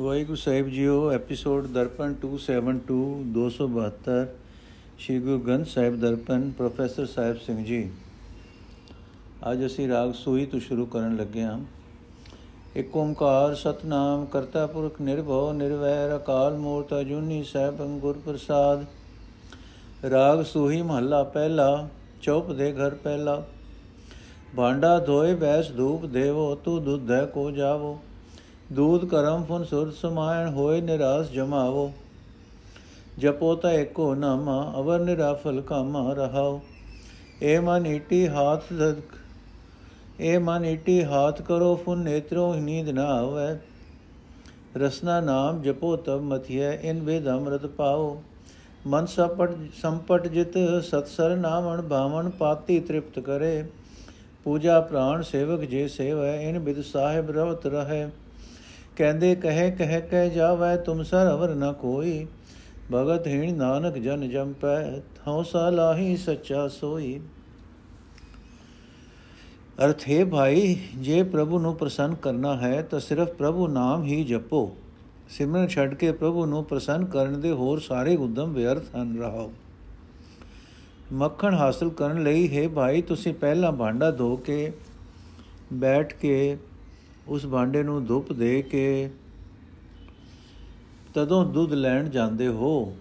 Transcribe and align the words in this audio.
ਵਾਹਿਗੁਰੂ 0.00 0.36
ਸਾਹਿਬ 0.36 0.68
ਜੀਓ, 0.68 1.10
episode 1.10 1.66
Darpan 1.66 2.12
272 2.12 3.24
272 3.24 4.28
Shri 4.98 5.18
Guru 5.18 5.38
Granth 5.38 5.66
Sahib 5.66 6.00
Darpan, 6.00 6.50
professor 6.50 7.06
Sahib 7.06 7.36
Singh 7.36 7.64
ji. 7.64 7.90
ਅੱਜ 9.50 9.66
ਅਸੀਂ 9.66 9.88
ਰਾਗ 9.88 10.12
ਸੂਈ 10.12 10.46
ਤੋਂ 10.46 10.60
ਸ਼ੁਰੂ 10.60 10.86
ਕਰਨ 10.86 11.16
ਲੱਗੇ 11.16 11.42
ਹਾਂ। 11.42 11.60
ਇੱਕ 12.76 12.96
ਓੰਕਾਰ 12.96 13.54
ਸਤਨਾਮ 13.54 14.24
ਕਰਤਾ 14.24 14.66
ਪੁਰਖ 14.66 15.00
ਨਿਰਭਉ 15.00 15.52
ਨਿਰਵੈਰ, 15.52 16.16
ਅਕਾਲ 16.16 16.56
ਮੂਰਤ 16.56 17.00
ਅਜੂਨੀ 17.00 17.44
ਸਹਿਬੰ 17.44 17.98
ਗੁਰ 17.98 18.18
ਪ੍ਰਸਾਦ। 18.24 18.86
ਰਾਗ 20.10 20.42
ਸੂਹੀ 20.42 20.82
ਮਹੱਲਾ 20.82 21.22
ਪਹਿਲਾ, 21.22 21.88
ਚੌਪ 22.22 22.52
ਦੇ 22.52 22.72
ਘਰ 22.72 22.94
ਪਹਿਲਾ। 22.94 23.46
ਭਾਂਡਾ 24.56 24.98
ਧੋਏ 24.98 25.34
ਬੈਸ 25.34 25.72
ਧੂਪ 25.72 26.06
ਦੇਵੋ, 26.06 26.54
ਤੂ 26.54 26.80
ਦੁੱਧੈ 26.80 27.26
ਕੋ 27.26 27.50
ਜਾਵੋ। 27.50 27.98
ਦੂਧ 28.70 29.04
ਕਰਮ 29.04 29.42
ਫੁਨ 29.44 29.64
ਸੁਰਤ 29.64 29.94
ਸਮਾਇਣ 29.94 30.48
ਹੋਏ 30.48 30.80
ਨਿਰਾਸ 30.80 31.30
ਜਮਾਵੋ 31.30 31.90
ਜਪੋ 33.18 33.54
ਤਾ 33.54 33.72
ਏਕੋ 33.72 34.14
ਨਾਮਾ 34.14 34.60
ਅਵਰ 34.76 35.00
ਨਿਰਾਫਲ 35.00 35.60
ਕਾਮਾ 35.60 36.12
ਰਹਾਓ 36.14 36.60
ਏ 37.42 37.58
ਮਨ 37.60 37.86
ਈਟੀ 37.86 38.26
ਹਾਥ 38.28 38.72
ਧਕ 38.72 39.16
ਏ 40.20 40.36
ਮਨ 40.38 40.64
ਈਟੀ 40.64 41.02
ਹਾਥ 41.04 41.42
ਕਰੋ 41.42 41.74
ਫੁਨ 41.76 41.98
ਨੇਤਰੋ 41.98 42.54
ਨੀਂਦ 42.54 42.88
ਨਾ 42.90 43.06
ਆਵੇ 43.10 43.54
ਰਸਨਾ 44.76 45.20
ਨਾਮ 45.20 45.60
ਜਪੋ 45.62 45.94
ਤਬ 45.98 46.22
ਮਥਿਐ 46.24 46.72
ਇਨ 46.82 47.00
ਵੇਦ 47.00 47.28
ਅੰਮ੍ਰਿਤ 47.28 47.66
ਪਾਓ 47.68 48.16
ਮਨ 48.86 49.06
ਸਪਟ 49.08 49.56
ਸੰਪਟ 49.82 50.26
ਜਿਤ 50.28 50.58
ਸਤਸਰ 50.82 51.36
ਨਾਮਣ 51.36 51.82
ਭਾਵਨ 51.82 52.30
ਪਾਤੀ 52.30 52.80
ਤ੍ਰਿਪਤ 52.80 53.18
ਕਰੇ 53.20 53.64
ਪੂਜਾ 54.46 54.80
ਪ੍ਰਾਣ 54.80 55.22
ਸੇਵਕ 55.22 55.64
ਜੇ 55.64 55.86
ਸੇਵੈ 55.88 56.34
ਇਨ 56.40 56.58
ਬਿਦ 56.58 56.82
ਸਾਹਿਬ 56.82 57.30
ਰਵਤ 57.30 57.66
ਰਹੇ 57.66 58.06
ਕਹਿੰਦੇ, 58.96 59.34
ਕਹੇ, 59.34 59.70
ਕਹਿ 59.70 60.00
ਕਹਿ 60.00 60.30
ਜਾਵੈ 60.30 60.76
ਤੁਮ 60.76 61.02
ਸਰ 61.02 61.32
ਅਵਰ 61.32 61.54
ਨ 61.54 61.72
ਕੋਈ। 61.72 62.26
ਭਗਤ 62.94 63.26
ਹੀਣ 63.26 63.56
ਨਾਨਕ 63.56 63.94
ਜਨ 63.94 64.30
ਜੰਪੈ 64.30 65.00
ਹਉਸਾ 65.26 65.70
ਲਾਹੀ 65.70 66.16
ਸੱਚਾ 66.16 66.68
ਸੋਈ। 66.68 67.20
ਅਰਥ, 69.84 70.08
ਹੈ 70.10 70.24
ਭਾਈ, 70.24 70.76
ਜੇ 70.96 71.22
ਪ੍ਰਭੂ 71.22 71.58
ਨੂੰ 71.58 71.76
ਪ੍ਰਸੰਨ 71.76 72.14
ਕਰਨਾ 72.14 72.56
ਹੈ, 72.56 72.82
ਤਾਂ 72.82 73.00
ਸਿਰਫ 73.00 73.28
ਪ੍ਰਭੂ 73.28 73.66
ਨਾਮ 73.66 74.04
ਹੀ 74.04 74.24
ਜਪੋ। 74.24 74.76
ਸਿਮਰਨ 75.28 75.68
ਛੱਡ 75.68 75.94
ਕੇ 75.94 76.12
ਪ੍ਰਭੂ 76.12 76.46
ਨੂੰ 76.46 76.64
ਪ੍ਰਸੰਨ 76.64 77.04
ਕਰਨ 77.04 77.40
ਦੇ 77.40 77.50
ਹੋਰ 77.50 77.78
ਸਾਰੇ 77.78 78.16
ਉਦਮ 78.16 78.52
ਵਿਅਰਥ 78.52 78.82
ਹਨ, 78.96 79.18
ਰਹਾਓ। 79.18 79.52
ਮੱਖਣ 81.12 81.54
ਹਾਸਲ 81.54 81.90
ਕਰਨ 81.90 82.22
ਲਈ, 82.22 82.56
ਹੈ 82.56 82.68
ਭਾਈ, 82.68 83.02
ਤੁਸੀਂ 83.02 83.34
ਪਹਿਲਾਂ 83.34 83.72
ਭਾਂਡਾ 83.72 84.10
ਧੋ 84.10 84.36
ਕੇ, 84.36 84.72
ਬੈਠ 85.72 86.14
ਕੇ 86.14 86.56
ਉਸ 87.30 87.46
ਭਾਂਡੇ 87.46 87.82
ਨੂੰ 87.82 88.04
ਧੁੱਪ 88.06 88.32
ਦੇ 88.32 88.60
ਕੇ 88.62 89.10
ਤਦੋਂ 91.14 91.44
ਦੁੱਧ 91.44 91.72
ਲੈਣ 91.72 92.08
ਜਾਂਦੇ 92.08 92.48
ਹੋ, 92.48 92.96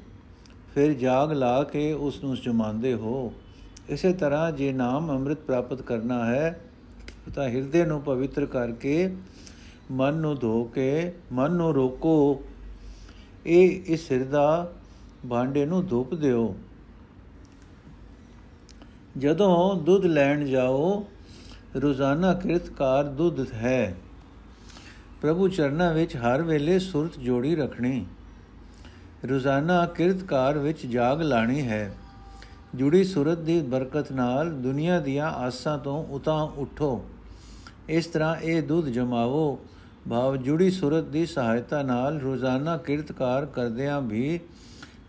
ਫਿਰ 0.76 0.94
ਜਾਗ 0.94 1.32
ਲਾ 1.32 1.64
ਕੇ 1.64 1.92
ਉਸ 1.94 2.24
ਨੂੰ 2.24 2.36
ਜਮਾਉਂਦੇ 2.36 2.94
ਹੋ। 2.94 3.34
ਇਸੇ 3.90 4.14
ਤਰ੍ਹਾਂ 4.14 4.52
ਜੇ 4.52 4.72
ਨਾਮ 4.74 5.12
ਅੰਮ੍ਰਿਤ 5.12 5.38
ਪ੍ਰਾਪਤ 5.38 5.82
ਕਰਨਾ 5.82 6.26
ਹੈ, 6.26 6.60
ਤਾਂ 7.36 7.48
ਹਿਰਦੇ 7.50 7.86
ਨੂੰ 7.86 8.02
ਪਵਿੱਤਰ 8.02 8.46
ਕਰਕੇ 8.46 9.16
ਮਨ 9.92 10.14
ਨੂੰ 10.14 10.36
ਧੋ 10.40 10.64
ਕੇ, 10.64 11.14
ਮਨ 11.34 11.52
ਨੂੰ 11.52 11.74
ਰੋਕੋ। 11.74 12.44
ਇਹ 13.46 13.94
ਇਸ 13.94 14.12
ਹਿਰਦਾ 14.12 14.74
ਭਾਂਡੇ 15.30 15.66
ਨੂੰ 15.66 15.86
ਧੁੱਪ 15.88 16.14
ਦਿਓ। 16.14 16.56
ਜਦੋਂ 19.18 19.76
ਦੁੱਧ 19.76 20.06
ਲੈਣ 20.06 20.46
ਜਾਓ, 20.46 21.06
ਰੋਜ਼ਾਨਾ 21.76 22.34
ਕਿਰਤਕਾਰ 22.34 23.04
ਦੁੱਧ 23.04 23.40
ਹੈ। 23.54 23.96
ਪ੍ਰਭੂ 25.22 25.48
ਚਰਨਾਂ 25.48 25.94
ਵਿੱਚ 25.94 26.16
ਹਰ 26.16 26.42
ਵੇਲੇ 26.42 26.80
ਸੁਰਤ 26.80 27.20
ਜੋੜੀ 27.20 27.56
ਰੱਖਣੀ। 27.56 28.06
ਰੋਜ਼ਾਨਾ 29.30 29.86
ਕਿਰਤਕਾਰ 29.86 30.58
ਵਿੱਚ 30.58 30.86
ਜਾਗ 30.86 31.22
ਲਾਣੀ 31.22 31.68
ਹੈ। 31.68 31.96
ਜੁੜੀ 32.76 33.04
ਸੁਰਤ 33.04 33.38
ਦੀ 33.38 33.62
ਬਰਕਤ 33.62 34.12
ਨਾਲ 34.12 34.52
ਦੁਨੀਆ 34.52 35.00
ਦੀਆਂ 35.00 35.28
ਆਸਾਂ 35.28 35.78
ਤੋਂ 35.78 36.06
ਉਤਾਂ 36.06 36.44
ਉਠੋ। 36.44 37.06
ਇਸ 37.90 38.06
ਤਰ੍ਹਾਂ 38.06 38.36
ਇਹ 38.36 38.64
ਦੁੱਧ 38.64 38.88
ਜਮਾਵੋ। 38.88 39.60
ਭਾਵ 40.10 40.36
ਜੁੜੀ 40.36 40.72
ਸੁਰਤ 40.72 41.04
ਦੀ 41.04 41.26
ਸਹਾਇਤਾ 41.26 41.84
ਨਾਲ 41.84 42.20
ਰੋਜ਼ਾਨਾ 42.20 42.78
ਕਿਰਤਕਾਰ 42.78 43.46
ਕਰਦਿਆਂ 43.46 44.02
ਵੀ 44.02 44.40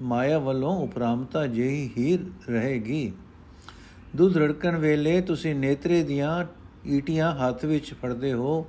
ਮਾਇਆ 0.03 0.39
ਵੱਲੋਂ 0.39 0.83
ਉਪਰਾਮਤਾ 0.83 1.47
ਜਿਹੀ 1.47 1.91
ਹੀ 1.99 2.19
ਰਹੇਗੀ। 2.49 3.13
ਦੁੱਧ 4.17 4.37
ਰੜਕਣ 4.37 4.77
ਵੇਲੇ 4.77 5.21
ਤੁਸੀਂ 5.21 5.55
ਨੇਤਰੇ 5.55 6.03
ਦੀਆਂ 6.03 6.45
ਈਟੀਆਂ 6.89 7.37
ਹੱਥ 7.37 7.65
ਵਿੱਚ 7.65 7.95
ਫੜਦੇ 7.95 8.33
ਹੋ। 8.33 8.67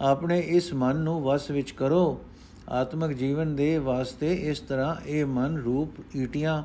ਆਪਣੇ 0.00 0.40
ਇਸ 0.40 0.74
ਮਨ 0.74 0.96
ਨੂੰ 0.96 1.22
ਵਸ 1.22 1.50
ਵਿੱਚ 1.50 1.70
ਕਰੋ। 1.70 2.20
ਆਤਮਿਕ 2.68 3.16
ਜੀਵਨ 3.16 3.56
ਦੇ 3.56 3.78
ਵਾਸਤੇ 3.78 4.34
ਇਸ 4.34 4.60
ਤਰ੍ਹਾਂ 4.60 4.96
ਇਹ 5.06 5.26
ਮਨ 5.26 5.56
ਰੂਪ 5.56 6.16
ਈਟੀਆਂ 6.16 6.62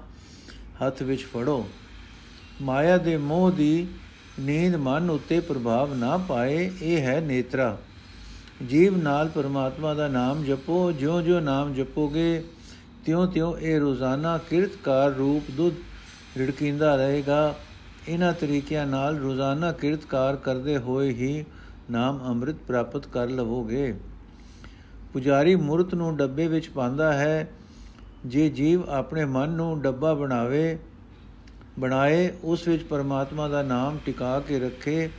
ਹੱਥ 0.86 1.02
ਵਿੱਚ 1.02 1.22
ਫੜੋ। 1.22 1.70
ਮਾਇਆ 2.62 2.98
ਦੇ 2.98 3.18
ਮੋਹ 3.18 3.52
ਦੀ 3.52 3.88
ਨੀਂਦ 4.40 4.76
ਮਨ 4.76 5.10
ਉੱਤੇ 5.10 5.40
ਪ੍ਰਭਾਵ 5.40 5.94
ਨਾ 5.94 6.18
ਪਾਏ, 6.18 6.72
ਇਹ 6.82 7.02
ਹੈ 7.02 7.22
ਨੇਤਰਾ। 7.22 7.78
ਜੀਵ 8.70 8.98
ਨਾਲ 8.98 9.30
ਪਰਮਾਤਮਾ 9.30 9.94
ਦਾ 9.94 10.08
ਨਾਮ 10.08 10.44
ਜਪੋ। 10.44 10.92
ਜਿਉਂ-ਜਿਉਂ 10.92 11.42
ਨਾਮ 11.42 11.74
ਜਪੋਗੇ, 11.74 12.44
ਤਿਉਂ-ਤਿਉਂ 13.06 13.58
ਇਹ 13.58 13.80
ਰੋਜ਼ਾਨਾ 13.80 14.38
ਕਿਰਤਕਾਰ 14.38 15.12
ਰੂਪ 15.12 15.44
ਦੁੱਧ 15.52 15.76
ਰਿੜਕਿੰਦਾ 16.38 16.96
ਰਹੇਗਾ। 16.96 17.56
ਇਹਨਾਂ 18.08 18.34
ਤਰੀਕਿਆਂ 18.34 18.88
ਨਾਲ 18.88 19.18
ਰੋਜ਼ਾਨਾ 19.18 19.72
ਕਿਰਤਕਾਰ 19.72 20.36
ਕਰਦੇ 20.36 20.78
ਹੋਏ 20.78 21.10
ਹੀ 21.10 21.46
ਨਾਮ 21.92 22.24
ਅੰਮ੍ਰਿਤ 22.28 22.56
ਪ੍ਰਾਪਤ 22.56 23.08
ਕਰ 23.08 23.30
ਲਵੋਗੇ। 23.30 23.96
ਪੁਜਾਰੀ 25.14 25.56
ਮੂਰਤ 25.56 25.96
ਨੂੰ 25.96 26.18
ਡੱਬੇ 26.18 26.48
ਵਿੱਚ 26.48 26.70
ਪਾਉਂਦਾ 26.70 27.14
ਹੈ। 27.14 27.50
ਜੇ 28.26 28.50
ਜੀਵ 28.50 28.90
ਆਪਣੇ 28.90 29.26
ਮਨ 29.26 29.50
ਨੂੰ 29.50 29.82
ਡੱਬਾ 29.82 30.14
ਬਣਾਵੇ, 30.14 30.78
ਬਣਾਏ, 31.80 32.34
ਉਸ 32.44 32.68
ਵਿੱਚ 32.68 32.84
ਪਰਮਾਤਮਾ 32.84 33.48
ਦਾ 33.48 33.62
ਨਾਮ 33.62 33.98
ਟਿਕਾ 34.06 34.40
ਕੇ 34.40 34.60
ਰੱਖੇ, 34.60 35.10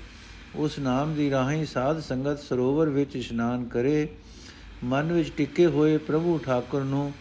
ਉਸ 0.57 0.79
ਨਾਮ 0.79 1.15
ਦੀ 1.15 1.31
ਰਾਹੀਂ 1.31 1.67
ਸਾਧ 1.67 2.01
ਸੰਗਤ 2.01 2.39
ਸਰੋਵਰ 2.39 2.89
ਵਿੱਚ 2.89 3.17
ਇਸ਼ਨਾਨ 3.17 3.65
ਕਰੇ, 3.65 4.09
ਮਨ 4.85 5.13
ਵਿੱਚ 5.13 5.33
ਟਿੱਕੇ 5.37 5.67
ਹੋਏ 5.67 5.97
ਪ੍ਰਭੂ 5.97 6.39
ਠਾਕੁਰ 6.39 6.85
ਨੂੰ 6.85 7.13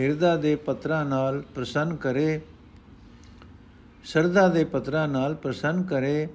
ਹਿਰਦਾ 0.00 0.36
ਦੇ 0.36 0.56
ਪਤਰਾ 0.56 1.04
ਨਾਲ 1.04 1.42
ਪ੍ਰਸੰਨ 1.54 1.96
ਕਰੇ 1.96 2.40
ਸਰਦਾ 4.04 4.48
ਦੇ 4.48 4.64
ਪਤਰਾ 4.64 5.06
ਨਾਲ 5.06 5.34
ਪ੍ਰਸੰਨ 5.34 5.82
ਕਰੇ 5.82 6.28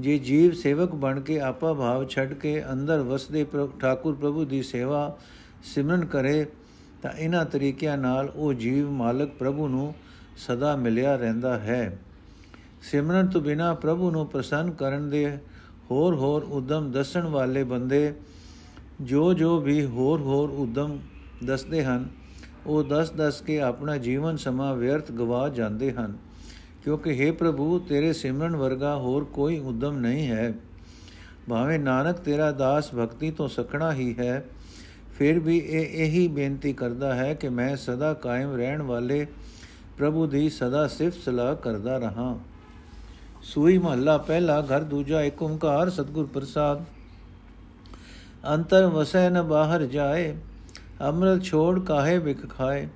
ਜੇ 0.00 0.18
ਜੀਵ 0.18 0.52
ਸੇਵਕ 0.52 0.94
ਬਣ 0.94 1.20
ਕੇ 1.20 1.40
ਆਪਾ 1.40 1.72
ਭਾਵ 1.74 2.06
ਛੱਡ 2.06 2.32
ਕੇ 2.32 2.62
ਅੰਦਰ 2.72 3.00
ਵਸਦੇ 3.00 3.46
ਠਾਕੁਰ 3.80 4.14
ਪ੍ਰਭੂ 4.14 4.44
ਦੀ 4.44 4.62
ਸੇਵਾ 4.62 5.18
ਸਿਮਰਨ 5.64 6.04
ਕਰੇ, 6.04 6.46
ਤਾਂ 7.02 7.10
ਇਹਨਾਂ 7.12 7.44
ਤਰੀਕਿਆਂ 7.44 7.96
ਨਾਲ 7.98 8.32
ਉਹ 8.36 8.52
ਜੀਵ 8.54 8.90
ਮਾਲਕ 8.90 9.30
ਪ੍ਰਭੂ 9.30 9.68
ਨੂੰ 9.68 9.94
ਸਦਾ 10.36 10.76
ਮਿਲਿਆ 10.76 11.16
ਰਹਿੰਦਾ 11.16 11.58
ਹੈ। 11.58 11.98
ਸਿਮਰਨ 12.82 13.26
ਤੋਂ 13.26 13.40
ਬਿਨਾ 13.40 13.74
ਪ੍ਰਭੂ 13.74 14.10
ਨੂੰ 14.10 14.26
ਪ੍ਰਸੰਨ 14.26 14.70
ਕਰਨ 14.70 15.10
ਦੇ 15.10 15.38
ਹੋਰ 15.90 16.14
ਹੋਰ 16.14 16.42
ਉਦਮ 16.42 16.90
ਦੱਸਣ 16.90 17.26
ਵਾਲੇ 17.26 17.64
ਬੰਦੇ 17.64 18.14
ਜੋ 19.00 19.32
ਜੋ 19.34 19.60
ਵੀ 19.60 19.84
ਹੋਰ 19.86 20.20
ਹੋਰ 20.20 20.50
ਉਦਮ 20.50 20.98
ਦੱਸਦੇ 21.44 21.84
ਹਨ, 21.84 22.08
ਉਹ 22.66 22.82
ਦਸ 22.84 23.10
ਦਸ 23.10 23.40
ਕੇ 23.40 23.60
ਆਪਣਾ 23.60 23.96
ਜੀਵਨ 23.96 24.36
ਸਮਾਂ 24.36 24.74
ਵਿਅਰਥ 24.74 25.12
ਗਵਾ 25.12 25.48
ਜਾਂਦੇ 25.48 25.92
ਹਨ। 25.92 26.16
ਕਿਉਂਕਿ 26.84 27.14
हे 27.20 27.34
ਪ੍ਰਭੂ, 27.34 27.78
ਤੇਰੇ 27.78 28.12
ਸਿਮਰਨ 28.12 28.56
ਵਰਗਾ 28.56 28.96
ਹੋਰ 28.96 29.24
ਕੋਈ 29.24 29.58
ਉਦਮ 29.58 29.98
ਨਹੀਂ 29.98 30.26
ਹੈ। 30.28 30.52
ਭਾਵੇਂ 31.48 31.78
ਨਾਨਕ 31.78 32.18
ਤੇਰਾ 32.18 32.50
ਦਾਸ 32.52 32.90
ਭਗਤੀ 32.94 33.30
ਤੋਂ 33.30 33.48
ਸਖਣਾ 33.48 33.92
ਹੀ 33.92 34.14
ਹੈ, 34.18 34.44
ਫਿਰ 35.18 35.38
ਵੀ 35.38 35.56
ਇਹ 35.58 36.04
ਇਹੀ 36.04 36.26
ਬੇਨਤੀ 36.28 36.72
ਕਰਦਾ 36.72 37.14
ਹੈ 37.14 37.32
ਕਿ 37.34 37.48
ਮੈਂ 37.48 37.74
ਸਦਾ 37.76 38.12
ਕਾਇਮ 38.14 38.54
ਰਹਿਣ 38.56 38.82
ਵਾਲੇ 38.82 39.26
ਪ੍ਰਭੂ 39.98 40.26
ਦੀ 40.26 40.48
ਸਦਾ 40.50 40.86
ਸਿਫਤ 40.88 41.18
ਸਲਾਹ 41.18 41.54
ਕਰਦਾ 41.56 41.96
ਰਹਾ। 41.98 42.38
ਸੂਈ 43.42 43.78
ਮਹੱਲਾ 43.78 44.16
ਪਹਿਲਾ, 44.18 44.60
ਘਰ 44.62 44.82
ਦੂਜਾ 44.82 45.22
ਏਕ 45.22 45.42
ਓੰਕਾਰ, 45.42 45.90
ਸਤਗੁਰ 45.90 46.26
ਪ੍ਰਸਾਦ। 46.26 46.84
ਅੰਤਰ 48.54 48.86
ਵਸੈ 48.86 49.28
ਨ 49.30 49.42
ਬਾਹਰ 49.42 49.84
ਜਾਏ, 49.86 50.34
ਅੰਮ੍ਰਿਤ 51.00 51.42
ਛੋੜ 51.42 51.78
ਕਾਹੇ 51.80 52.18
ਵਿਖ 52.18 52.48
ਖਾਏ। 52.48 52.86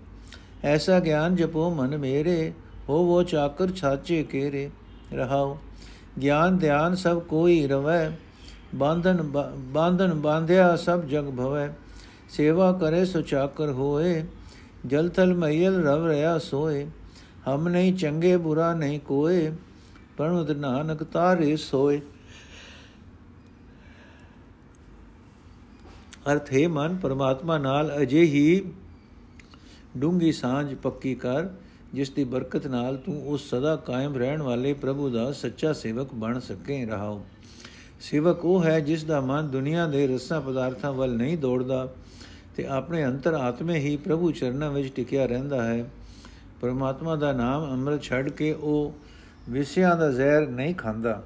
ਐਸਾ 0.64 0.98
ਗਿਆਨ 1.00 1.36
ਜਪੋ 1.36 1.70
ਮਨ 1.74 1.96
ਮੇਰੇ 1.98 2.52
ਹੋਵੋ 2.88 3.23
ਚਾਕਰ 3.23 3.70
ਛਾਚੇ 3.70 4.23
ਕੇਰੇ 4.23 4.70
ਰਹਾਓ 5.12 5.58
ਗਿਆਨ 6.20 6.58
ਧਿਆਨ 6.58 6.94
ਸਭ 6.94 7.20
ਕੋਈ 7.20 7.67
ਰਵੈ 7.67 8.11
ਬਾਂਧਨ 8.75 9.23
ਬਾਂਧਨ 9.73 10.14
ਬਾਂਧਿਆ 10.14 10.75
ਸਭ 10.76 11.05
ਜਗ 11.05 11.31
ਭਵੈ 11.37 11.73
ਸੇਵਾ 12.29 12.73
ਕਰੇ 12.73 13.05
ਸੋ 13.05 13.20
ਚਾਕਰ 13.20 13.70
ਹੋਏ 13.70 14.23
ਜਲ 14.87 15.08
ਥਲ 15.08 15.34
ਮਈਲ 15.34 15.82
ਰਵ 15.82 16.06
ਰਿਆ 16.06 16.38
ਸੋਏ 16.38 16.87
ਹਮ 17.49 17.69
ਨਹੀਂ 17.69 17.94
ਚੰਗੇ 17.94 18.37
ਬੁਰਾ 18.37 18.73
ਨਹੀਂ 18.75 19.00
ਕੋਏ 19.00 19.52
ਪਰਮਤ 20.17 20.50
ਨਾਨਕ 20.50 21.02
ਤਾਰੇ 21.02 21.56
ਸੋਏ 21.56 22.00
ਅਰਥ 26.32 26.52
ਹੈ 26.52 26.67
ਮਨ 26.69 26.96
ਪਰਮਾਤਮਾ 26.96 27.58
ਨਾਲ 27.58 27.93
ਅਜੇ 28.02 28.23
ਹੀ 28.25 28.62
ਡੂੰਗੀ 29.96 30.32
ਸਾਂਝ 30.32 30.75
ਪੱਕੀ 30.75 31.14
ਕਰ 31.14 31.49
ਜਿਸ 31.94 32.10
ਦੀ 32.10 32.24
ਬਰਕਤ 32.24 32.66
ਨਾਲ 32.66 32.96
ਤੂੰ 32.96 33.28
ਉਸ 33.28 33.50
ਸਦਾ 33.50 33.76
ਕਾਇਮ 33.76 34.16
ਰਹਿਣ 34.16 34.42
ਵਾਲੇ 34.42 34.72
ਪ੍ਰਭੂ 34.72 35.10
ਦਾ 35.10 35.32
ਸੱਚਾ 35.32 35.72
ਸੇਵਕ 35.72 36.14
ਬਣ 36.14 36.38
ਸਕੇ, 36.38 36.84
ਰਹਾਓ। 36.86 37.24
ਸੇਵਕ 38.00 38.44
ਉਹ 38.44 38.64
ਹੈ 38.64 38.80
ਜਿਸ 38.80 39.04
ਦਾ 39.04 39.20
ਮਨ 39.20 39.48
ਦੁਨੀਆ 39.48 39.86
ਦੇ 39.86 40.06
ਰਸਾਂ 40.06 40.40
ਪਦਾਰਥਾਂ 40.40 40.92
ਵੱਲ 40.92 41.16
ਨਹੀਂ 41.16 41.38
ਦੌੜਦਾ 41.38 41.94
ਤੇ 42.56 42.66
ਆਪਣੇ 42.66 43.04
ਅੰਤਰ 43.04 43.34
ਆਤਮੇ 43.34 43.78
ਹੀ 43.78 43.96
ਪ੍ਰਭੂ 43.96 44.30
ਚਰਨਾਂ 44.32 44.70
ਵਿੱਚ 44.70 44.94
ਟਿਕਿਆ 44.94 45.26
ਰਹਿੰਦਾ 45.26 45.64
ਹੈ। 45.64 45.90
ਪਰਮਾਤਮਾ 46.60 47.16
ਦਾ 47.16 47.32
ਨਾਮ 47.32 47.70
ਅੰਮ੍ਰਿਤ 47.70 48.02
ਛੱਡ 48.02 48.28
ਕੇ 48.28 48.52
ਉਹ 48.52 48.94
ਵਿਸਿਆਂ 49.50 49.96
ਦਾ 49.96 50.10
ਜ਼ਹਿਰ 50.10 50.48
ਨਹੀਂ 50.48 50.74
ਖਾਂਦਾ। 50.74 51.22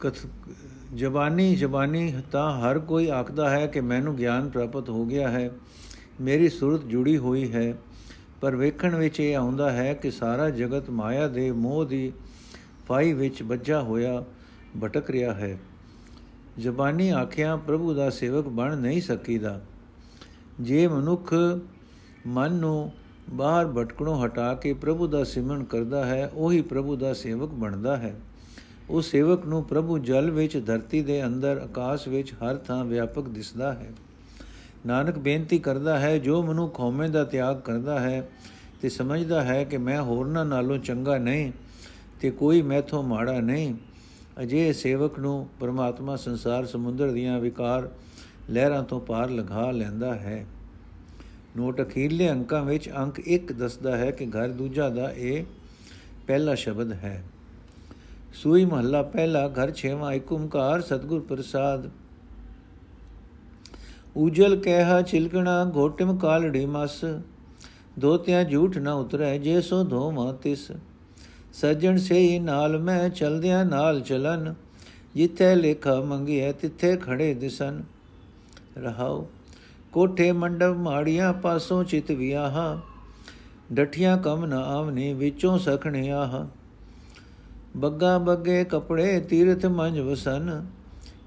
ਕਥ, 0.00 0.14
ਜ਼ਬਾਨੀ 0.94 1.56
ਜ਼ਬਾਨੀ, 1.56 2.14
ਤਾਂ 2.32 2.60
ਹਰ 2.60 2.78
ਕੋਈ 2.78 3.08
ਆਖਦਾ 3.08 3.50
ਹੈ 3.50 3.66
ਕਿ 3.66 3.80
ਮੈਨੂੰ 3.80 4.16
ਗਿਆਨ 4.16 4.48
ਪ੍ਰਾਪਤ 4.48 4.88
ਹੋ 4.88 5.04
ਗਿਆ 5.04 5.30
ਹੈ। 5.30 5.50
ਮੇਰੀ 6.20 6.48
ਸੁਰਤ 6.48 6.84
ਜੁੜੀ 6.84 7.16
ਹੋਈ 7.16 7.52
ਹੈ। 7.52 7.74
ਪਰ 8.40 8.56
ਵੇਖਣ 8.56 8.94
ਵਿੱਚ 8.94 9.20
ਇਹ 9.20 9.36
ਆਉਂਦਾ 9.36 9.72
ਹੈ 9.72 9.94
ਕਿ 9.94 10.10
ਸਾਰਾ 10.10 10.50
ਜਗਤ 10.50 10.90
ਮਾਇਆ 10.90 11.28
ਦੇ 11.28 11.52
ਮੋਹ 11.52 11.84
ਦੀ 11.84 12.12
ਫਾਈ 12.88 13.12
ਵਿੱਚ 13.12 13.42
ਵੱਜਾ 13.42 13.80
ਹੋਇਆ, 13.80 14.24
ਭਟਕ 14.84 15.10
ਰਿਹਾ 15.10 15.34
ਹੈ। 15.34 15.58
ਜ਼ਬਾਨੀ 16.58 17.08
ਆਖਿਆ, 17.08 17.56
ਪ੍ਰਭੂ 17.56 17.94
ਦਾ 17.94 18.10
ਸੇਵਕ 18.10 18.48
ਬਣ 18.48 18.78
ਨਹੀਂ 18.78 19.02
ਸਕੀਦਾ। 19.02 19.60
ਜੇ 20.60 20.88
ਮਨੁੱਖ 20.88 21.34
ਮਨ 22.26 22.52
ਨੂੰ 22.52 22.92
ਬਾਹਰ 23.30 23.66
ਭਟਕਣੋਂ 23.66 24.26
ਹਟਾ 24.26 24.54
ਕੇ 24.54 24.72
ਪ੍ਰਭੂ 24.72 25.06
ਦਾ 25.06 25.24
ਸਿਮਰਨ 25.24 25.64
ਕਰਦਾ 25.64 26.04
ਹੈ, 26.04 26.30
ਉਹੀ 26.34 26.62
ਪ੍ਰਭੂ 26.62 26.96
ਦਾ 26.96 27.12
ਸੇਵਕ 27.12 27.50
ਬਣਦਾ 27.50 27.96
ਹੈ। 27.96 28.20
ਉਹ 28.90 29.02
ਸੇਵਕ 29.02 29.46
ਨੂੰ 29.46 29.64
ਪ੍ਰਭੂ 29.64 29.98
ਜਲ 29.98 30.30
ਵਿੱਚ, 30.30 30.62
ਧਰਤੀ 30.66 31.02
ਦੇ 31.02 31.26
ਅੰਦਰ, 31.26 31.60
ਆਕਾਸ਼ 31.64 32.08
ਵਿੱਚ 32.08 32.32
ਹਰ 32.32 32.56
ਥਾਂ 32.56 32.84
ਵਿਆਪਕ 32.84 33.28
ਦਿਸਦਾ 33.28 33.72
ਹੈ। 33.72 33.92
ਨਾਨਕ 34.86 35.18
ਬੇਨਤੀ 35.18 35.58
ਕਰਦਾ 35.58 35.98
ਹੈ, 35.98 36.18
ਜੋ 36.18 36.42
ਮਨੁ 36.42 36.68
ਖੌਮੇ 36.68 37.08
ਦਾ 37.08 37.24
ਤਿਆਗ 37.24 37.60
ਕਰਦਾ 37.60 38.00
ਹੈ 38.00 38.28
ਤੇ 38.82 38.88
ਸਮਝਦਾ 38.88 39.44
ਹੈ 39.44 39.64
ਕਿ 39.64 39.76
ਮੈਂ 39.76 40.02
ਹੋਰਨਾਂ 40.02 40.44
ਨਾਲੋਂ 40.44 40.78
ਚੰਗਾ 40.78 41.18
ਨਹੀਂ 41.18 41.52
ਤੇ 42.20 42.30
ਕੋਈ 42.30 42.62
ਮੈਥੋਂ 42.62 43.02
ਮਾੜਾ 43.02 43.40
ਨਹੀਂ। 43.40 43.74
ਅਜੇ 44.42 44.72
ਸੇਵਕ 44.72 45.18
ਨੂੰ 45.18 45.48
ਪਰਮਾਤਮਾ 45.60 46.16
ਸੰਸਾਰ 46.16 46.66
ਸਮੁੰਦਰ 46.66 47.10
ਦੀਆਂ 47.10 47.38
ਵਿਕਾਰ 47.40 47.90
ਲਹਿਰਾਂ 48.50 48.82
ਤੋਂ 48.82 49.00
ਪਾਰ 49.00 49.30
ਲਗਾ 49.30 49.70
ਲੈਂਦਾ 49.70 50.14
ਹੈ। 50.14 50.46
ਨੋਟ 51.56 51.80
ਅਖੀਰਲੇ 51.80 52.30
ਅੰਕਾਂ 52.30 52.64
ਵਿੱਚ 52.64 52.90
ਅੰਕ 52.96 53.20
1 53.28 53.52
ਦੱਸਦਾ 53.52 53.96
ਹੈ 53.96 54.10
ਕਿ 54.10 54.26
ਘਰ 54.26 54.48
ਦੂਜਾ 54.48 54.88
ਦਾ 54.88 55.12
ਇਹ 55.12 55.44
ਪਹਿਲਾ 56.26 56.54
ਸ਼ਬਦ 56.54 56.92
ਹੈ। 56.92 57.24
ਸੂਈ 58.34 58.64
ਮਹੱਲਾ 58.64 59.02
ਪਹਿਲਾ, 59.02 59.48
ਘਰ 59.48 59.70
ਛੇਵਾਂ 59.70 60.12
ਏਕ 60.12 60.32
ਓੰਕਾਰ, 60.32 60.80
ਸਤਗੁਰ 60.80 61.20
ਪ੍ਰਸਾਦ 61.20 61.90
ਉਜਲ 64.16 64.56
ਕਹਿਆ 64.56 65.02
ਚਿਲਕਣਾ 65.02 65.72
ਘੋਟਮ 65.76 66.18
ਕਾਲੜੀ 66.18 66.66
ਮਸ। 66.66 67.04
ਦੋਤਿਆਂ 67.98 68.44
ਝੂਠ 68.44 68.78
ਨਾ 68.78 68.92
ਉਤਰੈ, 68.92 69.38
ਜੇ 69.38 69.60
ਸੋ 69.60 69.84
ਧੋਵਾਂ 69.84 70.34
ਤਿਸ। 70.34 70.72
ਸੱਜਣ 71.52 71.96
ਸੇਈ 71.96 72.38
ਨਾਲ 72.38 72.78
ਮੈਂ, 72.78 73.08
ਚਲਦਿਆਂ 73.08 73.64
ਨਾਲ 73.64 74.00
ਚਲਨ। 74.00 74.54
ਜਿੱਥੇ 75.14 75.54
ਲੇਖਾ 75.54 76.00
ਮੰਗਿਆ 76.00 76.52
ਤਿੱਥੇ 76.52 76.96
ਖੜੇ 76.96 77.34
ਦਿਸਨ। 77.34 77.82
ਰਹਾਉ, 78.78 79.26
ਕੋਠੇ 79.92 80.32
ਮੰਡਪ 80.32 80.76
ਮਾੜੀਆਂ 80.76 81.32
ਪਾਸੋਂ 81.32 81.84
ਚਿਤ 81.84 82.10
ਵਿਆਹਾ। 82.10 82.80
ਡਠੀਆਂ 83.72 84.18
ਕਮ 84.18 84.44
ਨਾ 84.44 84.58
ਆਵਨੇ, 84.58 85.14
ਵਿੱਚੋਂ 85.14 85.58
ਸਖਣੇ 85.58 86.10
ਆਹ। 86.10 86.46
ਬੱਗਾ 87.76 88.18
ਬੱਗੇ 88.18 88.64
ਕਪੜੇ 88.64 89.20
ਤੀਰਥ 89.20 89.66
ਮੰਜ 89.66 90.00
ਵਸਨ। 90.00 90.66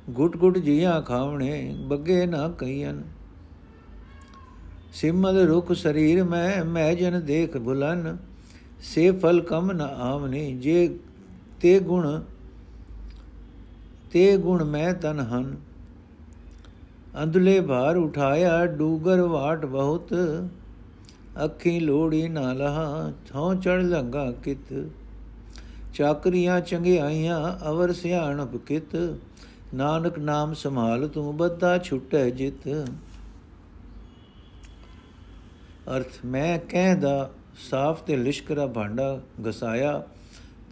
ਗੁੱਟ 0.09 0.37
ਗੁੱਟ 0.37 0.57
ਜੀਆਂ 0.57 1.01
ਖਾਵਣੇ, 1.01 1.75
ਬੱਗੇ 1.79 2.25
ਨਾ 2.25 2.49
ਕਈਨ 2.49 3.03
ਸਿਮਲ 4.93 5.47
ਰੁਖ 5.47 5.71
ਸਰੀਰ 5.71 6.23
ਮੈਂ 6.23 6.65
ਮੈਂ 6.65 6.93
ਜਨ 6.95 7.25
ਦੇਖ 7.25 7.57
ਬੁਲਨ। 7.57 8.17
ਸੇ 8.81 9.11
ਫਲ 9.11 9.41
ਕਮ 9.41 9.71
ਨ 9.71 9.81
ਆਵਨੇ, 9.81 10.51
ਜੇ 10.51 10.99
ਤੇ 11.61 11.79
ਗੁਣ 11.79 12.21
ਤੇ 14.11 14.37
ਗੁਣ 14.37 14.63
ਮੈਂ 14.63 14.93
ਤਨ 14.93 15.19
ਹਨ। 15.19 15.57
ਅੰਦਲੇ 17.23 17.59
ਭਾਰ 17.61 17.97
ਉਠਾਇਆ, 17.97 18.65
ਡੂਗਰ 18.65 19.21
ਵਾਟ 19.21 19.65
ਬਹੁਤ। 19.65 20.13
ਅੱਖੀ 21.43 21.79
ਲੋੜੀ 21.79 22.27
ਨਾ 22.27 22.53
ਲਹਾ 22.53 23.13
ਥੋਂ 23.29 23.55
ਚੜ 23.55 23.81
ਲੰਗਾ 23.81 24.31
ਕਿਤ। 24.31 24.89
ਚਾਕਰੀਆਂ 25.93 26.61
ਚੰਗਿਆਈਆਂ, 26.61 27.69
ਅਵਰ 27.69 27.93
ਸਿਆਣਪ 27.93 28.55
ਕਿਤ। 28.57 29.15
ਨਾਨਕ 29.73 30.19
ਨਾਮ 30.19 30.53
ਸੰਭਾਲ, 30.53 31.07
ਤੂੰ 31.07 31.37
ਬੱਦਾ 31.37 31.77
ਛੁਟੈ 31.77 32.29
ਜਿਤ। 32.29 32.67
ਅਰਥ, 35.97 36.25
ਮੈਂ 36.25 36.59
ਕਹਿੰਦਾ 36.59 37.31
ਸਾਫ਼ 37.69 38.03
ਤੇ 38.03 38.17
ਲਿਸ਼ਕਰਾ 38.17 38.67
ਭਾਂਡਾ 38.67 39.21
ਗਸਾਇਆ, 39.45 40.07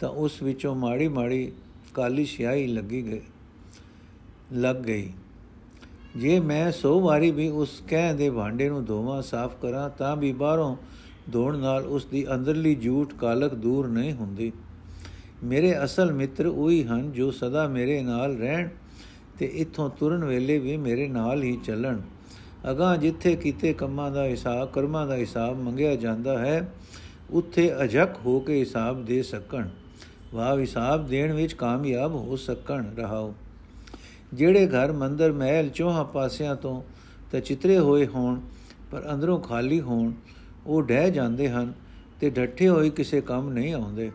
ਤਾਂ 0.00 0.08
ਉਸ 0.08 0.42
ਵਿੱਚੋਂ 0.42 0.74
ਮਾੜੀ 0.74 1.08
ਮਾੜੀ 1.08 1.52
ਕਾਲੀ 1.94 2.24
ਸਿਆਹੀ 2.24 2.66
ਲੱਗੀ 2.66 3.06
ਗਈ, 3.06 3.20
ਲੱਗ 4.52 4.76
ਗਈ। 4.76 5.12
ਜੇ 6.16 6.40
ਮੈਂ 6.40 6.72
ਸੋ 6.72 7.00
ਵਾਰੀ 7.00 7.30
ਵੀ 7.30 7.48
ਉਸ 7.48 7.82
ਕਹਿ 7.88 8.14
ਦੇ 8.14 8.30
ਭਾਂਡੇ 8.30 8.68
ਨੂੰ 8.68 8.84
ਧੋਵਾਂ, 8.84 9.22
ਸਾਫ਼ 9.22 9.56
ਕਰਾਂ, 9.62 9.90
ਤਾਂ 9.90 10.16
ਵੀ 10.16 10.32
ਬਾਹਰੋਂ 10.32 10.76
ਧੋਣ 11.32 11.58
ਨਾਲ 11.58 11.86
ਉਸ 11.86 12.04
ਦੀ 12.04 12.34
ਅੰਦਰਲੀ 12.34 12.74
ਝੂਠ 12.74 13.14
ਕਾਲਕ 13.14 13.54
ਦੂਰ 13.54 13.88
ਨਹੀਂ 13.88 14.12
ਹੁੰਦੀ। 14.12 14.52
ਮੇਰੇ 15.44 15.84
ਅਸਲ 15.84 16.12
ਮਿੱਤਰ 16.12 16.46
ਉਹੀ 16.46 16.84
ਹਨ 16.84 17.12
ਜੋ 17.12 17.30
ਸਦਾ 17.30 17.68
ਮੇਰੇ 17.68 18.02
ਨਾਲ 18.02 18.36
ਰਹਿਣ 18.36 18.68
ਤੇ 19.38 19.46
ਇੱਥੋਂ 19.46 19.90
ਤੁਰਨ 19.90 20.24
ਵੇਲੇ 20.24 20.58
ਵੀ 20.58 20.76
ਮੇਰੇ 20.76 21.08
ਨਾਲ 21.08 21.42
ਹੀ 21.42 21.56
ਚੱਲਣ। 21.64 22.00
ਅਗਾ 22.70 22.96
ਜਿੱਥੇ 22.96 23.36
ਕੀਤੇ 23.36 23.72
ਕੰਮਾਂ 23.72 24.10
ਦਾ 24.10 24.24
ਹਿਸਾਬ, 24.24 24.70
ਕਰਮਾਂ 24.70 25.06
ਦਾ 25.06 25.16
ਹਿਸਾਬ 25.16 25.58
ਮੰਗਿਆ 25.58 25.96
ਜਾਂਦਾ 25.96 26.38
ਹੈ, 26.38 26.72
ਉੱਥੇ 27.30 27.72
ਅਜਕ 27.84 28.08
ਹੋ 28.26 28.40
ਕੇ 28.40 28.60
ਹਿਸਾਬ 28.60 29.04
ਦੇ 29.04 29.22
ਸਕਣ। 29.22 29.68
ਵਾਹ, 30.34 30.58
ਹਿਸਾਬ 30.58 31.06
ਦੇਣ 31.06 31.32
ਵਿੱਚ 31.32 31.52
ਕਾਮਯਾਬ 31.52 32.14
ਹੋ 32.14 32.36
ਸਕਣ, 32.36 32.94
ਰਹਾਓ। 32.94 33.34
ਜਿਹੜੇ 34.34 34.66
ਘਰ 34.66 34.92
ਮੰਦਰ 34.92 35.32
ਮਹਿਲ 35.32 35.68
ਚੋਹਾਂ 35.68 36.04
ਪਾਸਿਆਂ 36.04 36.56
ਤੋਂ 36.56 36.82
ਤੇ 37.32 37.40
ਚਿਤਰੇ 37.40 37.78
ਹੋਏ 37.78 38.06
ਹੋਣ, 38.06 38.40
ਪਰ 38.90 39.02
ਅੰਦਰੋਂ 39.14 39.40
ਖਾਲੀ 39.40 39.80
ਹੋਣ, 39.80 40.12
ਉਹ 40.66 40.82
ਡਹਿ 40.82 41.10
ਜਾਂਦੇ 41.10 41.48
ਹਨ 41.48 41.72
ਤੇ 42.20 42.30
ਡੱਠੇ 42.30 42.68
ਹੋਏ 42.68 42.90
ਕਿਸੇ 42.90 43.20
ਕੰਮ 43.20 43.50
ਨਹੀਂ 43.50 43.74
ਆਉਂਦੇ। 43.74 44.10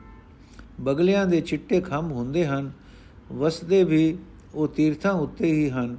ਬਗਲਿਆਂ 0.81 1.25
ਦੇ 1.27 1.41
ਚਿੱਟੇ 1.41 1.81
ਖੰਭ 1.81 2.11
ਹੁੰਦੇ 2.11 2.45
ਹਨ, 2.45 2.71
ਵਸਦੇ 3.31 3.83
ਵੀ 3.83 4.17
ਉਹ 4.55 4.67
ਤੀਰਥਾਂ 4.67 5.13
ਉੱਤੇ 5.13 5.51
ਹੀ 5.51 5.69
ਹਨ। 5.69 5.97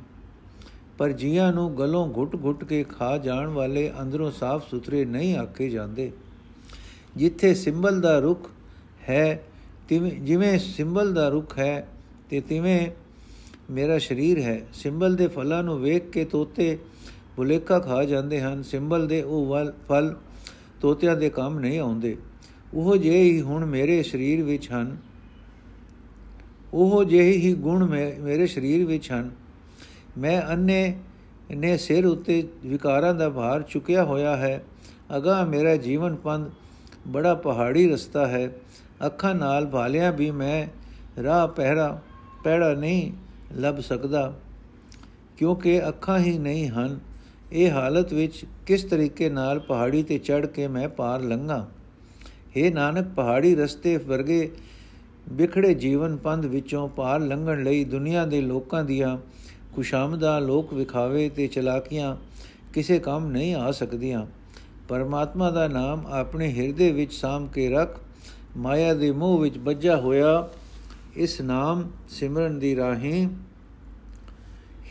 ਪਰ 0.98 1.12
ਜੀਆਂ 1.12 1.52
ਨੂੰ 1.52 1.78
ਗਲੋਂ 1.78 2.14
ਘੁੱਟ-ਘੁੱਟ 2.16 2.64
ਕੇ 2.64 2.84
ਖਾ 2.84 3.18
ਜਾਣ 3.18 3.48
ਵਾਲੇ 3.48 3.92
ਅੰਦਰੋਂ 4.02 4.30
ਸਾਫ਼ 4.30 4.70
ਸੁਥਰੇ 4.70 5.04
ਨਹੀਂ 5.04 5.36
ਆਖੇ 5.36 5.68
ਜਾਂਦੇ। 5.68 6.12
ਜਿੱਥੇ 7.16 7.54
ਸਿੰਬਲ 7.54 8.00
ਦਾ 8.00 8.18
ਰੁਖ 8.18 8.50
ਹੈ, 9.08 9.44
ਤਿਵੇਂ, 9.88 10.12
ਜਿਵੇਂ 10.12 10.58
ਸਿੰਬਲ 10.58 11.14
ਦਾ 11.14 11.28
ਰੁਖ 11.28 11.58
ਹੈ, 11.58 11.88
ਤੇ 12.30 12.40
ਤਿਵੇਂ 12.40 12.90
ਮੇਰਾ 13.70 13.98
ਸਰੀਰ 13.98 14.38
ਹੈ। 14.38 14.66
ਸਿੰਬਲ 14.72 15.16
ਦੇ 15.16 15.26
ਫਲਾਂ 15.26 15.62
ਨੂੰ 15.62 15.80
ਵੇਖ 15.80 16.10
ਕੇ 16.10 16.24
ਤੋਤੇ 16.24 16.78
ਬੁਲੇਕਾ 17.36 17.78
ਖਾ 17.78 18.04
ਜਾਂਦੇ 18.04 18.40
ਹਨ। 18.40 18.62
ਸਿੰਬਲ 18.62 19.06
ਦੇ 19.06 19.22
ਉਹ 19.22 19.56
ਫਲ 19.88 20.16
ਤੋਤਿਆਂ 20.80 21.16
ਦੇ 21.16 21.30
ਕੰਮ 21.30 21.58
ਨਹੀਂ 21.58 21.78
ਆਉਂਦੇ। 21.78 22.16
ਉਹ 22.74 22.96
ਜਿਹੇ 22.96 23.22
ਹੀ 23.22 23.40
ਹੁਣ 23.40 23.64
ਮੇਰੇ 23.64 24.02
ਸਰੀਰ 24.02 24.42
ਵਿੱਚ 24.42 24.72
ਹਨ। 24.72 24.96
ਉਹ 26.74 27.04
ਜਿਹੇ 27.04 27.32
ਹੀ 27.32 27.52
ਗੁਣ 27.54 27.84
ਮੇਰੇ 28.20 28.46
ਸਰੀਰ 28.46 28.84
ਵਿੱਚ 28.86 29.10
ਹਨ। 29.12 29.30
ਮੈਂ 30.18 30.40
ਅੰਨੇ 30.42 30.96
ਨੇ 31.50 31.76
ਸਿਰ 31.76 32.06
ਉੱਤੇ 32.06 32.48
ਵਿਕਾਰਾਂ 32.66 33.14
ਦਾ 33.14 33.28
ਭਾਰ 33.30 33.62
ਚੁੱਕਿਆ 33.62 34.04
ਹੋਇਆ 34.04 34.36
ਹੈ। 34.36 34.62
ਅਗਾ 35.16 35.44
ਮੇਰਾ 35.44 35.76
ਜੀਵਨ 35.76 36.14
ਪੰਧ 36.16 36.50
ਬੜਾ 37.08 37.34
ਪਹਾੜੀ 37.34 37.88
ਰਸਤਾ 37.88 38.26
ਹੈ। 38.26 38.48
ਅੱਖਾਂ 39.06 39.34
ਨਾਲ 39.34 39.66
ਭਾਲਿਆਂ 39.66 40.12
ਵੀ 40.12 40.30
ਮੈਂ 40.30 40.66
ਰਾਹ 41.22 41.48
ਪਹਿਰਾ 41.48 42.00
ਪਹਿੜਾ 42.44 42.72
ਨਹੀਂ 42.74 43.12
ਲੱਭ 43.52 43.80
ਸਕਦਾ, 43.80 44.32
ਕਿਉਂਕਿ 45.36 45.88
ਅੱਖਾਂ 45.88 46.18
ਹੀ 46.18 46.38
ਨਹੀਂ 46.38 46.68
ਹਨ। 46.68 46.98
ਇਹ 47.52 47.70
ਹਾਲਤ 47.70 48.12
ਵਿੱਚ 48.12 48.44
ਕਿਸ 48.66 48.84
ਤਰੀਕੇ 48.84 49.28
ਨਾਲ 49.30 49.58
ਪਹਾੜੀ 49.60 50.02
ਤੇ 50.02 50.18
ਚੜ 50.18 50.46
ਕੇ 50.46 50.68
ਮੈਂ 50.68 50.88
ਪਾਰ 50.88 51.20
ਲੰਘਾਂ? 51.20 51.64
हे 52.56 52.72
ਨਾਨਕ, 52.74 53.06
ਪਹਾੜੀ 53.16 53.54
ਰਸਤੇ 53.54 53.96
ਵਰਗੇ 53.96 54.50
ਵਿਖੜੇ 55.28 55.74
ਜੀਵਨ 55.74 56.16
ਪੰਧ 56.16 56.44
ਵਿੱਚੋਂ 56.44 56.88
ਪਾਰ 56.88 57.20
ਲੰਘਣ 57.20 57.62
ਲਈ 57.64 57.84
ਦੁਨੀਆ 57.84 58.24
ਦੇ 58.26 58.40
ਲੋਕਾਂ 58.40 58.84
ਦੀਆਂ 58.84 59.18
ਖੁਸ਼ਾਮਦਾ 59.74 60.38
ਲੋਕ 60.38 60.74
ਵਿਖਾਵੇ 60.74 61.28
ਤੇ 61.28 61.46
ਚਲਾਕੀਆਂ 61.46 62.16
ਕਿਸੇ 62.72 62.98
ਕੰਮ 62.98 63.26
ਨਹੀਂ 63.26 63.54
ਆ 63.54 63.70
ਸਕਦੀਆਂ। 63.70 64.26
ਪਰਮਾਤਮਾ 64.88 65.50
ਦਾ 65.50 65.68
ਨਾਮ 65.68 66.06
ਆਪਣੇ 66.06 66.52
ਹਿਰਦੇ 66.54 66.92
ਵਿੱਚ 66.92 67.12
ਸਾਮ 67.12 67.46
ਕੇ 67.46 67.68
ਰੱਖ, 67.70 68.00
ਮਾਇਆ 68.56 68.94
ਦੇ 68.94 69.10
ਮੋਹ 69.10 69.38
ਵਿੱਚ 69.38 69.58
ਵੱਜਾ 69.58 69.96
ਹੋਇਆ। 69.96 70.48
ਇਸ 71.16 71.40
ਨਾਮ 71.40 71.90
ਸਿਮਰਨ 72.08 72.58
ਦੀ 72.58 72.76
ਰਾਹੀਂ 72.76 73.28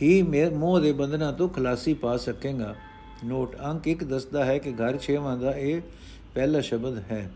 ਹੀ 0.01 0.21
ਮੋਹ 0.49 0.79
ਦੇ 0.79 0.91
ਬੰਧਨਾਂ 0.93 1.33
ਤੋਂ 1.33 1.49
ਖਲਾਸੀ 1.49 1.93
ਪਾ 1.93 2.17
ਸਕੇਗਾ। 2.17 2.75
ਨੋਟ 3.25 3.55
ਅੰਕ 3.65 3.87
1 3.87 4.03
ਦੱਸਦਾ 4.03 4.45
ਹੈ 4.45 4.57
ਕਿ 4.57 4.71
ਘਰ 4.71 4.97
ਛੇਵਾਂ 4.97 5.37
ਦਾ 5.37 5.51
ਇਹ 5.51 5.81
ਪਹਿਲਾ 6.35 6.61
ਸ਼ਬਦ 6.61 6.97
ਹੈ। 6.97 7.31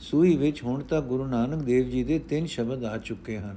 ਸੂਈ 0.00 0.36
ਵਿੱਚ 0.36 0.62
ਹੁਣ 0.62 0.82
ਤੱਕ 0.82 1.04
ਗੁਰੂ 1.04 1.26
ਨਾਨਕ 1.26 1.62
ਦੇਵ 1.62 1.88
ਜੀ 1.88 2.04
ਦੇ 2.04 2.18
ਤਿੰਨ 2.18 2.46
ਸ਼ਬਦ 2.46 2.84
ਆ 2.84 2.98
ਚੁੱਕੇ 2.98 3.38
ਹਨ। 3.38 3.56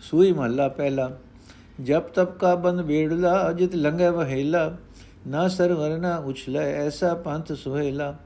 ਸੂਈ 0.00 0.32
ਮਹੱਲਾ 0.32 0.68
ਪਹਿਲਾ 0.68 1.18
ਜਬ 1.80 2.02
ਤਬ 2.02 2.38
ਕਾ 2.38 2.54
ਬੰਦ 2.54 2.82
ਬੇੜਲਾ, 2.82 3.50
ਅਜਿਤ 3.50 3.74
ਲੰਗੇ 3.74 4.08
ਵਹੇਲਾ, 4.08 4.76
ਨਾ 5.26 5.48
ਸਰਵਰ 5.48 5.98
ਨਾ 5.98 6.16
ਉਛਲੇ, 6.16 6.58
ਐਸਾ 6.58 7.14
ਪੰਥ 7.14 7.52
ਸੁਹੇਲਾ, 7.52 8.16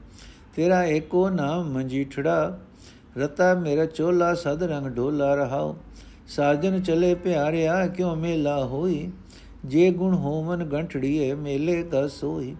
ਤੇਰਾ 0.55 0.83
ਏਕੋ 0.83 1.29
ਨਾਮ 1.29 1.71
ਮੰਜੀਠੜਾ, 1.71 2.59
ਰਤਾ 3.17 3.53
ਮੇਰਾ 3.53 3.85
ਚੋਲਾ, 3.85 4.33
ਸਦ 4.33 4.63
ਰੰਗ 4.63 4.87
ਢੋਲਾ 4.87 5.35
ਰਹਾਉ, 5.35 5.75
ਸਾਜਨ 6.27 6.81
ਚਲੇ 6.81 7.15
ਪਿਆਰਿਆ, 7.15 7.87
ਕਿਉ 7.87 8.15
ਮੇਲਾ 8.15 8.65
ਹੋਈ? 8.65 9.11
ਜੇ 9.65 9.91
ਗੁਣ 9.91 10.13
ਹੋਵਨ 10.13 10.63
ਗੰਠੜੀਏ, 10.63 11.33
ਮੇਲੇ 11.33 11.83
ਦਾ 11.83 12.07
ਸੋਈ, 12.07 12.55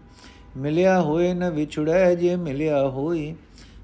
ਮਿਲਿਆ 0.57 1.01
ਹੋਏ 1.01 1.33
ਨ 1.33 1.49
ਵਿਛੜੈ, 1.49 2.15
ਜੇ 2.15 2.35
ਮਿਲਿਆ 2.35 2.87
ਹੋਈ 2.89 3.35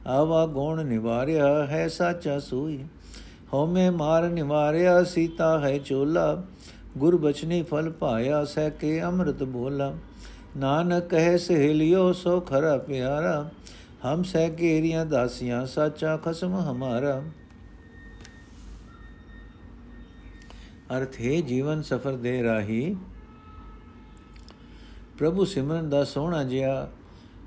ਆਵਾ 0.07 0.45
ਗੁਣ 0.45 0.85
ਨਿਵਾਰਿਆ 0.85 1.65
ਹੈ 1.65 1.87
ਸਾਚਾ 1.87 2.39
ਸੋਈ। 2.39 2.85
ਹਉਮੈ 3.53 3.91
ਮਾਰ 3.91 4.29
ਨਿਵਾਰਿਆ, 4.29 5.03
ਸੀਤਾ 5.03 5.59
ਹੈ 5.59 5.77
ਚੋਲਾ। 5.77 6.43
ਗੁਰ 6.97 7.17
ਬਚਨੀ 7.17 7.63
ਫਲ 7.63 7.91
ਪਾਇਆ, 7.91 8.45
ਸਹਿ 8.45 8.71
ਕੇ 8.71 9.03
ਅੰਮ੍ਰਿਤ 9.03 9.43
ਬੋਲਾ। 9.43 9.95
ਨਾਨਕ 10.57 11.03
ਕਹੇ 11.03 11.37
ਸਹੇਲਿਓ, 11.37 12.11
ਸੋ 12.11 12.39
ਖਰਾ 12.39 12.77
ਪਿਆਰਾ। 12.77 13.49
ਹਮ 14.05 14.23
ਸਹਿ 14.23 14.49
ਕੇਰੀਆਂ 14.49 15.05
ਦਾਸੀਆਂ, 15.05 15.65
ਸਾਚਾ 15.65 16.17
ਖਸਮ 16.17 16.55
ਹਮਾਰਾ। 16.55 17.23
ਅਰਥ 20.97 21.21
ਹੈ, 21.21 21.41
ਜੀਵਨ 21.41 21.81
ਸਫਰ 21.81 22.15
ਦੇ 22.15 22.43
ਰਾਹੀ 22.43 22.95
ਪ੍ਰਭੂ 25.17 25.45
ਸਿਮਰਨ 25.45 25.89
ਦਾ 25.89 26.03
ਸੋਹਣਾ 26.03 26.43
ਜਿਹਾ 26.43 26.89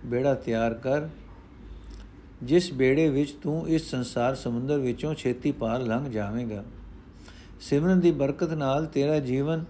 ਬੇੜਾ 0.04 0.34
ਤਿਆਰ 0.34 0.74
ਕਰ 0.74 1.08
ਜਿਸ 2.42 2.72
ਬੇੜੇ 2.72 3.08
ਵਿੱਚ 3.08 3.30
ਤੂੰ 3.30 3.68
ਇਸ 3.68 3.90
ਸੰਸਾਰ 3.90 4.34
ਸਮੁੰਦਰ 4.34 4.78
ਵਿੱਚੋਂ 4.78 5.14
ਛੇਤੀ 5.14 5.52
ਪਾਰ 5.52 5.80
ਲੰਘ 5.80 6.10
ਜਾਵੇਂਗਾ। 6.10 6.64
ਸਿਮਰਨ 7.60 8.00
ਦੀ 8.00 8.10
ਬਰਕਤ 8.10 8.52
ਨਾਲ 8.52 8.86
ਤੇਰਾ 8.86 9.18
ਜੀਵਨ 9.18 9.64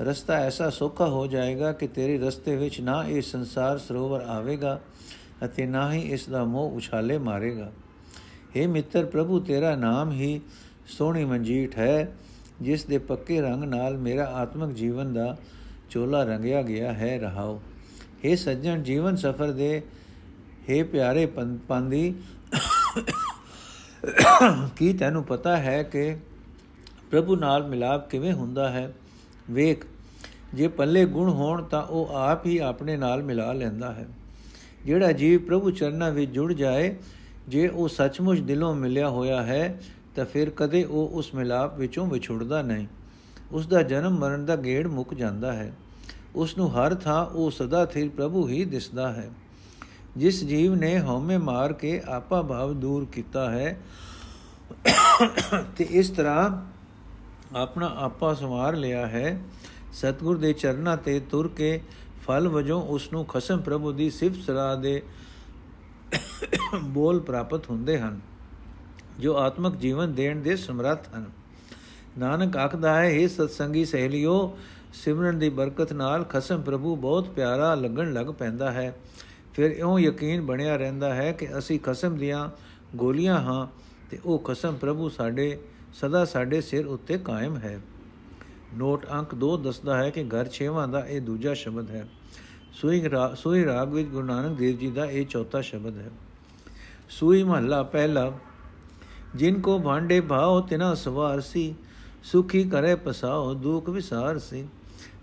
ਰਸਤਾ 0.00 0.34
ਐਸਾ 0.34 0.70
ਸੌਖਾ 0.70 1.06
ਹੋ 1.06 1.26
ਜਾਏਗਾ 1.26 1.72
ਕਿ 1.72 1.86
ਤੇਰੇ 1.86 2.18
ਰਸਤੇ 2.18 2.56
ਵਿੱਚ 2.56 2.80
ਨਾ 2.80 3.04
ਇਹ 3.08 3.22
ਸੰਸਾਰ 3.22 3.78
ਸਰੋਵਰ 3.78 4.20
ਆਵੇਗਾ 4.20 4.80
ਅਤੇ 5.44 5.66
ਨਾ 5.66 5.92
ਹੀ 5.92 6.00
ਇਸ 6.00 6.28
ਦਾ 6.28 6.44
ਮੋਹ 6.44 6.70
ਉਛਾਲੇ 6.70 7.18
ਮਾਰੇਗਾ। 7.18 7.72
हे 8.56 8.68
ਮਿੱਤਰ, 8.68 9.04
ਪ੍ਰਭੂ, 9.04 9.40
ਤੇਰਾ 9.40 9.76
ਨਾਮ 9.76 10.12
ਹੀ 10.12 10.40
ਸੋਹਣੀ 10.86 11.24
ਮਨਜੀਠ 11.24 11.78
ਹੈ, 11.78 12.12
ਜਿਸ 12.62 12.84
ਦੇ 12.84 12.98
ਪੱਕੇ 12.98 13.40
ਰੰਗ 13.40 13.64
ਨਾਲ 13.64 13.96
ਮੇਰਾ 13.96 14.24
ਆਤਮਿਕ 14.24 14.76
ਜੀਵਨ 14.76 15.12
ਦਾ 15.12 15.36
ਚੋਲਾ 15.90 16.24
ਰੰਗਿਆ 16.24 16.62
ਗਿਆ 16.62 16.92
ਹੈ। 16.92 17.18
ਰਹਾਓ। 17.18 17.60
हे 18.24 18.36
ਸੱਜਣ, 18.36 18.82
ਜੀਵਨ 18.82 19.16
ਸਫਰ 19.16 19.52
ਦੇ 19.52 19.82
हे 20.70 20.86
ਪਿਆਰੇ 20.86 21.26
ਪੰਦੀ 21.68 22.14
ਕੀ 24.76 24.92
ਤੈਨੂੰ 24.92 25.24
ਪਤਾ 25.24 25.56
ਹੈ 25.56 25.82
ਕਿ 25.82 26.16
ਪ੍ਰਭੂ 27.10 27.36
ਨਾਲ 27.36 27.66
ਮਿਲਾਪ 27.66 28.10
ਕਿਵੇਂ 28.10 28.32
ਹੁੰਦਾ 28.32 28.68
ਹੈ? 28.70 28.92
ਵੇਖ, 29.50 29.84
ਜੇ 30.54 30.68
ਪੱਲੇ 30.68 31.04
ਗੁਣ 31.04 31.28
ਹੋਣ 31.30 31.62
ਤਾਂ 31.62 31.82
ਉਹ 31.82 32.06
ਆਪ 32.06 32.46
ਹੀ 32.46 32.58
ਆਪਣੇ 32.58 32.96
ਨਾਲ 32.96 33.22
ਮਿਲਾ 33.22 33.52
ਲੈਂਦਾ 33.52 33.92
ਹੈ। 33.94 34.08
ਜਿਹੜਾ 34.84 35.12
ਜੀਵ 35.12 35.40
ਪ੍ਰਭੂ 35.40 35.70
ਚਰਨਾਂ 35.70 36.10
ਵਿੱਚ 36.10 36.30
ਜੁੜ 36.30 36.52
ਜਾਏ, 36.52 36.96
ਜੇ 37.48 37.68
ਉਹ 37.68 37.88
ਸੱਚਮੁੱਚ 37.88 38.40
ਦਿਲੋਂ 38.40 38.74
ਮਿਲਿਆ 38.74 39.08
ਹੋਇਆ 39.08 39.42
ਹੈ, 39.42 39.80
ਤਾਂ 40.16 40.24
ਫਿਰ 40.24 40.50
ਕਦੇ 40.50 40.84
ਉਹ 40.84 41.08
ਉਸ 41.08 41.34
ਮਿਲਾਪ 41.34 41.78
ਵਿੱਚੋਂ 41.78 42.06
ਵਿਛੜਦਾ 42.06 42.62
ਨਹੀਂ। 42.62 42.86
ਉਸ 43.52 43.66
ਦਾ 43.66 43.82
ਜਨਮ 43.82 44.18
ਮਰਨ 44.18 44.44
ਦਾ 44.44 44.56
ਗੇੜ 44.56 44.86
ਮੁੱਕ 44.86 45.14
ਜਾਂਦਾ 45.14 45.52
ਹੈ। 45.52 45.72
ਉਸ 46.36 46.56
ਨੂੰ 46.58 46.70
ਹਰ 46.74 46.94
ਥਾਂ 46.94 47.26
ਉਹ 47.26 47.50
ਸਦਾ 47.50 47.84
ਥਿਰ 47.84 48.08
ਪ੍ਰਭੂ 48.08 48.48
ਹੀ 48.48 48.64
ਦਿਸਦਾ 48.64 49.12
ਹੈ। 49.12 49.30
ਜਿਸ 50.16 50.42
ਜੀਵ 50.44 50.74
ਨੇ 50.74 50.98
ਹਉਮੈ 51.00 51.38
ਮਾਰ 51.38 51.72
ਕੇ 51.72 52.00
ਆਪਾ 52.08 52.40
ਭਾਵ 52.42 52.72
ਦੂਰ 52.74 53.04
ਕੀਤਾ 53.12 53.50
ਹੈ, 53.50 53.78
ਤੇ 55.76 55.86
ਇਸ 55.90 56.10
ਤਰ੍ਹਾਂ 56.10 56.50
ਆਪਣਾ 57.56 57.92
ਆਪਾ 57.96 58.32
ਸਮਾਰ 58.34 58.76
ਲਿਆ 58.76 59.06
ਹੈ। 59.06 59.40
ਸਤਗੁਰ 59.92 60.38
ਦੇ 60.38 60.52
ਚਰਨਾਂ 60.52 60.96
ਤੇ 60.96 61.18
ਤੁਰ 61.20 61.48
ਕੇ 61.48 61.80
ਫਲ 62.26 62.48
ਵਜੋਂ 62.48 62.80
ਉਸ 62.82 63.12
ਨੂੰ 63.12 63.24
ਖਸਮ 63.24 63.60
ਪ੍ਰਭੂ 63.60 63.92
ਦੀ 63.92 64.08
ਸਿਫਤ 64.10 64.44
ਸਲਾਹ 64.44 64.76
ਦੇ 64.76 65.02
ਬੋਲ 66.76 67.20
ਪ੍ਰਾਪਤ 67.20 67.70
ਹੁੰਦੇ 67.70 67.98
ਹਨ, 67.98 68.20
ਜੋ 69.18 69.36
ਆਤਮਿਕ 69.36 69.76
ਜੀਵਨ 69.76 70.14
ਦੇਣ 70.14 70.40
ਦੇ 70.42 70.56
ਸਮਰੱਥ 70.56 71.08
ਹਨ। 71.14 71.24
ਨਾਨਕ 72.18 72.56
ਆਖਦਾ 72.56 72.94
ਹੈ 72.94 73.08
ਇਹ 73.10 73.28
ਸਤਸੰਗੀ 73.28 73.84
ਸਹੇਲਿਓ, 73.84 74.56
ਸਿਮਰਨ 74.94 75.38
ਦੀ 75.38 75.48
ਬਰਕਤ 75.50 75.92
ਨਾਲ 75.92 76.24
ਖਸਮ 76.24 76.62
ਪ੍ਰਭੂ 76.62 76.94
ਬਹੁਤ 76.96 77.28
ਪਿਆਰਾ 77.28 77.74
ਲੱਗਣ 77.74 78.12
ਲੱਗ 78.12 78.26
ਪੈਂਦਾ 78.28 78.70
ਹੈ। 78.72 78.94
ਫਿਰ 79.56 79.70
ਇਉਂ 79.70 79.98
ਯਕੀਨ 79.98 80.40
ਬਣਿਆ 80.40 80.76
ਰਹਿੰਦਾ 80.76 81.14
ਹੈ 81.14 81.32
ਕਿ 81.32 81.58
ਅਸੀਂ 81.58 81.80
ਖਸਮ 81.80 82.16
ਦੀਆਂ 82.16 82.48
ਗੋਲੀਆਂ 82.96 83.40
ਹਾਂ 83.40 83.66
ਤੇ 84.10 84.18
ਉਹ 84.24 84.38
ਖਸਮ 84.38 84.74
ਪ੍ਰਭੂ 84.74 85.08
ਸਾਡੇ, 85.08 85.58
ਸਦਾ 85.94 86.24
ਸਾਡੇ 86.24 86.60
ਸਿਰ 86.60 86.86
ਉੱਤੇ 86.86 87.18
ਕਾਇਮ 87.18 87.56
ਹੈ। 87.56 87.80
ਨੋਟ 88.74 89.06
ਅੰਕ 89.10 89.34
2 89.34 89.56
ਦੱਸਦਾ 89.56 89.96
ਹੈ 89.96 90.10
ਕਿ 90.10 90.24
ਘਰ 90.24 90.48
6ਵਾਂ 90.48 90.88
ਦਾ 90.88 91.06
ਇਹ 91.06 91.20
ਦੂਜਾ 91.20 91.54
ਸ਼ਬਦ 91.54 91.90
ਹੈ। 91.90 92.06
ਸੂਈ 92.72 93.02
ਸੂਈ 93.36 93.64
ਰਾਗ 93.64 93.92
ਵਿੱਚ 93.92 94.08
ਗੁਰੂ 94.08 94.26
ਨਾਨਕ 94.26 94.58
ਦੇਵ 94.58 94.78
ਜੀ 94.78 94.90
ਦਾ 94.90 95.04
ਇਹ 95.04 95.26
ਚੌਥਾ 95.26 95.60
ਸ਼ਬਦ 95.60 95.98
ਹੈ। 95.98 96.10
ਸੂਈ 97.10 97.42
ਮਹੱਲਾ 97.42 97.82
ਪਹਿਲਾ, 97.82 98.32
ਜਿਨ 99.34 99.60
ਕੋ 99.60 99.78
ਭਾਂਡੇ 99.78 100.20
ਭਾਉ 100.20 100.60
ਤਿਨਾ 100.60 100.94
ਸਵਾਰ 100.94 101.40
ਸੀ, 101.40 101.74
ਸੁਖੀ 102.24 102.64
ਕਰੇ 102.64 102.94
ਪਸਾਓ 102.94 103.54
ਦੁਖ 103.54 103.88
ਵਿਸਾਰ 103.88 104.38
ਸੀ। 104.38 104.68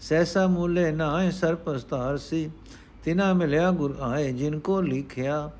ਸੈਸਾ 0.01 0.47
ਮੂਲੇ 0.47 0.91
ਨਾਏ 0.91 1.31
ਸਰ 1.31 1.55
ਪਸਤਾਰ 1.55 2.17
ਸੀ 2.17 2.51
ਤਿਨਾ 3.03 3.33
ਮਿਲਿਆ 3.33 3.71
ਗੁਰ 3.71 3.97
ਆਏ, 4.01 4.31
ਜਿਨ 4.33 4.59
ਕੋ 4.59 4.81
ਲਿਖਿਆ, 4.81 5.51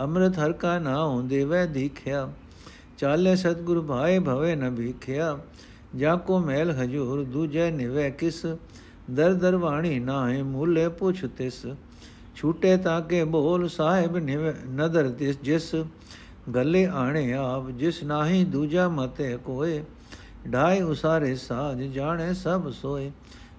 ਅੰਮ੍ਰਿਤ 0.00 0.38
ਹਰ 0.38 0.52
ਕਾ 0.52 0.78
ਨਾਉ 0.78 1.22
ਦੇਵੈ 1.22 1.66
ਦੀਖਿਆ। 1.66 2.32
ਚਾਲੇ 2.98 3.36
ਸਤਗੁਰ 3.36 3.80
ਭਾਏ 3.80 4.18
ਭਵੇ 4.18 4.56
ਨ 4.56 4.74
ਭੀਖਿਆ 4.74 5.38
ਜਾ 5.96 6.16
ਕੋ 6.16 6.38
ਮਹਿਲ 6.38 6.70
ਹਜੂਰ 6.70 7.24
ਦੂਜੈ 7.24 7.70
ਨਿਵੇ 7.70 8.10
ਕਿਸ। 8.10 8.46
ਦਰ 9.10 9.34
ਦਰ 9.34 9.56
ਵਾਣੀ 9.56 9.98
ਨਾਹੇ 9.98 10.42
ਮੂਲੇ 10.42 10.88
ਪੁੱਛ 10.88 11.24
ਤਿਸ। 11.36 11.66
ਛੂਟੇ 12.34 12.76
ਤਾਂ 12.76 13.00
ਕੇ 13.00 13.24
ਬੋਲ 13.24 13.68
ਸਾਹਿਬ 13.68 14.16
ਨਿਵੇ 14.16 14.54
ਨਦਰ 14.70 15.10
ਤਿਸ 15.10 15.38
ਜਿਸ। 15.42 15.74
ਗੱਲੇ 16.54 16.86
ਆਣੇ 16.86 17.32
ਆਪ 17.32 17.70
ਜਿਸ 17.70 18.02
ਨਾਹੀ 18.02 18.44
ਦੂਜਾ 18.44 18.88
ਮਤੇ 18.88 19.36
ਕੋਏ। 19.36 19.84
ਢਾਈ 20.52 20.80
ਉਸਾਰੇ 20.80 21.34
ਸਾਜ 21.34 21.82
ਜਾਣੇ 21.82 22.34
ਸਭ 22.34 22.70
ਸੋਏ। 22.70 23.10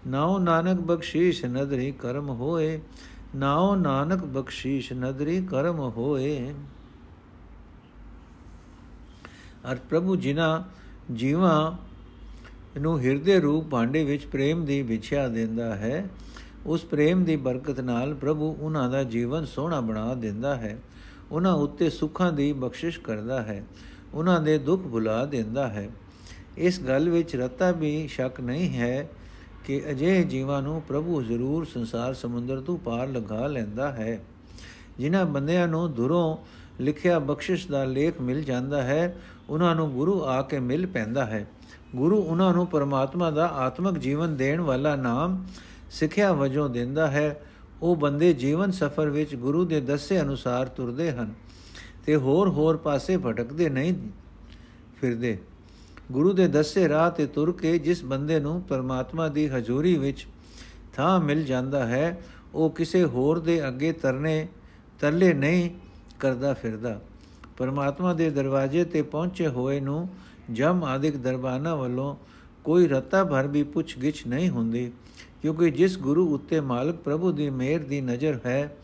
ਨਾਉ 0.07 0.39
ਨਾਨਕ 0.39 0.79
ਬਖਸ਼ੀਸ਼ 0.79 1.45
ਨਦਰੀ 1.45 1.91
ਕਰਮ 1.91 2.29
ਹੋਏ। 2.29 2.81
ਨਾਉ 3.35 3.75
ਨਾਨਕ 3.75 4.23
ਬਖਸ਼ੀਸ਼ 4.25 4.93
ਨਦਰੀ 4.93 5.41
ਕਰਮ 5.41 5.79
ਹੋਏ। 5.79 6.53
ਅਰ 9.71 9.75
ਪ੍ਰਭੂ 9.89 10.15
ਜਿਨਾ 10.15 10.63
ਜੀਵਾ 11.13 11.77
ਨੂੰ 12.81 12.99
ਹਿਰਦੇ 12.99 13.39
ਰੂਪ 13.39 13.67
ਭਾਂਡੇ 13.69 14.03
ਵਿੱਚ 14.03 14.25
ਪ੍ਰੇਮ 14.25 14.65
ਦੀ 14.65 14.81
ਵਿਛਿਆ 14.81 15.27
ਦਿੰਦਾ 15.27 15.75
ਹੈ, 15.75 16.05
ਉਸ 16.65 16.83
ਪ੍ਰੇਮ 16.83 17.23
ਦੀ 17.23 17.35
ਬਰਕਤ 17.35 17.79
ਨਾਲ 17.79 18.13
ਪ੍ਰਭੂ 18.13 18.55
ਉਹਨਾਂ 18.59 18.89
ਦਾ 18.89 19.03
ਜੀਵਨ 19.03 19.45
ਸੋਹਣਾ 19.45 19.81
ਬਣਾ 19.81 20.13
ਦਿੰਦਾ 20.15 20.55
ਹੈ। 20.55 20.77
ਉਹਨਾਂ 21.31 21.53
ਉੱਤੇ 21.53 21.89
ਸੁੱਖਾਂ 21.89 22.31
ਦੀ 22.33 22.53
ਬਖਸ਼ਿਸ਼ 22.53 22.99
ਕਰਦਾ 22.99 23.41
ਹੈ, 23.41 23.63
ਉਹਨਾਂ 24.13 24.41
ਦੇ 24.41 24.57
ਦੁੱਖ 24.57 24.81
ਭੁਲਾ 24.81 25.25
ਦਿੰਦਾ 25.25 25.67
ਹੈ। 25.67 25.89
ਇਸ 26.57 26.79
ਗੱਲ 26.79 27.09
ਵਿੱਚ 27.09 27.35
ਰਤਾ 27.35 27.71
ਵੀ 27.71 28.07
ਸ਼ੱਕ 28.07 28.39
ਨਹੀਂ 28.41 28.69
ਹੈ 28.77 29.09
ਕਿ 29.63 29.83
ਅਜੇ 29.89 30.23
ਜੀਵਾਂ 30.23 30.61
ਨੂੰ 30.61 30.81
ਪ੍ਰਭੂ 30.81 31.21
ਜ਼ਰੂਰ 31.21 31.65
ਸੰਸਾਰ 31.65 32.13
ਸਮੁੰਦਰ 32.13 32.61
ਤੋਂ 32.61 32.77
ਪਾਰ 32.77 33.07
ਲਗਾ 33.07 33.47
ਲੈਂਦਾ 33.47 33.91
ਹੈ। 33.91 34.23
ਜਿਨ੍ਹਾਂ 34.97 35.25
ਬੰਦਿਆਂ 35.25 35.67
ਨੂੰ 35.67 35.93
ਦੁਰੋਂ 35.93 36.37
ਲਿਖਿਆ 36.81 37.19
ਬਖਸ਼ਿਸ਼ 37.19 37.67
ਦਾ 37.67 37.83
ਲੇਖ 37.83 38.21
ਮਿਲ 38.21 38.43
ਜਾਂਦਾ 38.43 38.81
ਹੈ, 38.81 39.17
ਉਹਨਾਂ 39.49 39.75
ਨੂੰ 39.75 39.91
ਗੁਰੂ 39.91 40.23
ਆ 40.23 40.41
ਕੇ 40.41 40.59
ਮਿਲ 40.59 40.87
ਪੈਂਦਾ 40.87 41.25
ਹੈ। 41.25 41.47
ਗੁਰੂ 41.95 42.21
ਉਹਨਾਂ 42.21 42.53
ਨੂੰ 42.53 42.67
ਪਰਮਾਤਮਾ 42.67 43.31
ਦਾ 43.31 43.47
ਆਤਮਿਕ 43.47 43.97
ਜੀਵਨ 43.97 44.35
ਦੇਣ 44.35 44.61
ਵਾਲਾ 44.61 44.95
ਨਾਮ 44.95 45.45
ਸਿੱਖਿਆ 45.91 46.33
ਵਜੋਂ 46.33 46.69
ਦਿੰਦਾ 46.69 47.11
ਹੈ। 47.11 47.41
ਉਹ 47.81 47.95
ਬੰਦੇ 47.95 48.33
ਜੀਵਨ 48.33 48.71
ਸਫਰ 48.71 49.09
ਵਿੱਚ 49.09 49.35
ਗੁਰੂ 49.35 49.65
ਦੇ 49.65 49.81
ਦੱਸੇ 49.81 50.21
ਅਨੁਸਾਰ 50.21 50.65
ਤੁਰਦੇ 50.65 51.11
ਹਨ 51.11 51.33
ਤੇ 52.05 52.15
ਹੋਰ 52.15 52.49
ਹੋਰ 52.49 52.77
ਪਾਸੇ 52.77 53.17
ਭਟਕਦੇ 53.17 53.69
ਨਹੀਂ 53.69 53.93
ਫਿਰਦੇ। 55.01 55.37
ਗੁਰੂ 56.11 56.31
ਦੇ 56.33 56.47
ਦੱਸੇ 56.47 56.87
ਰਾਹ 56.89 57.09
ਤੇ 57.11 57.25
ਤੁਰ 57.25 57.51
ਕੇ 57.51 57.77
ਜਿਸ 57.79 58.03
ਬੰਦੇ 58.03 58.39
ਨੂੰ 58.39 58.61
ਪਰਮਾਤਮਾ 58.61 59.27
ਦੀ 59.27 59.47
ਹਜ਼ੂਰੀ 59.47 59.95
ਵਿੱਚ 59.97 60.25
ਥਾਂ 60.93 61.19
ਮਿਲ 61.19 61.43
ਜਾਂਦਾ 61.43 61.85
ਹੈ, 61.85 62.21
ਉਹ 62.53 62.69
ਕਿਸੇ 62.69 63.03
ਹੋਰ 63.05 63.39
ਦੇ 63.39 63.67
ਅੱਗੇ 63.67 63.91
ਤਰਨੇ, 63.91 64.47
ਤਰਲੇ 64.99 65.33
ਨਹੀਂ 65.33 65.69
ਕਰਦਾ 66.19 66.53
ਫਿਰਦਾ। 66.53 66.99
ਪਰਮਾਤਮਾ 67.57 68.13
ਦੇ 68.13 68.29
ਦਰਵਾਜ਼ੇ 68.29 68.83
ਤੇ 68.83 69.01
ਪਹੁੰਚੇ 69.01 69.47
ਹੋਏ 69.47 69.79
ਨੂੰ 69.79 70.07
ਜਮ 70.51 70.83
ਆਦਿਕ 70.83 71.17
ਦਰਬਾਨਾ 71.17 71.75
ਵੱਲੋਂ 71.75 72.15
ਕੋਈ 72.63 72.87
ਰਤਾ 72.87 73.23
ਭਰ 73.23 73.47
ਵੀ 73.47 73.63
ਪੁੱਛ 73.63 73.97
ਗਿਛ 73.97 74.25
ਨਹੀਂ 74.27 74.49
ਹੁੰਦੀ, 74.49 74.91
ਕਿਉਂਕਿ 75.41 75.69
ਜਿਸ 75.71 75.97
ਗੁਰੂ 75.97 76.27
ਉੱਤੇ 76.35 76.59
ਮਾਲਕ 76.59 76.95
ਪ੍ਰਭੂ 76.95 77.31
ਦੀ 77.31 77.49
ਮਿਹਰ 77.49 77.83
ਦੀ 77.83 78.01
ਨਜ਼ਰ 78.01 78.39
ਹੈ, 78.45 78.75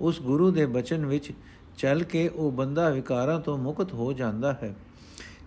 ਉਸ 0.00 0.20
ਗੁਰੂ 0.20 0.50
ਦੇ 0.50 0.66
ਬਚਨ 0.66 1.06
ਵਿੱਚ 1.06 1.32
ਚੱਲ 1.78 2.02
ਕੇ 2.02 2.28
ਉਹ 2.28 2.50
ਬੰਦਾ 2.52 2.88
ਵਿਕਾਰਾਂ 2.90 3.40
ਤੋਂ 3.40 3.56
ਮੁਕਤ 3.58 3.92
ਹੋ 3.92 4.12
ਜਾਂਦਾ 4.12 4.52
ਹੈ। 4.52 4.74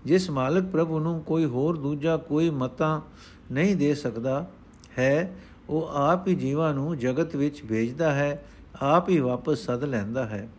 ਜਿਸ 0.05 0.29
ਮਾਲਕ 0.29 0.63
ਪ੍ਰਭੂ 0.63 0.99
ਨੂੰ 0.99 1.23
ਕੋਈ 1.23 1.45
ਹੋਰ 1.45 1.77
ਦੂਜਾ 1.77 2.17
ਕੋਈ 2.17 2.49
ਮਤਾ 2.49 3.01
ਨਹੀਂ 3.51 3.75
ਦੇ 3.75 3.95
ਸਕਦਾ 3.95 4.49
ਹੈ, 4.97 5.35
ਉਹ 5.69 5.87
ਆਪ 5.87 6.27
ਹੀ 6.27 6.35
ਜੀਵਾਂ 6.35 6.73
ਨੂੰ 6.73 6.97
ਜਗਤ 6.97 7.35
ਵਿੱਚ 7.35 7.63
ਭੇਜਦਾ 7.69 8.13
ਹੈ, 8.13 8.45
ਆਪ 8.81 9.09
ਹੀ 9.09 9.19
ਵਾਪਸ 9.19 9.59
ਸੱਦ 9.59 9.83
ਲੈਂਦਾ 9.83 10.25
ਹੈ। 10.25 10.49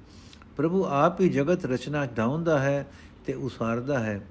ਪ੍ਰਭੂ 0.57 0.85
ਆਪ 0.85 1.21
ਹੀ 1.21 1.29
ਜਗਤ 1.29 1.67
ਰਚਨਾ 1.67 2.07
ਢਾਉਂਦਾ 2.07 2.59
ਹੈ 2.59 2.87
ਤੇ 3.27 3.33
ਉਸਾਰਦਾ 3.33 3.99
ਹੈ। 3.99 4.27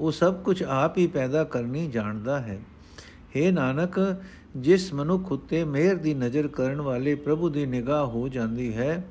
ਉਹ 0.00 0.12
ਸਭ 0.12 0.34
ਕੁਝ 0.34 0.62
ਆਪ 0.62 0.98
ਹੀ 0.98 1.06
ਪੈਦਾ 1.06 1.44
ਕਰਨੀ 1.44 1.88
ਜਾਣਦਾ 1.88 2.40
ਹੈ। 2.40 2.60
हे 3.36 3.52
ਨਾਨਕ, 3.52 4.22
ਜਿਸ 4.56 4.94
ਮਨੁੱਖ 4.94 5.32
ਉਤੇ 5.32 5.64
ਮਿਹਰ 5.64 5.94
ਦੀ 5.94 6.14
ਨਜ਼ਰ 6.14 6.48
ਕਰਨ 6.48 6.80
ਵਾਲੇ 6.80 7.14
ਪ੍ਰਭੂ 7.14 7.48
ਦੀ 7.48 7.66
ਨਿਗਾਹ 7.66 8.06
ਹੋ 8.06 8.28
ਜਾਂਦੀ 8.28 8.76
ਹੈ 8.76 9.06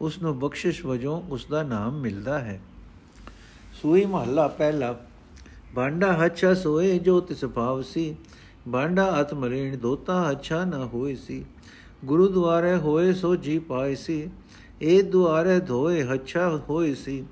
ਉਸ 0.00 0.22
ਨੂੰ 0.22 0.38
ਬਖਸ਼ਿਸ਼ 0.38 0.86
ਵਜੋਂ 0.86 1.22
ਉਸ 1.22 1.46
ਦਾ 1.50 1.62
ਨਾਮ 1.62 2.00
ਮਿਲਦਾ 2.00 2.38
ਹੈ। 2.38 2.60
ਸੂਈ 3.82 4.04
ਮਹੱਲਾ 4.04 4.48
ਪਹਿਲਾ। 4.48 4.94
ਭਾਂਡਾ 5.74 6.12
ਹੱਛਾ 6.12 6.54
ਸੋਏ 6.54 6.98
ਜੋ 6.98 7.20
ਤਿਸ 7.20 7.44
ਭਾਵ 7.44 7.82
ਸੀ। 7.82 8.16
ਬਾਂਡਾ 8.68 9.20
ਅਤ 9.20 9.34
ਮਰੇਣ 9.34 9.76
ਦੋਤਾ 9.76 10.30
ਅੱਛਾ 10.30 10.64
ਨਾ 10.64 10.84
ਹੋਈ 10.84 11.16
ਸੀ। 11.16 11.44
ਗੁਰੂ 12.04 12.28
ਦੁਆਰੇ 12.28 12.76
ਹੋਏ 12.76 13.12
ਸੋ 13.12 13.36
ਜੀ 13.36 13.58
ਪਾਈ 13.58 13.96
ਸੀ। 13.96 14.30
ਇਹ 14.82 15.02
ਦੁਆਰੇ 15.02 15.60
ਧੋਏ 15.60 16.14
ਅੱਛਾ 16.14 16.60
ਹੋਈ 16.68 16.94
ਸੀ। 16.94 17.24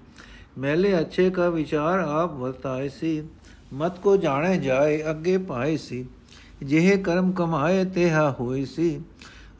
ਮੈਲੇ 0.58 1.00
ਅੱਛੇ 1.00 1.30
ਕਾ 1.30 1.48
ਵਿਚਾਰ 1.48 1.98
ਆਪ 1.98 2.32
ਵਰਤਾਏ 2.32 2.88
ਸੀ। 2.88 3.22
ਮਤ 3.72 3.98
ਕੋ 3.98 4.16
ਜਾਣੇ 4.16 4.58
ਜਾਏ 4.58 5.02
ਅੱਗੇ 5.10 5.38
ਪਾਏ 5.38 5.76
ਸੀ। 5.76 6.06
ਜਿਹੇ 6.62 6.96
ਕਰਮ 6.96 7.32
ਕਮਾਏ 7.32 7.84
ਤੇਹਾ 7.84 8.30
ਹੋਈ 8.40 8.64
ਸੀ। 8.64 9.00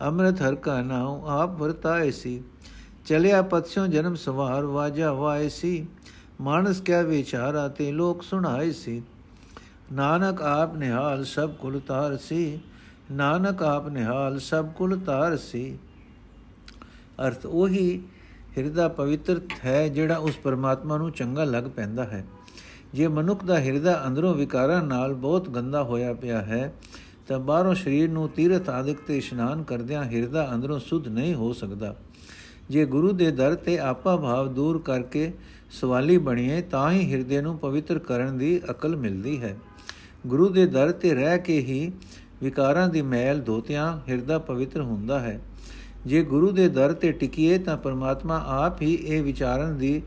ਅੰਮ੍ਰਿਤ 0.03 0.43
ਹਰ 0.43 0.55
ਕਾ 0.55 0.83
ਨਾਮ 0.83 1.25
ਆਪ 1.25 1.61
ਵਰਤਾਏ 1.61 2.11
ਸੀ। 2.11 2.43
ਚਲਿਆ 3.07 3.43
ਪਤਸੋਂ 3.43 3.87
ਜਨਮ 3.87 4.15
ਸਵਾਰ 4.15 4.65
ਵਾਜਾ 4.65 5.13
ਵਾਏ 5.13 5.49
ਸੀ। 5.49 5.87
ਮਾਨਸ 6.43 6.81
ਕਿਆ 6.81 7.03
ਵਿਚਾਰਾ 7.03 7.69
ਤੇ 7.69 7.93
ਲੋਕ 7.93 8.23
ਸੁਣਾਏ 8.23 8.71
ਸੀ। 8.73 9.03
ਨਾਨਕ 9.93 10.43
ਆਪ 10.43 10.77
ਨਿਹਾਲ 10.77 11.25
ਸਭ 11.25 11.51
ਕੁਲ 11.51 11.81
ਤਾਰ 11.81 12.17
ਸੀ। 12.17 12.61
ਨਾਨਕ 13.13 13.63
ਆਪ 13.63 13.89
ਨਿਹਾਲ 13.89 14.39
ਸਭ 14.39 14.69
ਕੁਲ 14.69 14.99
ਤਾਰ 14.99 15.37
ਸੀ। 15.37 15.79
ਅਰਥ 17.27 17.47
ਉਹੀ 17.47 18.03
ਹਿਰਦਾ 18.59 18.89
ਪਵਿੱਤਰ 18.89 19.41
ਹੈ 19.65 19.89
ਜਿਹੜਾ 19.89 20.17
ਉਸ 20.17 20.37
ਪਰਮਾਤਮਾ 20.37 20.97
ਨੂੰ 20.97 21.11
ਚੰਗਾ 21.11 21.45
ਲੱਗ 21.45 21.65
ਪੈਂਦਾ 21.65 22.05
ਹੈ। 22.05 22.25
ਜੇ 22.95 23.09
ਮਨੁੱਖ 23.09 23.45
ਦਾ 23.45 23.61
ਹਿਰਦਾ 23.61 24.07
ਅੰਦਰੋਂ 24.07 24.35
ਵਿਕਾਰਾਂ 24.35 24.83
ਨਾਲ 24.83 25.15
ਬਹੁਤ 25.15 25.49
ਗੰਦਾ 25.49 25.83
ਹੋਇਆ 25.83 26.15
ਪਿਆ 26.15 26.43
ਹੈ, 26.43 26.73
ਤਾਂ 27.29 27.39
ਬਾਹਰੋਂ 27.39 27.75
ਸਰੀਰ 27.75 28.11
ਨੂੰ 28.11 28.29
ਤੀਰਥ 28.29 28.69
ਆਦਿਕ 28.69 28.99
ਤੇ 29.07 29.19
ਇਸ਼ਨਾਨ 29.19 29.63
ਕਰਦਿਆਂ 29.63 30.05
ਹਿਰਦਾ 30.05 30.55
ਅੰਦਰੋਂ 30.55 30.79
ਸੁਧ 30.79 31.09
ਨਹੀਂ 31.09 31.35
ਹੋ 31.35 31.53
ਸਕਦਾ। 31.53 31.97
ਜੇ 32.73 32.85
ਗੁਰੂ 32.85 33.13
ਦੇ 33.13 33.31
ਦਰ 33.31 33.55
ਤੇ 33.55 33.79
ਆਪਾ 33.79 34.17
ਭਾਵ 34.17 34.55
ਦੂਰ 34.55 34.79
ਕਰਕੇ 34.79 35.33
ਸਵਾਲੀ 35.71 36.19
ਬਣੀਏ, 36.19 36.63
ਤਾਂ 36.63 36.93
ਹੀ 36.93 37.13
ਹਿਰਦੇ 37.13 37.41
ਨੂੰ 37.41 37.59
ਪਵਿੱਤਰ 37.59 37.99
ਕਰਨ 37.99 38.39
ਦੀ 38.39 38.61
ਅਕਲ 38.71 38.97
ਮਿਲਦੀ 38.97 39.43
ਹੈ। 39.43 39.57
ਗੁਰੂ 40.27 40.49
ਦੇ 40.49 40.67
ਦਰ 40.67 40.93
ਤੇ 40.93 41.15
ਰਹਿ 41.15 41.39
ਕੇ 41.39 41.59
ਹੀ 41.59 41.93
ਵਿਕਾਰਾਂ 42.43 42.89
ਦੀ 42.89 43.03
ਮੈਲ 43.03 43.41
ਧੋਤਿਆਂ 43.41 44.01
ਹਿਰਦਾ 44.09 44.39
ਪਵਿੱਤਰ 44.39 44.81
ਹੁੰਦਾ 44.81 45.21
ਹੈ। 45.21 45.41
ਜੇ 46.07 46.23
ਗੁਰੂ 46.23 46.51
ਦੇ 46.51 46.69
ਦਰ 46.69 46.93
ਤੇ 46.93 47.13
ਟਿਕੀਏ, 47.13 47.59
ਤਾਂ 47.59 47.77
ਪਰਮਾਤਮਾ 47.77 48.45
ਆਪ 48.47 48.83
ਹੀ 48.83 48.95
ਇਹ 48.95 49.23
ਵਿਚਾਰਨ 49.23 49.79
ਦੀ 49.79 50.03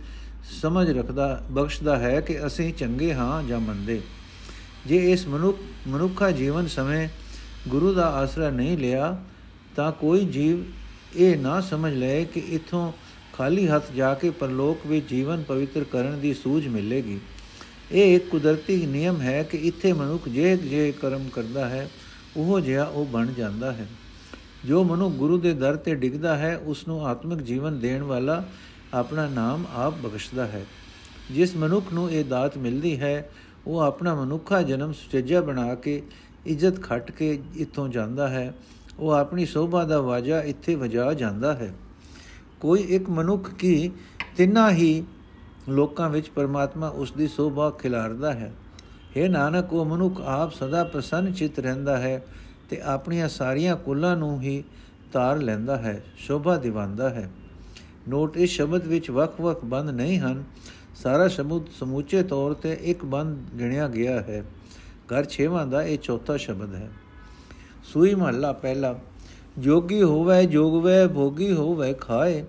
ਸਮਝ 0.62 0.92
ਰੱਖਦਾ, 0.92 1.44
ਬਖਸ਼ਦਾ 1.52 1.98
ਹੈ 1.98 2.22
ਕਿ 2.22 2.46
ਅਸੀਂ 2.46 2.74
ਚੰਗੇ 2.74 3.14
ਹਾਂ 3.14 3.44
ਜਾਂ 3.44 3.60
ਮੰਦੇ। 3.60 4.02
ਜੇ 4.86 5.12
ਇਸ 5.12 5.28
ਮਨੁੱਖ, 5.28 5.58
ਮਨੁੱਖਾ 5.88 6.32
ਜੀਵਨ 6.32 6.68
ਸਮੇਂ 6.68 7.08
ਗੁਰੂ 7.68 7.94
ਦਾ 7.94 8.10
ਆਸਰਾ 8.10 8.50
ਨਹੀਂ 8.50 8.78
ਲਿਆ, 8.78 9.18
ਤਾਂ 9.76 9.92
ਕੋਈ 9.92 10.26
ਜੀਵ 10.26 10.85
ਇਹ 11.16 11.38
ਨਾ 11.38 11.62
ਸਮਝ 11.62 11.94
ਲਏ 11.94 12.26
ਕਿ 12.26 12.40
ਇਥੋਂ 12.40 12.92
ਖਾਲੀ 13.34 13.68
ਹੱਥ 13.68 13.92
ਜਾ 13.92 14.14
ਕੇ 14.14 14.30
ਪਰਲੋਕ 14.30 14.88
ਵਿੱਚ 14.88 15.10
ਜੀਵਨ 15.10 15.44
ਪਵਿੱਤਰ 15.44 15.84
ਕਰਨ 15.84 16.20
ਦੀ 16.20 16.34
ਸੂਝ 16.34 16.68
ਮਿਲੇਗੀ। 16.68 17.20
ਇਹ 17.92 18.16
ਇੱਕ 18.16 18.30
ਕੁਦਰਤੀ 18.30 18.86
ਨਿਯਮ 18.86 19.22
ਹੈ 19.22 19.44
ਕਿ 19.44 19.58
ਇੱਥੇ 19.58 19.94
ਮਨੁੱਖ 19.94 20.30
ਜੇ 20.30 20.58
ਜੇ 20.58 20.94
ਕਰਮ 21.02 21.30
ਕਰਦਾ 21.34 21.70
ਹੈ, 21.70 21.90
ਉਹ 22.38 22.60
ਜਿਹਾ 22.60 22.84
ਉਹ 22.84 23.06
ਬਣ 23.06 23.28
ਜਾਂਦਾ 23.28 23.72
ਹੈ। 23.72 23.88
ਜੋ 24.66 24.84
ਮਨੁ 24.84 25.10
ਗੁਰੂ 25.10 25.38
ਦੇ 25.38 25.54
ਦਰ 25.54 25.76
ਤੇ 25.76 25.96
ਡਿੱਗਦਾ 25.96 26.38
ਹੈ 26.38 26.58
ਉਸ 26.58 26.88
ਨੂੰ 26.88 27.08
ਆਤਮਿਕ 27.08 27.42
ਜੀਵਨ 27.42 27.80
ਦੇਣ 27.80 28.04
ਵਾਲਾ 28.04 28.50
ਆਪਣਾ 28.94 29.28
ਨਾਮ 29.28 29.66
ਆਪ 29.76 29.94
ਬਖਸ਼ਦਾ 29.94 30.46
ਹੈ। 30.46 30.66
ਜਿਸ 31.32 31.56
ਮਨੁੱਖ 31.56 31.94
ਨੂੰ 31.94 32.12
ਇਹ 32.12 32.26
ਦਾਤ 32.26 32.58
ਮਿਲਦੀ 32.58 33.00
ਹੈ, 33.00 33.30
ਉਹ 33.68 33.80
ਆਪਣਾ 33.80 34.16
ਮਨੁੱਖਾ 34.16 34.62
ਜਨਮ 34.62 34.94
ਸੁਚੱਜਾ 34.94 35.42
ਬਣਾ 35.42 35.76
ਕੇ, 35.76 36.02
ਇੱਜ਼ਤ 36.46 36.82
ਖੱਟ 36.82 37.12
ਕੇ 37.12 37.40
ਇੱਥੋਂ 37.56 37.90
ਜਾਂਦਾ 37.90 38.28
ਹੈ। 38.28 38.54
ਉਹ 39.00 39.12
ਆਪਣੀ 39.12 39.46
ਸੋਭਾ 39.46 39.84
ਦਾ 39.84 40.02
ਵਾਜਾ 40.02 40.42
ਇੱਥੇ 40.42 40.76
ਵਜਾ 40.76 41.14
ਜਾਂਦਾ 41.14 41.54
ਹੈ। 41.54 41.74
ਕੋਈ 42.60 42.80
ਇੱਕ 42.80 43.10
ਮਨੁੱਖ 43.10 43.54
ਕੀ 43.54 43.92
ਤਿੰਨਾ 44.38 44.72
ਹੀ 44.72 45.04
ਲੋਕਾਂ 45.70 46.10
ਵਿੱਚ 46.10 46.30
ਪਰਮਾਤਮਾ 46.30 46.88
ਉਸ 46.88 47.12
ਦੀ 47.12 47.28
ਸੋਭਾ 47.28 47.70
ਖਿਲਾਰਦਾ 47.70 48.34
ਹੈ। 48.34 48.54
हे 49.18 49.30
ਨਾਨਕ, 49.30 49.74
ਉਹ 49.74 49.86
ਮਨੁੱਖ 49.86 50.22
ਆਪ 50.22 50.54
ਸਦਾ 50.54 50.84
ਪ੍ਰਸੰਨ 50.84 51.34
ਚਿਤ 51.34 51.60
ਰਹਿੰਦਾ 51.60 51.98
ਹੈ 51.98 52.26
ਤੇ 52.70 52.82
ਆਪਣੀਆਂ 52.82 53.30
ਸਾਰੀਆਂ 53.30 53.76
ਕੁੱਲਾਂ 53.76 54.18
ਨੂੰ 54.18 54.42
ਹੀ 54.42 54.64
ਤਾਰ 55.14 55.38
ਲੈਂਦਾ 55.38 55.78
ਹੈ, 55.78 56.04
ਸ਼ੋਭਾ 56.18 56.58
ਦਿਵਾਉਂਦਾ 56.58 57.10
ਹੈ। 57.10 57.32
ਨੋਟ, 58.10 58.38
ਇਸ 58.38 58.50
ਸ਼ਬਦ 58.50 58.88
ਵਿੱਚ 58.88 59.12
ਵੱਖ-ਵੱਖ 59.12 59.66
ਬੰਦ 59.66 59.90
ਨਹੀਂ 59.90 60.20
ਹਨ। 60.20 60.44
ਸਾਰਾ 60.96 61.28
ਸ਼ਬਦ 61.28 61.62
ਸਮੂਚੇ 61.80 62.24
ਤੌਰ 62.24 62.54
ਤੇ 62.54 62.78
ਇੱਕ 62.82 63.06
ਬੰਦ 63.06 63.38
ਗਿਣਿਆ 63.60 63.88
ਗਿਆ 63.88 64.22
ਹੈ। 64.22 64.44
ਘਰ 65.06 65.26
6ਵਾਂ 65.26 65.68
ਦਾ 65.68 65.84
ਇਹ 65.84 65.98
ਚੌਥਾ 65.98 66.38
ਸ਼ਬਦ 66.38 66.76
ਹੈ। 66.76 66.90
ਸੂਈ 67.94 68.16
ਮਹੱਲਾ 68.16 68.52
ਪਹਿਲਾ। 68.52 69.00
ਜੋਗੀ 69.60 70.02
ਹੋਵੇ, 70.04 70.46
ਜੋਗਵੇ, 70.46 71.08
ਭੋਗੀ 71.08 71.52
ਹੋਵੇ, 71.52 71.94
ਖਾਏ। 71.94 72.44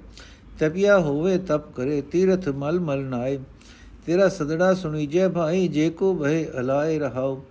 ਤਪਿਆ 0.58 0.98
ਹੋਵੇ, 0.98 1.38
ਤਪ 1.38 1.72
ਕਰੇ, 1.72 2.00
ਤੀਰਥ 2.00 2.48
ਮਲ 2.48 2.80
ਮਲ 2.80 3.04
ਨਾਏ। 3.04 3.38
ਤੇਰਾ 4.06 4.28
ਸਦੜਾ 4.28 4.74
ਸੁਣੀਜੇ 4.74 5.28
ਭਾਈ, 5.28 5.68
ਜੇ 5.68 5.90
ਕੋ 5.90 6.14
ਭਏ 6.14 6.46
ਅਲਾਏ 6.60 6.98
ਰਹਾਓ 6.98 7.44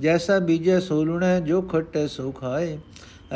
ਜੈਸਾ 0.00 0.38
ਬੀਜੇ 0.38 0.80
ਸੋਲੁਣੈ 0.80 1.40
ਜੋ 1.40 1.62
ਖੱਟੇ 1.62 2.08
ਸੋ 2.08 2.30
ਖਾਏ। 2.30 2.78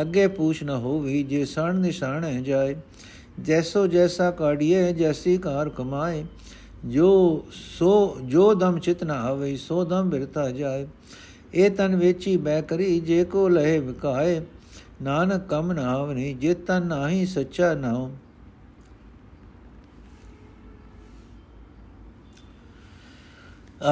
ਅੱਗੇ 0.00 0.26
ਪੂਛ 0.26 0.62
ਨ 0.62 0.70
ਹੋਵੀ, 0.70 1.22
ਜੇ 1.22 1.44
ਸਣ 1.44 1.74
ਨਿਸ਼ਾਨੈ 1.74 2.40
ਜਾਏ। 2.40 2.76
ਜੈਸੋ 3.40 3.86
ਜੈਸਾ 3.86 4.30
ਕਾੜੀਏ 4.30 4.92
ਜੈਸੀ 4.92 5.36
ਕਾਰ 5.38 5.68
ਕਮਾਏ। 5.68 6.24
ਜੋ 6.84 7.44
ਸੋ, 7.78 8.16
ਜੋ 8.24 8.54
ਦਮ 8.54 8.78
ਚਿਤ 8.78 9.04
ਨ 9.04 9.10
ਆਵੇ, 9.10 9.56
ਸੋ 9.56 9.84
ਦਮ 9.84 10.10
ਬਿਰਤਾ 10.10 10.50
ਜਾਏ। 10.50 10.86
ਇਹ 11.54 11.70
ਤਨ 11.70 11.96
ਵੇਚੀ 11.96 12.36
ਬੈ 12.36 12.60
ਕਰੀ, 12.60 13.00
ਜੇ 13.00 13.24
ਕੋ 13.24 13.48
ਲਹਿ 13.48 13.78
ਵਿਕਾਏ, 13.78 14.40
ਨਾਨਕ 15.02 15.48
ਕਮ 15.48 15.72
ਨ 15.72 15.78
ਆਵਨੀ, 15.78 16.34
ਜੇ 16.34 16.54
ਤਨ 16.54 16.86
ਨਾਹੀ 16.86 17.26
ਸੱਚਾ 17.26 17.74
ਨਾਉ। 17.74 18.10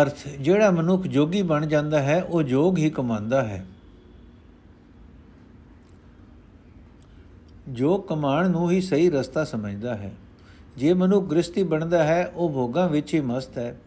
ਅਰਥ, 0.02 0.28
ਜਿਹੜਾ 0.28 0.70
ਮਨੁੱਖ 0.70 1.02
ਜੋਗੀ 1.02 1.42
ਬਣ 1.42 1.66
ਜਾਂਦਾ 1.66 2.02
ਹੈ, 2.02 2.22
ਉਹ 2.22 2.42
ਜੋਗ 2.42 2.78
ਹੀ 2.78 2.90
ਕਮਾਉਂਦਾ 2.90 3.42
ਹੈ। 3.42 3.66
ਜੋ 7.68 7.98
ਕਮਾਣ 7.98 8.50
ਨੂੰ 8.50 8.70
ਹੀ 8.70 8.80
ਸਹੀ 8.80 9.10
ਰਸਤਾ 9.10 9.44
ਸਮਝਦਾ 9.44 9.94
ਹੈ। 9.94 10.12
ਜੇ 10.76 10.94
ਮਨੁੱਖ 10.94 11.26
ਗ੍ਰਸਤੀ 11.26 11.62
ਬਣਦਾ 11.62 12.04
ਹੈ, 12.04 12.32
ਉਹ 12.34 12.50
ਭੋਗਾਂ 12.50 12.88
ਵਿੱਚ 12.88 13.14
ਹੀ 13.14 13.20
ਮਸਤ 13.20 13.58
ਹੈ। 13.58 13.78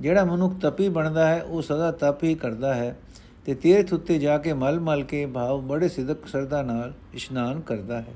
ਜਿਹੜਾ 0.00 0.24
ਮਨੁੱਖ 0.24 0.54
ਤਪੀ 0.60 0.88
ਬਣਦਾ 0.88 1.28
ਹੈ, 1.28 1.42
ਉਹ 1.42 1.62
ਸਦਾ 1.62 1.90
ਤਪ 1.90 2.24
ਹੀ 2.24 2.34
ਕਰਦਾ 2.34 2.74
ਹੈ। 2.74 2.96
ਤੇ 3.46 3.54
ਤੀਰਥ 3.54 3.92
ਉੱਤੇ 3.92 4.18
ਜਾ 4.18 4.38
ਕੇ 4.38 4.52
ਮਲ 4.52 4.80
ਮਲ 4.80 5.04
ਕੇ 5.04 5.26
ਭਾਵ 5.26 5.60
ਬੜੇ 5.60 5.88
ਸਿਦਕ 5.88 6.26
ਸਰਦਾ 6.26 6.62
ਨਾਲ 6.62 6.92
ਇਸ਼ਨਾਨ 7.14 7.60
ਕਰਦਾ 7.60 8.00
ਹੈ। 8.00 8.14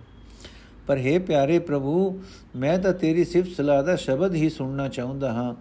ਪਰ 0.87 0.99
हे 0.99 1.23
ਪਿਆਰੇ 1.23 1.59
ਪ੍ਰਭੂ, 1.59 2.23
ਮੈਂ 2.57 2.79
ਤਾਂ 2.79 2.93
ਤੇਰੀ 2.93 3.25
ਸਿਫਤ 3.25 3.51
ਸਲਾਹ 3.57 3.83
ਦਾ 3.83 3.97
ਸ਼ਬਦ 3.97 4.35
ਹੀ 4.35 4.49
ਸੁਣਨਾ 4.49 4.89
ਚਾਹੁੰਦਾ 4.89 5.33
ਹਾਂ। 5.33 5.55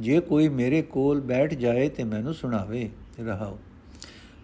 ਜੇ 0.00 0.20
ਕੋਈ 0.20 0.48
ਮੇਰੇ 0.48 0.82
ਕੋਲ 0.82 1.20
ਬੈਠ 1.20 1.54
ਜਾਏ 1.54 1.88
ਤੇ 1.88 2.04
ਮੈਨੂੰ 2.04 2.34
ਸੁਣਾਵੇ। 2.34 2.90
ਰਹਾਓ। 3.26 3.58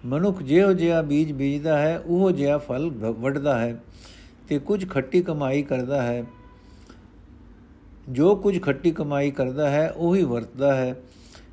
ਮਨੁੱਖ 0.05 0.43
ਜਿਹੋ 0.43 0.73
ਜਿਹਾ 0.73 1.03
ਬੀਜ 1.03 1.33
ਬੀਜਦਾ 1.33 1.79
ਹੈ, 1.79 1.99
ਉਹ 1.99 2.31
ਜਿਹਾ 2.31 2.59
ਫਲ 2.59 2.91
ਵੱਢਦਾ 2.91 3.59
ਹੈ 3.59 3.81
ਤੇ 4.49 4.59
ਕੁਝ 4.59 4.89
ਖੱਟੀ 4.89 5.23
ਕਮਾਈ 5.23 5.63
ਕਰਦਾ 5.63 6.03
ਹੈ। 6.03 6.25
ਜੋ 8.09 8.37
ਕੁਝ 8.37 8.63
ਖੱਟੀ 8.63 8.91
ਕਮਾਈ 8.91 9.31
ਕਰਦਾ 9.31 9.71
ਹੈ, 9.71 9.91
ਉਹੀ 9.97 10.25
ਵਰਤਦਾ 10.25 10.77
ਹੈ। 10.77 10.95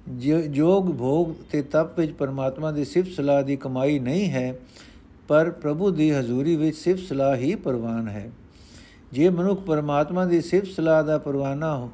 ਜੋਗ 0.07 0.85
ਭੋਗ 0.85 1.33
ਤੇ 1.51 1.61
ਤਪ 1.61 1.99
ਵਿੱਚ 1.99 2.11
ਪਰਮਾਤਮਾ 2.11 2.71
ਦੀ 2.71 2.85
ਸਿਫਤ 2.85 3.11
ਸਲਾਹ 3.11 3.43
ਦੀ 3.43 3.55
ਕਮਾਈ 3.55 3.99
ਨਹੀਂ 3.99 4.29
ਹੈ, 4.29 4.55
ਪਰ 5.27 5.49
ਪ੍ਰਭੂ 5.51 5.91
ਦੀ 5.91 6.11
ਹਜ਼ੂਰੀ 6.11 6.55
ਵਿੱਚ 6.55 6.77
ਸਿਫਤ 6.77 7.03
ਸਲਾਹ 7.03 7.35
ਹੀ 7.35 7.55
ਪ੍ਰਵਾਨ 7.55 8.07
ਹੈ। 8.07 8.29
ਜੇ 9.11 9.29
ਮਨੁੱਖ 9.29 9.61
ਪਰਮਾਤਮਾ 9.61 10.25
ਦੀ 10.25 10.41
ਸਿਫਤ 10.41 10.67
ਸਲਾਹ 10.67 11.03
ਦਾ 11.03 11.17
ਪਰਵਾਨਾ 11.17 11.89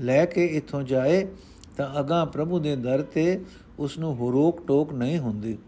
ਲੈ 0.00 0.24
ਕੇ 0.24 0.46
ਇਥੋਂ 0.46 0.82
ਜਾਏ, 0.82 1.26
ਤਾਂ 1.76 2.00
ਅਗਾ 2.00 2.24
ਪ੍ਰਭੂ 2.24 2.58
ਦੇ 2.58 2.76
ਦਰ 2.76 3.02
ਤੇ 3.02 3.40
ਉਸ 3.78 3.98
ਨੂੰ 3.98 4.16
ਰੋਕ 4.32 4.66
ਟੋਕ 4.66 4.92
ਨਹੀਂ 4.92 5.18
ਹੁੰਦੀ। 5.18 5.58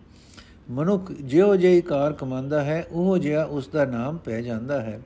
ਮਨੁੱਖ 0.70 1.12
ਜਿਉ 1.12 1.56
ਜਿਹੀ 1.56 1.80
ਕਾਰ 1.80 2.12
ਕਮਾਂਦਾ 2.12 2.62
ਹੈ, 2.64 2.84
ਉਹ 2.92 3.18
ਜਿਹਾ 3.18 3.44
ਉਸ 3.44 3.68
ਦਾ 3.68 3.84
ਨਾਮ 3.84 4.16
ਪੈ 4.16 4.40
ਜਾਂਦਾ 4.42 4.80
ਹੈ। 4.80 5.00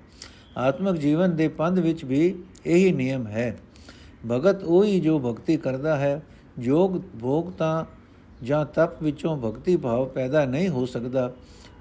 ਆਤਮਿਕ 0.56 0.96
ਜੀਵਨ 0.96 1.36
ਦੇ 1.36 1.48
ਪੰਧ 1.48 1.78
ਵਿੱਚ 1.78 2.04
ਵੀ 2.04 2.34
ਇਹੀ 2.66 2.92
ਨਿਯਮ 2.92 3.26
ਹੈ। 3.26 3.56
ਭਗਤ 4.30 4.64
ਉਹੀ 4.64 5.00
ਜੋ 5.00 5.18
ਭਗਤੀ 5.18 5.56
ਕਰਦਾ 5.56 5.96
ਹੈ 5.96 6.22
ਜੋਗ 6.58 7.00
ਭੋਗ 7.20 7.52
ਤਾਂ 7.52 7.84
ਜਾਂ 8.42 8.64
ਤਪ 8.66 9.02
ਵਿੱਚੋਂ 9.02 9.36
ਭਗਤੀ 9.36 9.76
ਭਾਵ 9.76 10.06
ਪੈਦਾ 10.06 10.44
ਨਹੀਂ 10.44 10.68
ਹੋ 10.68 10.86
ਸਕਦਾ। 10.86 11.32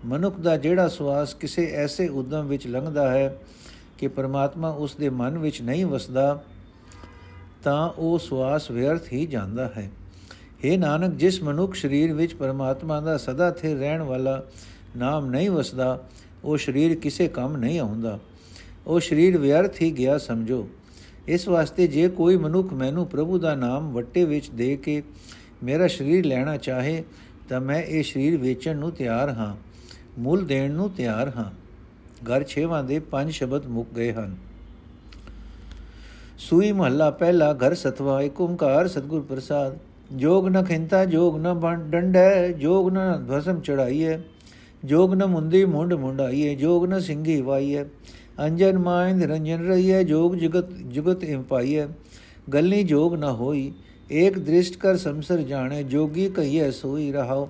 ਮਨੁੱਖ 0.06 0.40
ਦਾ 0.40 0.58
ਜਿਹੜਾ 0.58 0.88
ਸਵਾਸ 0.88 1.34
ਕਿਸੇ 1.34 1.72
ਐਸੇ 1.74 2.08
ਉਦਮ 2.08 2.48
ਵਿੱਚ 2.48 2.68
ਲੰਘਦਾ 2.68 3.12
ਹੈ 3.12 3.38
ਕਿ 3.98 4.08
ਪਰਮਾਤਮਾ 4.08 4.70
ਉਸ 4.70 4.96
ਦੇ 4.96 5.10
ਮਨ 5.10 5.38
ਵਿੱਚ 5.38 5.62
ਨਹੀਂ 5.62 5.86
ਵਸਦਾ, 5.86 6.44
ਤਾਂ 7.64 7.90
ਉਹ 7.90 8.20
ਸਵਾਸ 8.20 8.72
ਵਿਅਰਥ 8.72 9.14
ਹੀ 9.14 9.26
ਜਾਂਦਾ 9.26 9.66
ਹੈ। 9.68 9.90
हे 10.66 10.80
ਨਾਨਕ, 10.80 11.14
ਜਿਸ 11.14 11.44
ਮਨੁੱਖ 11.44 11.76
ਸਰੀਰ 11.76 12.14
ਵਿੱਚ 12.14 12.34
ਪਰਮਾਤਮਾ 12.34 13.02
ਦਾ 13.02 13.18
ਸਦਾ 13.18 13.52
ਸਥਿਰ 13.52 13.78
ਰਹਿਣ 13.78 14.02
ਵਾਲਾ 14.02 14.44
ਨਾਮ 14.98 15.26
ਨਹੀਂ 15.26 15.50
ਵਸਦਾ, 15.50 16.04
ਉਹ 16.44 16.58
ਸਰੀਰ 16.58 16.96
ਕਿਸੇ 16.96 17.28
ਕੰਮ 17.28 17.58
ਨਹੀਂ 17.58 17.80
ਆਉਂਦਾ। 17.80 18.20
ਉਹ 18.88 19.00
ਸਰੀਰ 19.00 19.38
ਵਿਅਰਥ 19.38 19.82
ਹੀ 19.82 19.92
ਗਿਆ 19.92 20.18
ਸਮਝੋ। 20.18 20.68
ਇਸ 21.28 21.48
ਵਾਸਤੇ 21.48 21.88
ਜੇ 21.88 22.08
ਕੋਈ 22.10 22.38
ਮਨੁੱਖ 22.38 22.74
ਮੈਨੂੰ 22.74 23.06
ਪ੍ਰਭੂ 23.08 23.38
ਦਾ 23.40 23.56
ਨਾਮ 23.56 23.92
ਵੱਟੇ 23.94 24.24
ਵਿੱਚ 24.26 24.50
ਦੇ 24.50 24.76
ਕੇ 24.78 25.02
ਮੇਰਾ 25.64 25.88
ਸਰੀਰ 25.88 26.26
ਲੈਣਾ 26.26 26.58
ਚਾਹੇ, 26.58 27.04
ਤਾਂ 27.50 27.62
ਮੈਂ 27.62 27.82
ਇਹ 27.84 28.04
ਸਰੀਰ 28.04 28.38
ਵੇਚਣ 28.38 28.78
ਨੂੰ 28.78 28.92
ਤਿਆਰ 28.92 29.30
ਹਾਂ, 29.30 29.56
ਮੁੱਲ 30.20 30.46
ਦੇਣ 30.46 30.72
ਨੂੰ 30.72 30.90
ਤਿਆਰ 30.90 31.32
ਹਾਂ। 31.36 31.50
ਘਰ 32.24 32.44
6ਵਾਂ 32.48 32.84
ਦੇ 32.84 33.00
ਪੰਜ 33.00 33.32
ਸ਼ਬਦ 33.32 33.66
ਮੁੱਕ 33.68 33.90
ਗਏ 33.96 34.12
ਹਨ। 34.14 34.36
ਸੂਈ 36.38 36.72
ਮਹੱਲਾ 36.72 37.10
ਪਹਿਲਾ, 37.12 37.54
ਘਰ 37.54 37.74
ਸਤਵਾ 37.74 38.22
ਏਕ 38.22 38.42
ਓੰਕਾਰ 38.42 38.88
ਸਤਗੁਰ 38.88 39.22
ਪ੍ਰਸਾਦ। 39.22 39.78
ਜੋਗ 40.16 40.48
ਨ 40.48 40.64
ਖਿੰਤਾ, 40.64 41.06
ਜੋਗ 41.06 41.38
ਨ 41.38 41.76
ਡੰਡੈ, 41.90 42.52
ਜੋਗ 42.52 42.90
ਨ 42.90 43.00
ਭਸਮ 43.32 43.60
ਚੜਾਈਐ। 43.60 44.18
ਜੋਗ 44.86 45.14
ਨ 45.14 45.26
ਮੁੰਦੀ 45.26 45.66
ਮੁੰਡ 45.66 45.94
ਮੁੰਡਾਈਐ, 45.94 46.56
ਜੋਗ 46.56 46.86
ਨ 46.86 47.00
ਸਿੰਘੀ 47.00 47.42
ਵਾਈਐ। 47.42 47.84
ਅੰਜਨ 48.40 48.78
ਮਾਇ 48.78 49.14
ਨਿਰੰਜਨ 49.14 49.68
ਰਹੀਐ, 49.68 50.04
ਜੋਗ 50.04 50.36
ਜਗਤ 50.36 50.72
ਜਗਤ 50.72 51.24
ਇਮ 51.24 51.44
ਪਾਈਐ। 51.44 51.86
ਗਲਨੀ 52.54 52.84
ਜੋਗ 52.84 53.16
ਨ 53.16 53.24
ਹੋਈ, 53.24 53.72
ਏਕ 54.12 54.40
ਦ੍ਰਿਸ਼ਟ 54.40 54.78
ਕਰ 54.78 54.98
ਸੰਸਰ 54.98 55.38
ਜਾਣੇ, 55.38 55.84
ਜੋਗੀ 55.84 56.30
ਕਹੀਐ, 56.30 56.70
ਸੋਈ 56.72 57.12
ਰਹਾਓ 57.12 57.50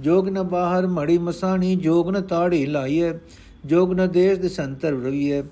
ਜੋਗ 0.00 0.28
ਨ 0.28 0.42
ਬਾਹਰ 0.42 0.86
ਮੜੀ 0.86 1.18
ਮਸਾਣੀ, 1.18 1.74
ਜੋਗ 1.76 2.10
ਨ 2.10 2.20
ਤਾੜੀ 2.20 2.66
ਲਾਈਐ। 2.66 3.12
ਜੋਗ 3.66 3.92
ਨ 3.92 4.08
ਦੇਸ਼ 4.08 4.38
ਦੇ 4.40 4.48
ਸੰਤਰ 4.48 4.92
ਰਹੀਐ 4.92 5.42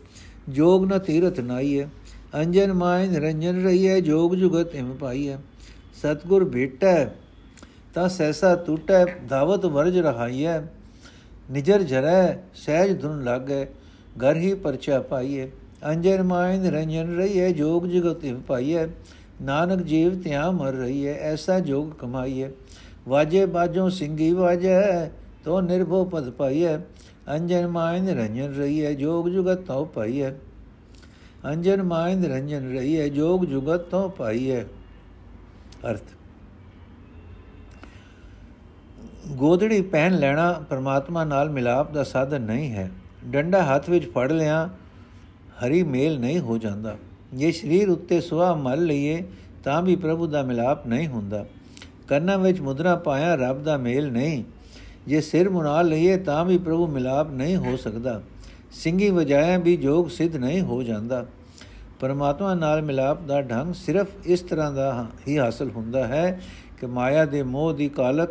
ਜੋਗ 0.48 0.84
ਨ 0.84 0.98
ਤੀਰਥ 0.98 1.40
ਨਾਈਐ। 1.40 1.84
ਅੰਜਨ 2.34 2.72
ਮਾਇ 2.72 3.08
ਨਿਰੰਜਨ 3.08 3.62
ਰਹੀਐ, 3.64 4.00
ਜੋਗ 4.00 4.34
ਜੁਗਤ 4.34 4.74
ਇਮ 4.74 4.92
ਪਾਈਐ। 4.92 5.36
ਸਤਗੁਰ 6.02 6.44
ਭੇਟੈ, 6.44 7.06
ਤਾਂ 7.94 8.08
ਸੈਸਾ 8.08 8.54
ਟੂਟੈ 8.56 9.04
ਧਾਵਤ 9.28 9.66
ਵਰਜ 9.66 9.98
ਰਹਾਈਐ। 9.98 10.60
ਨਿਜਰ 11.50 11.82
ਜਰੈ, 11.82 12.36
ਸਹਿਜ 12.54 13.00
ਧੁਨ 13.00 13.24
ਲਾਗੈ। 13.24 13.66
ਘਰ 14.22 14.36
ਹੀ 14.36 14.54
ਪਰਚਾ 14.54 15.00
ਪਾਈਐ 15.00 15.46
ਅੰਜਨ 15.90 16.22
ਮਾਇ 16.22 16.58
ਨਿਰੰਜਨ 16.58 17.16
ਰਹੀਐ, 17.16 17.52
ਜੋਗ 17.52 17.86
ਜੁਗਤ 17.86 18.24
ਇਮ 18.24 18.40
ਪਾਈਐ। 18.40 18.86
ਨਾਨਕ 19.42 19.82
ਜੀਵ 19.82 20.22
ਤਿਆ 20.22 20.50
ਮਰ 20.50 20.72
ਰਹੀਐ, 20.72 21.14
ਐਸਾ 21.14 21.60
ਜੋਗ 21.60 21.90
ਕਮਾਈਐ। 21.90 22.48
ਵਾਜੇ 23.08 23.46
ਬਾਜੋਂ 23.46 23.90
ਸਿੰਘੀ 23.90 24.32
ਵਾਜੈ, 24.32 25.10
ਤੋ 25.44 25.60
ਨਿਰਭਉ 25.60 26.04
ਪਦ 26.04 26.30
ਪਾਈਐ। 26.30 26.76
ਅੰਜਨ 27.36 27.66
ਮਾਇ 27.66 28.00
ਨਿਰੰਜਨ 28.00 28.54
ਰਹੀਐ, 28.54 28.92
ਜੋਗ 28.92 29.28
ਜੁਗਤ 29.28 29.58
ਤਉ 29.58 29.84
ਪਾਈਐ। 29.84 30.30
ਅੰਜਨ 31.52 31.82
ਮਾਇ 31.82 32.14
ਨਿਰੰਜਨ 32.14 32.72
ਰਹੀਐ, 32.72 33.08
ਜੋਗ 33.08 33.44
ਜੁਗਤ 33.44 33.80
ਤਉ 33.80 34.08
ਪਾਈਐ। 34.08 34.62
ਅਰਥ। 35.90 36.02
ਗੋਦੜੀ 39.28 39.80
ਪਹਿਨ 39.82 40.18
ਲੈਣਾ 40.18 40.52
ਪਰਮਾਤਮਾ 40.52 41.24
ਨਾਲ 41.24 41.50
ਮਿਲਾਪ 41.50 41.92
ਦਾ 41.92 42.02
ਸਾਧਨ 42.02 42.42
ਨਹੀਂ 42.42 42.72
ਹੈ। 42.72 42.90
ਡੰਡਾ 43.26 43.62
ਹੱਥ 43.62 43.90
ਵਿੱਚ 43.90 44.12
ਫੜ 44.12 44.32
ਲਿਆ, 44.32 44.70
ਹਰੀ 45.64 45.82
ਮੇਲ 45.82 46.20
ਨਹੀਂ 46.20 46.38
ਹੋ 46.38 46.58
ਜਾਂਦਾ। 46.58 46.96
ਜੇ 47.34 47.52
ਸਰੀਰ 47.52 47.88
ਉੱਤੇ 47.88 48.20
ਸੁਆ 48.20 48.54
ਮਲ 48.54 48.84
ਲਈਏ, 48.84 49.22
ਤਾਂ 49.64 49.82
ਵੀ 49.82 49.96
ਪ੍ਰਭੂ 49.96 50.26
ਦਾ 50.26 50.42
ਮਿਲਾਪ 50.42 50.86
ਨਹੀਂ 50.86 51.08
ਹੁੰਦਾ। 51.08 51.46
ਕੰਨਾਂ 52.08 52.38
ਵਿੱਚ 52.38 52.60
ਮੁਦਰਾ 52.60 52.96
ਪਾਇਆ 52.96 53.34
ਰੱਬ 53.34 53.62
ਦਾ 53.62 53.76
ਮੇਲ 53.76 54.12
ਨਹੀਂ। 54.12 54.44
ਜੇ 55.06 55.20
ਸਿਰ 55.20 55.48
ਮੁਨਾ 55.48 55.82
ਲਈਏ, 55.82 56.16
ਤਾਂ 56.16 56.44
ਵੀ 56.44 56.58
ਪ੍ਰਭੂ 56.58 56.86
ਮਿਲਾਪ 56.86 57.30
ਨਹੀਂ 57.30 57.56
ਹੋ 57.56 57.76
ਸਕਦਾ। 57.76 58.22
ਸਿੰਘੀ 58.72 59.10
ਵਜਾਇਆ 59.10 59.58
ਵੀ 59.58 59.76
ਜੋਗ 59.76 60.08
ਸਿੱਧ 60.08 60.36
ਨਹੀਂ 60.36 60.60
ਹੋ 60.60 60.82
ਜਾਂਦਾ। 60.82 61.26
ਪਰਮਾਤਮਾ 62.00 62.54
ਨਾਲ 62.54 62.82
ਮਿਲਾਪ 62.82 63.22
ਦਾ 63.22 63.42
ਢੰਗ 63.42 63.74
ਸਿਰਫ 63.74 64.06
ਇਸ 64.24 64.40
ਤਰ੍ਹਾਂ 64.40 64.72
ਦਾ 64.72 65.06
ਹੀ 65.28 65.38
ਹਾਸਲ 65.38 65.70
ਹੁੰਦਾ 65.70 66.06
ਹੈ 66.06 66.40
ਕਿ 66.80 66.86
ਮਾਇਆ 66.86 67.24
ਦੇ 67.24 67.42
ਮੋਹ 67.42 67.72
ਦੀ 67.72 67.88
ਕਾਲਕ 67.88 68.28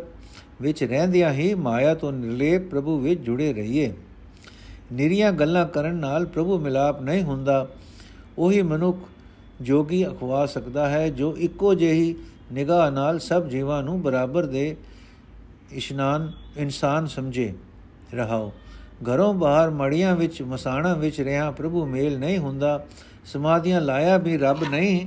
ਵਿੱਚ 0.60 0.84
ਰਹਿੰਦਿਆਂ 0.84 1.32
ਹੀ 1.32 1.54
ਮਾਇਆ 1.54 1.94
ਤੋਂ 1.94 2.12
ਨਿਰਲੇਪ 2.12 2.70
ਪ੍ਰਭੂ 2.70 2.98
ਵਿੱਚ 2.98 3.20
ਜੁੜੇ 3.20 3.52
ਰਹੀਏ। 3.54 3.92
ਨਿਰੀਆਂ 4.92 5.32
ਗੱਲਾਂ 5.32 5.66
ਕਰਨ 5.66 5.94
ਨਾਲ 5.94 6.26
ਪ੍ਰਭੂ 6.26 6.58
ਮਿਲਾਪ 6.58 7.02
ਨਹੀਂ 7.02 7.22
ਹੁੰਦਾ, 7.22 7.68
ਉਹੀ 8.38 8.62
ਮਨੁੱਖ 8.62 8.98
ਜੋਗੀ 9.62 10.06
ਅਖਵਾ 10.06 10.46
ਸਕਦਾ 10.46 10.88
ਹੈ, 10.88 11.08
ਜੋ 11.08 11.36
ਇੱਕੋ 11.36 11.74
ਜਿਹੀ 11.74 12.14
ਨਿਗਾਹ 12.52 12.90
ਨਾਲ 12.90 13.18
ਸਭ 13.18 13.46
ਜੀਵਾਂ 13.46 13.82
ਨੂੰ 13.82 14.02
ਬਰਾਬਰ 14.02 14.46
ਦੇ 14.46 14.76
ਇਸ਼ਨਾਨ, 15.72 16.32
ਇਨਸਾਨ 16.56 17.06
ਸਮਝੇ। 17.06 17.54
ਰਹਾਓ। 18.14 18.52
ਘਰੋਂ 19.10 19.34
ਬਾਹਰ 19.34 19.70
ਮੜੀਆਂ 19.70 20.16
ਵਿੱਚ, 20.16 20.42
ਮਸਾਣਾ 20.42 20.94
ਵਿੱਚ 20.94 21.20
ਰਿਹਾ 21.20 21.50
ਪ੍ਰਭੂ 21.50 21.86
ਮੇਲ 21.86 22.18
ਨਹੀਂ 22.18 22.38
ਹੁੰਦਾ, 22.38 22.86
ਸਮਾਧੀਆਂ 23.24 23.80
ਲਾਇਆ 23.80 24.18
ਵੀ 24.18 24.36
ਰੱਬ 24.36 24.64
ਨਹੀਂ 24.70 25.06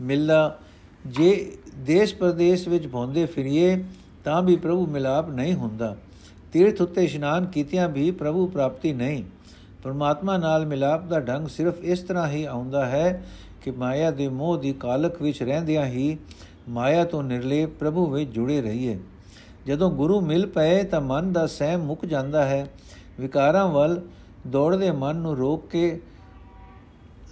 ਮਿਲਦਾ। 0.00 0.58
ਜੇ 1.06 1.52
ਦੇਸ਼ 1.74 2.14
ਪ੍ਰਦੇਸ਼ 2.14 2.68
ਵਿੱਚ 2.68 2.86
ਭੌਂਦੇ 2.86 3.26
ਫਿਰੀਏ, 3.26 3.84
ਤਾਂ 4.24 4.42
ਵੀ 4.42 4.56
ਪ੍ਰਭੂ 4.56 4.86
ਮਿਲਾਪ 4.86 5.30
ਨਹੀਂ 5.30 5.54
ਹੁੰਦਾ। 5.54 5.96
ਤੀਰਥ 6.52 6.80
ਉੱਤੇ 6.80 7.04
ਇਸ਼ਨਾਨ 7.04 7.46
ਕੀਤਿਆਂ 7.46 7.88
ਵੀ 7.88 8.10
ਪ੍ਰਭੂ 8.10 8.46
ਪ੍ਰਾਪਤੀ 8.46 8.92
ਨਹੀਂ। 8.92 9.24
ਪਰਮਾਤਮਾ 9.82 10.36
ਨਾਲ 10.36 10.66
ਮਿਲਾਪ 10.66 11.04
ਦਾ 11.04 11.20
ਢੰਗ 11.20 11.48
ਸਿਰਫ 11.48 11.80
ਇਸ 11.80 12.00
ਤਰ੍ਹਾਂ 12.00 12.28
ਹੀ 12.28 12.44
ਆਉਂਦਾ 12.44 12.86
ਹੈ 12.86 13.24
ਕਿ 13.62 13.70
ਮਾਇਆ 13.70 14.10
ਦੇ 14.10 14.28
ਮੋਹ 14.28 14.58
ਦੀ 14.58 14.72
ਕਾਲਕ 14.72 15.22
ਵਿੱਚ 15.22 15.42
ਰਹਿੰਦਿਆਂ 15.42 15.86
ਹੀ 15.86 16.18
ਮਾਇਆ 16.68 17.04
ਤੋਂ 17.04 17.22
ਨਿਰਲੇਪ 17.22 17.78
ਪ੍ਰਭੂ 17.78 18.06
ਵਿੱਚ 18.06 18.30
ਜੁੜੇ 18.30 18.62
ਰਹੀਏ। 18.62 18.98
ਜਦੋਂ 19.66 19.90
ਗੁਰੂ 19.90 20.20
ਮਿਲ 20.20 20.46
ਪਏ 20.46 20.82
ਤਾਂ 20.82 21.00
ਮਨ 21.00 21.32
ਦਾ 21.32 21.46
ਸਹਿ 21.46 21.76
ਮੁੱਕ 21.76 22.06
ਜਾਂਦਾ 22.06 22.44
ਹੈ। 22.44 22.66
ਵਿਕਾਰਾਂ 23.20 23.68
ਵੱਲ 23.68 24.00
ਦੌੜਦੇ 24.46 24.90
ਮਨ 24.90 25.16
ਨੂੰ 25.16 25.36
ਰੋਕ 25.36 25.68
ਕੇ 25.68 26.00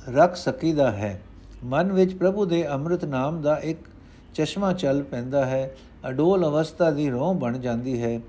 ਰੱਖ 0.08 0.36
ਸਕੀਦਾ 0.36 0.90
ਹੈ। 0.90 1.22
ਮਨ 1.64 1.92
ਵਿੱਚ 1.92 2.14
ਪ੍ਰਭੂ 2.14 2.44
ਦੇ 2.44 2.68
ਅੰਮ੍ਰਿਤ 2.68 3.04
ਨਾਮ 3.04 3.42
ਦਾ 3.42 3.56
ਇੱਕ 3.56 3.78
ਚਸ਼ਮਾ 4.34 4.72
ਚੱਲ 4.72 5.02
ਪੈਂਦਾ 5.02 5.46
ਹੈ। 5.46 5.76
ਅਡੋਲ 6.08 6.46
ਅਵਸਥਾ 6.46 6.90
ਦੀ 6.90 7.10
ਰੋਹ 7.10 7.34
ਬਣ 7.34 7.58
ਜਾਂਦੀ 7.58 8.02
ਹੈ। 8.02 8.20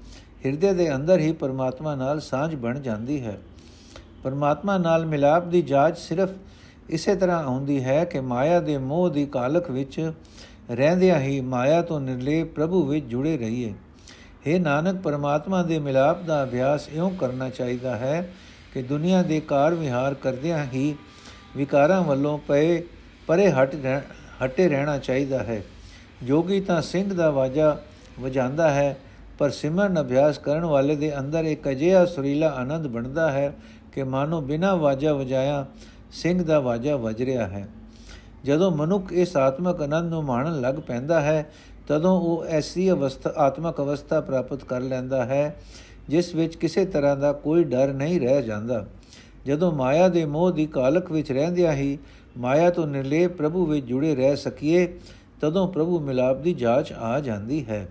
ਹਿਰਦੇ 0.45 0.73
ਦੇ 0.73 0.95
ਅੰਦਰ 0.95 1.19
ਹੀ 1.19 1.32
ਪਰਮਾਤਮਾ 1.32 1.95
ਨਾਲ 1.95 2.19
ਸਾਂਝ 2.19 2.56
ਬਣ 2.56 2.80
ਜਾਂਦੀ 2.80 3.21
ਹੈ। 3.21 3.38
ਪਰਮਾਤਮਾ 4.23 4.78
ਨਾਲ 4.78 5.06
ਮਿਲਾਪ 5.06 5.45
ਦੀ 5.45 5.62
ਜਾਂਚ 5.62 5.97
ਸਿਰਫ 5.97 6.30
ਇਸੇ 6.89 7.15
ਤਰ੍ਹਾਂ 7.15 7.43
ਆਉਂਦੀ 7.43 7.84
ਹੈ 7.84 8.04
ਕਿ 8.06 8.19
ਮਾਇਆ 8.19 8.60
ਦੇ 8.60 8.78
ਮੋਹ 8.78 9.10
ਦੀ 9.10 9.25
ਕਾਲਕ 9.25 9.71
ਵਿੱਚ 9.71 10.12
ਰਹਿੰਦਿਆਂ 10.71 11.19
ਹੀ 11.19 11.41
ਮਾਇਆ 11.41 11.82
ਤੋਂ 11.82 11.99
ਨਿਰਲੇਪ 11.99 12.54
ਪ੍ਰਭੂ 12.54 12.86
ਵਿੱਚ 12.86 13.06
ਜੁੜੇ 13.06 13.38
ਰਹੀਏ। 13.38 13.73
हे 14.47 14.62
ਨਾਨਕ, 14.62 15.02
ਪਰਮਾਤਮਾ 15.02 15.63
ਦੇ 15.63 15.80
ਮਿਲਾਪ 15.80 16.23
ਦਾ 16.23 16.43
ਅਭਿਆਸ 16.43 16.89
ਇਉਂ 16.89 17.12
ਕਰਨਾ 17.12 17.49
ਚਾਹੀਦਾ 17.49 17.95
ਹੈ 17.95 18.34
ਕਿ 18.73 18.82
ਦੁਨੀਆ 18.82 19.21
ਦੇ 19.23 19.39
ਕਾਰ 19.39 19.73
ਵਿਹਾਰ 19.73 20.13
ਕਰਦਿਆਂ 20.13 20.63
ਹੀ 20.63 20.95
ਵਿਕਾਰਾਂ 21.58 22.02
ਵੱਲੋਂ 22.02 22.38
ਪਏ, 22.38 22.84
ਪਰੇ 23.28 23.52
ਹਟ 23.52 23.75
ਹਟੇ 24.45 24.67
ਰਹਿਣਾ 24.69 24.97
ਚਾਹੀਦਾ 24.97 25.39
ਹੈ। 25.39 25.63
ਜੋਗੀ 26.23 26.60
ਤਾਂ 26.62 26.82
ਸਿੰਘ 26.82 27.13
ਦਾ 27.13 27.30
ਵਾਜਾ 27.30 27.78
ਵਜਾਂਦਾ 28.19 28.69
ਹੈ 28.71 28.97
ਪਰ 29.39 29.49
ਸਿਮਰਨ 29.49 30.02
ਅਭਿਆਸ 30.02 30.38
ਕਰਨ 30.38 30.65
ਵਾਲੇ 30.65 30.95
ਦੇ 30.95 31.19
ਅੰਦਰ 31.19 31.45
ਇੱਕ 31.45 31.69
ਅਜਿਹਾ 31.69 32.06
ਸੁਰੀਲਾ 32.06 32.47
ਆਨੰਦ 32.47 32.88
ਬਣਦਾ 32.88 33.32
ਹੈ 33.32 33.54
ਕਿ 33.93 34.04
ਮਾਨੋ 34.04 34.41
ਬਿਨਾ 34.41 34.75
ਵਾਜਾ 34.75 35.13
ਵਜਾਇਆ 35.13 35.65
ਸਿੰਘ 36.12 36.43
ਦਾ 36.43 36.60
ਵਾਜਾ 36.60 36.95
ਵਜ 36.95 37.23
ਰਿਹਾ 37.23 37.47
ਹੈ। 37.47 37.67
ਜਦੋਂ 38.45 38.71
ਮਨੁੱਖ 38.71 39.13
ਇਸ 39.13 39.38
ਆਤਮਕ 39.38 39.82
ਆਨੰਦ 39.82 40.10
ਨੂੰ 40.10 40.23
ਮਾਣਨ 40.23 40.62
ਲੱਗ 40.62 40.75
ਪੈਂਦਾ 40.75 41.21
ਹੈ, 41.21 41.52
ਤਦੋਂ 41.88 42.21
ਉਹ 42.21 42.45
ਐਸੀ 42.45 42.91
ਅਵਸਥਾ, 42.91 43.34
ਆਤਮਕ 43.38 43.82
ਅਵਸਥਾ 43.82 44.21
ਪ੍ਰਾਪਤ 44.21 44.63
ਕਰ 44.63 44.82
ਲੈਂਦਾ 44.82 45.25
ਹੈ, 45.25 45.56
ਜਿਸ 46.10 46.36
ਵਿੱਚ 46.36 46.56
ਕਿਸੇ 46.56 46.86
ਤਰ੍ਹਾਂ 46.86 47.15
ਦਾ 47.15 47.32
ਕੋਈ 47.34 47.63
ਡਰ 47.63 47.93
ਨਹੀਂ 47.93 48.19
ਰਹਿ 48.21 48.43
ਜਾਂਦਾ। 48.43 48.86
ਜਦੋਂ 49.45 49.71
ਮਾਇਆ 49.71 50.08
ਦੇ 50.08 50.25
ਮੋਹ 50.25 50.52
ਦੀ 50.52 50.65
ਕਾਲਕ 50.65 51.12
ਵਿੱਚ 51.12 51.32
ਰਹਿੰਦਿਆਂ 51.32 51.73
ਹੀ 51.73 51.97
ਮਾਇਆ 52.38 52.69
ਤੋਂ 52.69 52.88
ਨਿਰਲੇਪ 52.88 53.38
ਪ੍ਰਭੂ 53.38 53.65
ਵਿੱਚ 53.65 53.86
ਜੁੜੇ 53.86 54.15
ਰਹਿ 54.15 54.36
ਸਕੀਏ, 54.36 54.99
ਤਦੋਂ 55.41 55.67
ਪ੍ਰਭੂ 55.67 55.99
ਮਿਲਾਪ 55.99 56.38
ਦੀ 56.38 56.54
ਜਾਂਚ 56.54 56.93
ਆ 56.93 57.19
ਜਾਂਦੀ 57.19 57.65
ਹੈ। 57.65 57.88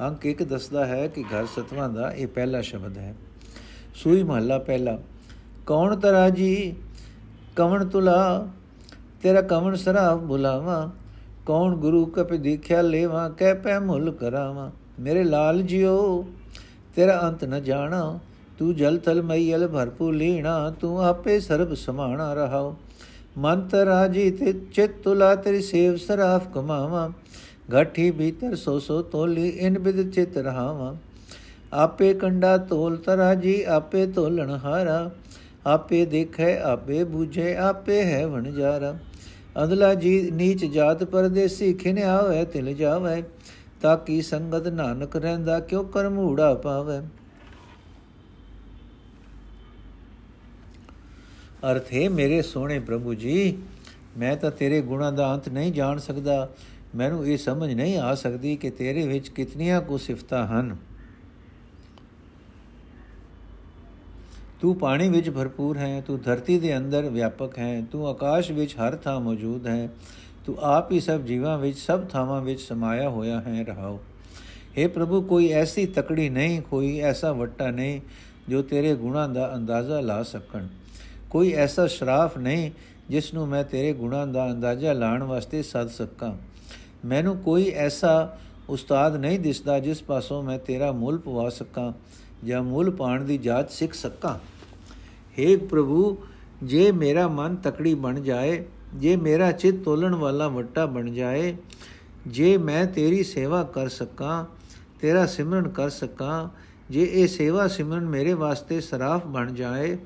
ਅੰਕ 0.00 0.26
ਇੱਕ 0.26 0.42
ਦੱਸਦਾ 0.42 0.86
ਹੈ 0.86 1.06
ਕਿ 1.08 1.22
ਘਰ 1.22 1.46
ਸਤਵਾਂ 1.46 1.88
ਦਾ 1.88 2.12
ਇਹ 2.12 2.26
ਪਹਿਲਾ 2.26 2.60
ਸ਼ਬਦ 2.60 2.98
ਹੈ। 2.98 3.14
ਸੂਈ 3.94 4.22
ਮਹੱਲਾ 4.22 4.58
ਪਹਿਲਾ, 4.58 4.98
ਕੌਣ 5.66 5.96
ਤਰਾਜੀ 5.96 6.74
ਕਵਣ 7.56 7.88
ਤੁਲਾ? 7.88 8.48
ਤੇਰਾ 9.22 9.42
ਕਵਣ 9.42 9.74
ਸਰਾਬ 9.74 10.20
ਬੁਲਾਵਾ 10.20 10.90
ਕੌਣ 11.46 11.76
ਗੁਰੂ 11.76 12.06
ਕਪ 12.06 12.32
ਦੇਖਿਆ 12.32 12.82
ਲੇਵਾ? 12.82 13.28
ਕਹਿ 13.28 13.54
ਪੈ 13.54 13.78
ਮੁੱਲ 13.80 14.10
ਕਰਾਵਾ? 14.10 14.70
ਮੇਰੇ 15.00 15.24
ਲਾਲ 15.24 15.62
ਜਿਓ, 15.62 16.28
ਤੇਰਾ 16.96 17.20
ਅੰਤ 17.22 17.44
ਨ 17.44 17.62
ਜਾਣਾ। 17.62 18.18
ਤੂੰ 18.58 18.76
ਜਲ 18.76 18.98
ਤਲ 18.98 19.22
ਮਈਲ 19.22 19.66
ਭਰਪੂ 19.68 20.10
ਲੀਣਾ। 20.10 20.70
ਤੂੰ 20.70 21.04
ਆਪੇ 21.04 21.40
ਸਰਬ 21.40 21.74
ਸਮਾਣਾ 21.74 22.34
ਰਹਾਓ। 22.34 22.76
ਮਨ 23.38 23.68
ਤਰਾਜੀ 23.68 24.30
ਤੇ 24.30 24.52
ਚਿਤ 24.52 24.90
ਤੁਲਾ, 24.90 25.34
ਤੇਰੀ 25.34 25.60
ਸੇਵ 25.60 25.96
ਸਰਾਫ 25.96 26.48
ਕਮਾਵਾ। 26.48 27.12
ਘਾਠੀ 27.72 28.10
ਭੀਤਰ 28.10 28.56
ਸੋ 28.56 28.78
ਸੋ 28.78 29.02
ਤੋਲੀ, 29.02 29.48
ਇਨ 29.48 29.78
ਬਿਦ 29.78 30.10
ਚਿਤ 30.10 30.36
ਰਹਾਵਾ। 30.36 30.96
ਆਪੇ 31.72 32.14
ਕੰਡਾ 32.14 32.56
ਤੋਲ 32.58 32.96
ਤਰਾਜੀ 32.96 33.62
ਆਪੇ 33.62 34.06
ਤੋਲਣ 34.06 34.50
ਹਾਰਾ। 34.50 35.10
ਆਪੇ 35.66 36.04
ਦੇਖੈ, 36.06 36.60
ਆਪੇ 36.60 37.04
ਬੂਝੇ, 37.04 37.56
ਆਪੇ 37.56 38.04
ਹੈ 38.04 38.26
ਵਣਜਾਰਾ 38.26 38.98
ਅਦਲਾ 39.64 39.94
ਜੀ, 39.94 40.30
ਨੀਚ 40.30 40.64
ਜਾਤ 40.64 41.04
ਪਰਦੇਸੀ 41.04 41.72
ਖਿਨਿਆ 41.74 42.22
ਹੋਏ 42.22 42.44
ਤਿਲ 42.44 42.74
ਜਾਵੇ। 42.74 43.22
ਤਾਂ 43.82 43.96
ਕੀ 43.96 44.22
ਸੰਗਤ 44.22 44.68
ਨਾਨਕ 44.68 45.16
ਰਹਿੰਦਾ, 45.16 45.60
ਕਿਉ 45.60 45.82
ਕਰਮੂੜਾ 45.82 46.54
ਪਾਵੇ। 46.54 46.98
ਅਰਥ 51.72 51.92
ਹੈ 51.92 52.08
ਮੇਰੇ 52.10 52.42
ਸੋਹਣੇ 52.42 52.78
ਪ੍ਰਭੂ 52.78 53.14
ਜੀ, 53.14 53.58
ਮੈਂ 54.18 54.36
ਤਾਂ 54.36 54.50
ਤੇਰੇ 54.50 54.80
ਗੁਣਾਂ 54.80 55.12
ਦਾ 55.12 55.34
ਅੰਤ 55.34 55.48
ਨਹੀਂ 55.48 55.72
ਜਾਣ 55.72 55.98
ਸਕਦਾ। 55.98 56.48
ਮੈਨੂੰ 56.94 57.26
ਇਹ 57.26 57.38
ਸਮਝ 57.38 57.72
ਨਹੀਂ 57.74 57.98
ਆ 57.98 58.14
ਸਕਦੀ 58.14 58.56
ਕਿ 58.56 58.70
ਤੇਰੇ 58.70 59.06
ਵਿੱਚ 59.06 59.28
ਕਿਤਨੀਆਂ 59.28 59.80
ਕੁ 59.80 59.98
ਸਿਫਤਾਂ 59.98 60.46
ਹਨ। 60.46 60.76
ਤੂੰ 64.60 64.76
ਪਾਣੀ 64.76 65.08
ਵਿੱਚ 65.08 65.30
ਭਰਪੂਰ 65.30 65.78
ਹੈ, 65.78 66.00
ਤੂੰ 66.00 66.20
ਧਰਤੀ 66.20 66.58
ਦੇ 66.58 66.76
ਅੰਦਰ 66.76 67.02
ਵਿਆਪਕ 67.02 67.58
ਹੈ, 67.58 67.84
ਤੂੰ 67.92 68.08
ਆਕਾਸ਼ 68.08 68.50
ਵਿੱਚ 68.50 68.74
ਹਰ 68.76 68.96
ਥਾਂ 68.96 69.20
ਮੌਜੂਦ 69.20 69.66
ਹੈ, 69.66 69.88
ਤੂੰ 70.46 70.56
ਆਪ 70.60 70.92
ਹੀ 70.92 71.00
ਸਭ 71.00 71.20
ਜੀਵਾਂ 71.20 71.58
ਵਿੱਚ, 71.58 71.78
ਸਭ 71.78 72.06
ਥਾਵਾਂ 72.06 72.42
ਵਿੱਚ 72.42 72.60
ਸਮਾਇਆ 72.60 73.08
ਹੋਇਆ 73.08 73.40
ਹੈ, 73.40 73.64
ਰਹਾਓ। 73.64 74.00
हे 74.78 74.88
ਪ੍ਰਭੂ, 74.90 75.22
ਕੋਈ 75.22 75.48
ਐਸੀ 75.48 75.86
ਤਕੜੀ 75.86 76.28
ਨਹੀਂ, 76.28 76.62
ਕੋਈ 76.62 76.98
ਐਸਾ 76.98 77.32
ਵੱਟਾ 77.32 77.70
ਨਹੀਂ 77.70 78.00
ਜੋ 78.48 78.62
ਤੇਰੇ 78.62 78.94
ਗੁਣਾਂ 78.94 79.28
ਦਾ 79.28 79.54
ਅੰਦਾਜ਼ਾ 79.54 80.00
ਲਾ 80.00 80.22
ਸਕਣ। 80.22 80.66
ਕੋਈ 81.30 81.52
ਐਸਾ 81.52 81.86
ਸ਼ਰਾਫ 81.86 82.38
ਨਹੀਂ 82.38 82.70
ਜਿਸ 83.08 83.34
ਨੂੰ 83.34 83.48
ਮੈਂ 83.48 83.64
ਤੇਰੇ 83.64 83.92
ਗੁਣਾਂ 83.92 84.26
ਦਾ 84.26 84.52
ਅੰਦਾਜ਼ਾ 84.52 84.92
ਲਾਣ 84.92 85.22
ਵਾਸਤੇ 85.22 85.62
ਸੱਦ 85.62 85.88
ਸਕਾਂ। 85.88 86.36
ਮੈਨੂੰ 87.04 87.36
ਕੋਈ 87.36 87.70
ਐਸਾ 87.70 88.38
ਉਸਤਾਦ 88.68 89.16
ਨਹੀਂ 89.16 89.40
ਦਿਸਦਾ 89.40 89.78
ਜਿਸ 89.78 90.02
ਪਾਸੋਂ 90.02 90.42
ਮੈਂ 90.42 90.58
ਤੇਰਾ 90.58 90.92
ਮੁੱਲ 90.92 91.18
ਪਵਾ 91.18 91.48
ਸਕਾਂ 91.48 91.92
ਜਾਂ 92.44 92.62
ਮੁੱਲ 92.62 92.90
ਪਾਣ 92.90 93.24
ਦੀ 93.24 93.38
ਜਾਚ 93.38 93.72
ਸਿੱਖ 93.72 93.92
ਸਕਾਂ। 93.92 94.38
हे 95.38 95.58
ਪ੍ਰਭੂ, 95.66 96.18
ਜੇ 96.62 96.92
ਮੇਰਾ 96.92 97.28
ਮਨ 97.28 97.56
ਤਕੜੀ 97.56 97.94
ਬਣ 97.94 98.20
ਜਾਏ, 98.20 98.64
ਜੇ 98.94 99.16
ਮੇਰਾ 99.16 99.52
ਚਿੱਤ 99.52 99.76
ਤੋਲਣ 99.84 100.14
ਵਾਲਾ 100.14 100.48
ਵੱਟਾ 100.48 100.86
ਬਣ 100.86 101.10
ਜਾਏ, 101.10 101.56
ਜੇ 102.26 102.56
ਮੈਂ 102.58 102.86
ਤੇਰੀ 102.86 103.22
ਸੇਵਾ 103.22 103.62
ਕਰ 103.64 103.88
ਸਕਾਂ, 103.88 104.44
ਤੇਰਾ 105.00 105.26
ਸਿਮਰਨ 105.26 105.68
ਕਰ 105.68 105.88
ਸਕਾਂ, 105.88 106.48
ਜੇ 106.90 107.10
ਇਹ 107.12 107.28
ਸੇਵਾ 107.28 107.68
ਸਿਮਰਨ 107.68 108.04
ਮੇਰੇ 108.04 108.32
ਵਾਸਤੇ 108.32 108.80
ਸਰਾਫ 108.80 109.26
ਬਣ 109.26 109.52
ਜਾਏ, 109.52 109.98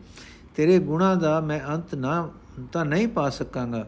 ਤੇਰੇ 0.56 0.78
ਗੁਣਾ 0.78 1.14
ਦਾ 1.14 1.40
ਮੈਂ 1.40 1.60
ਅੰਤ 1.68 1.94
ਨਾ 1.94 2.30
ਤਾਂ 2.72 2.84
ਨਹੀਂ 2.84 3.08
ਪਾ 3.08 3.30
ਸਕਾਂਗਾ। 3.30 3.86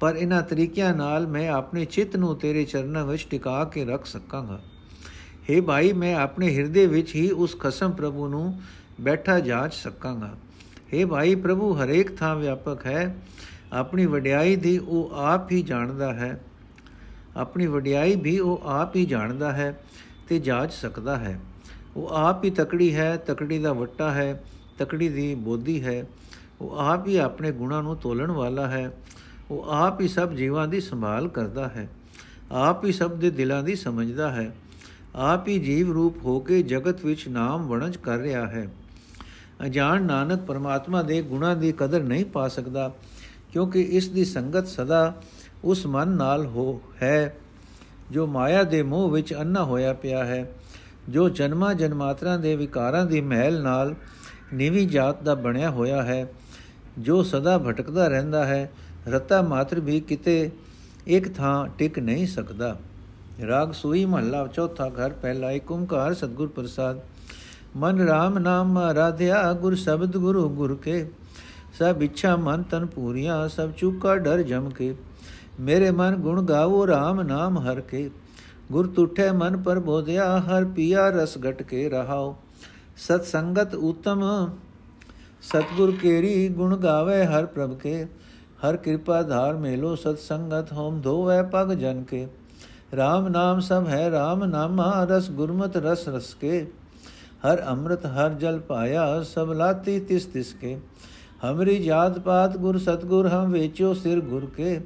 ਪਰ 0.00 0.16
ਇਹਨਾਂ 0.16 0.42
ਤਰੀਕਿਆਂ 0.42 0.94
ਨਾਲ 0.94 1.26
ਮੈਂ 1.26 1.48
ਆਪਣੇ 1.48 1.84
ਚਿੱਤ 1.84 2.16
ਨੂੰ 2.16 2.36
ਤੇਰੇ 2.36 2.64
ਚਰਨਾਂ 2.64 3.06
ਵਿੱਚ 3.06 3.26
ਟਿਕਾ 3.30 3.64
ਕੇ 3.64 3.84
ਰੱਖ 3.84 4.06
ਸਕਾਂਗਾ। 4.06 4.60
हे 5.50 5.62
ਭਾਈ, 5.62 5.92
ਮੈਂ 5.92 6.14
ਆਪਣੇ 6.14 6.56
ਹਿਰਦੇ 6.56 6.86
ਵਿੱਚ 6.86 7.14
ਹੀ 7.14 7.30
ਉਸ 7.30 7.58
ਖਸਮ 7.58 7.90
ਪ੍ਰਭੂ 7.90 8.28
ਨੂੰ 8.28 8.60
ਬੈਠਾ 9.00 9.40
ਜਾਂਚ 9.40 9.74
ਸਕਾਂਗਾ। 9.74 10.34
हे 10.94 11.08
ਭਾਈ, 11.08 11.34
ਪ੍ਰਭੂ 11.34 11.72
ਹਰੇਕ 11.74 12.16
ਥਾਂ 12.16 12.36
ਵਿਆਪਕ 12.36 12.86
ਹੈ। 12.86 13.16
ਆਪਣੀ 13.72 14.06
ਵਡਿਆਈ 14.06 14.56
ਦੀ 14.56 14.78
ਉਹ 14.78 15.10
ਆਪ 15.14 15.52
ਹੀ 15.52 15.62
ਜਾਣਦਾ 15.62 16.14
ਹੈ। 16.14 16.44
ਆਪਣੀ 17.36 17.66
ਵਡਿਆਈ 17.66 18.16
ਵੀ 18.16 18.38
ਉਹ 18.38 18.62
ਆਪ 18.64 18.96
ਹੀ 18.96 19.06
ਜਾਣਦਾ 19.06 19.52
ਹੈ 19.52 19.80
ਤੇ 20.28 20.38
ਜਾਂਚ 20.38 20.72
ਸਕਦਾ 20.72 21.16
ਹੈ। 21.16 21.40
ਉਹ 21.96 22.08
ਆਪ 22.08 22.44
ਹੀ 22.44 22.50
ਤਕੜੀ 22.50 22.94
ਹੈ, 22.94 23.16
ਤਕੜੀ 23.16 23.58
ਦਾ 23.58 23.72
ਵੱਟਾ 23.72 24.10
ਹੈ, 24.10 24.44
ਤਕੜੀ 24.78 25.08
ਦੀ 25.08 25.34
ਬੋਧੀ 25.34 25.84
ਹੈ। 25.84 26.06
ਉਹ 26.60 26.78
ਆਪ 26.78 27.08
ਹੀ 27.08 27.16
ਆਪਣੇ 27.16 27.52
ਗੁਣਾਂ 27.52 27.82
ਨੂੰ 27.82 27.96
ਤੋਲਣ 27.96 28.30
ਵਾਲਾ 28.30 28.68
ਹੈ। 28.68 28.96
ਉਹ 29.50 29.64
ਆਪ 29.68 30.00
ਹੀ 30.00 30.08
ਸਭ 30.08 30.32
ਜੀਵਾਂ 30.32 30.68
ਦੀ 30.68 30.80
ਸੰਭਾਲ 30.80 31.28
ਕਰਦਾ 31.28 31.68
ਹੈ। 31.68 31.88
ਆਪ 32.52 32.84
ਹੀ 32.84 32.92
ਸਭ 32.92 33.10
ਦੇ 33.10 33.30
ਦਿਲਾਂ 33.30 33.62
ਦੀ 33.62 33.74
ਸਮਝਦਾ 33.74 34.30
ਹੈ। 34.32 34.50
ਆਪ 35.14 35.48
ਹੀ 35.48 35.58
ਜੀਵ 35.58 35.92
ਰੂਪ 35.92 36.24
ਹੋ 36.24 36.40
ਕੇ 36.40 36.62
ਜਗਤ 36.62 37.04
ਵਿੱਚ 37.04 37.28
ਨਾਮ 37.28 37.66
ਵਣਜ 37.66 37.96
ਕਰ 37.96 38.18
ਰਿਹਾ 38.18 38.46
ਹੈ। 38.46 38.68
ਅਜਾਣ 39.66 40.02
ਨਾਨਕ 40.02 40.40
ਪਰਮਾਤਮਾ 40.40 41.02
ਦੇ 41.02 41.22
ਗੁਣਾਂ 41.22 41.56
ਦੀ 41.56 41.72
ਕਦਰ 41.72 42.02
ਨਹੀਂ 42.02 42.24
ਪਾ 42.24 42.48
ਸਕਦਾ, 42.48 42.92
ਕਿਉਂਕਿ 43.52 43.80
ਇਸ 43.80 44.08
ਦੀ 44.08 44.24
ਸੰਗਤ 44.24 44.68
ਸਦਾ 44.68 45.14
ਉਸ 45.64 45.86
ਮਨ 45.86 46.08
ਨਾਲ 46.08 46.46
ਹੋ 46.46 46.80
ਹੈ, 47.02 47.36
ਜੋ 48.10 48.26
ਮਾਇਆ 48.26 48.62
ਦੇ 48.62 48.82
ਮੋਹ 48.82 49.10
ਵਿੱਚ 49.10 49.34
ਅੰਨਾ 49.34 49.64
ਹੋਇਆ 49.64 49.92
ਪਿਆ 49.92 50.24
ਹੈ, 50.24 50.50
ਜੋ 51.08 51.28
ਜਨਮਾਂ 51.28 51.74
ਜਨਮਾਤਰਾਂ 51.74 52.38
ਦੇ 52.38 52.56
ਵਿਕਾਰਾਂ 52.56 53.06
ਦੀ 53.06 53.20
ਮਹਿਲ 53.20 53.62
ਨਾਲ 53.62 53.94
ਨੀਵੀਂ 54.54 54.88
ਜਾਤ 54.88 55.22
ਦਾ 55.22 55.34
ਬਣਿਆ 55.34 55.70
ਹੋਇਆ 55.70 56.02
ਹੈ, 56.02 56.26
ਜੋ 56.98 57.22
ਸਦਾ 57.22 57.58
ਭਟਕਦਾ 57.58 58.08
ਰਹਿੰਦਾ 58.08 58.44
ਹੈ 58.46 58.70
ਰਤਾ 59.08 59.40
ਮਾਤਰ 59.42 59.80
ਵੀ 59.80 60.00
ਕਿਤੇ 60.00 60.50
ਇੱਕ 61.06 61.28
ਥਾਂ 61.34 61.66
ਟਿਕ 61.78 61.98
ਨਹੀਂ 61.98 62.26
ਸਕਦਾ 62.26 62.76
ਰਾਗ 63.42 63.72
ਸੂਈ 63.72 64.04
ਮਹੱਲਾ 64.04 64.46
ਚੌਥਾ 64.46 64.88
ਘਰ 64.88 65.12
ਪਹਿਲਾ 65.12 65.50
ਏਕ 65.50 65.70
ਓੰਕਾਰ 65.72 66.14
ਸਤਗੁਰ 66.14 66.48
ਪ੍ਰਸਾਦ 66.48 67.00
ਮਨ 67.76 68.00
RAM 68.02 68.38
ਨਾਮ 68.40 68.78
ਆਰਾਧਿਆ 68.78 69.52
ਗੁਰ 69.52 69.74
ਸ਼ਬਦ 69.74 70.16
ਗੁਰੂ 70.16 70.48
ਗੁਰ 70.48 70.74
ਕੇ 70.82 71.04
ਸਭ 71.78 72.02
ਇੱਛਾ 72.02 72.34
ਮਨ 72.36 72.62
ਤਨ 72.62 72.86
ਪੂਰੀਆਂ 72.86 73.48
ਸਭ 73.48 73.70
ਚੁਕਾ 73.78 74.16
ਡਰ 74.16 74.42
ਜਮ 74.42 74.68
ਕੇ 74.70 74.94
ਮੇਰੇ 75.60 75.90
ਮਨ 75.90 76.16
ਗੁਣ 76.16 76.42
ਗਾਵੋ 76.42 76.86
RAM 76.86 77.22
ਨਾਮ 77.22 77.58
ਹਰ 77.60 77.80
ਕੇ 77.80 78.08
ਗੁਰ 78.72 78.86
ਤੁਠੇ 78.86 79.30
ਮਨ 79.32 79.56
ਪਰ 79.62 79.78
ਬੋਧਿਆ 79.80 80.38
ਹਰ 80.40 80.64
ਪੀਆ 80.66 81.08
ਰਸ 81.10 81.36
ਘਟ 81.46 81.62
ਕੇ 81.62 81.88
ਰਹਾਓ 81.88 82.36
ਸਤ 82.98 83.24
ਸੰਗਤ 83.24 83.74
ਉਤਮ 83.74 84.24
ਸਤਗੁਰ 85.42 85.92
ਕੇਰੀ 86.02 86.48
ਗੁਣ 86.48 86.76
ਗਾਵੇ 86.76 87.24
ਹਰ 87.26 87.46
ਪ੍ਰਭ 87.46 87.76
ਕੇ 87.78 88.06
ਹਰ 88.64 88.76
ਕਿਰਪਾ 88.76 89.22
ਧਾਰ 89.22 89.56
ਮੇਲੋ 89.56 89.94
ਸਤ 89.94 90.18
ਸੰਗਤ 90.18 90.72
ਹੋਮ 90.72 91.00
ਧੋਵੇ 91.00 91.42
ਪਗ 91.42 91.72
ਜਨ 91.72 92.02
ਕੇ। 92.02 92.26
RAM 92.94 93.28
ਨਾਮ 93.28 93.60
ਸਭ 93.60 93.86
ਹੈ 93.88 94.08
RAM 94.10 94.44
ਨਾਮਾ 94.44 95.04
ਰਸ 95.04 95.30
ਗੁਰਮਤ 95.30 95.76
ਰਸ 95.76 96.08
ਰਸ 96.08 96.34
ਕੇ। 96.34 96.66
ਹਰ 97.46 97.62
ਅੰਮ੍ਰਿਤ, 97.66 98.06
ਹਰ 98.06 98.30
ਜਲ 98.30 98.58
ਪਾਇਆ, 98.58 99.22
ਸਭ 99.22 99.52
ਲਾਤੀ 99.52 100.00
ਤਿਸ 100.00 100.26
ਤਿਸ 100.26 100.52
ਕੇ। 100.54 100.78
ਹਮਰੀ 101.44 101.78
ਜਾਤ 101.84 102.18
ਪਾਤ 102.18 102.56
ਗੁਰ 102.56 102.78
ਸਤਗੁਰ 102.78 103.28
ਹਮ 103.28 103.52
ਵੇਚੋ 103.52 103.94
ਸਿਰ 103.94 104.20
ਗੁਰ 104.20 104.46
ਕੇ। 104.56 104.80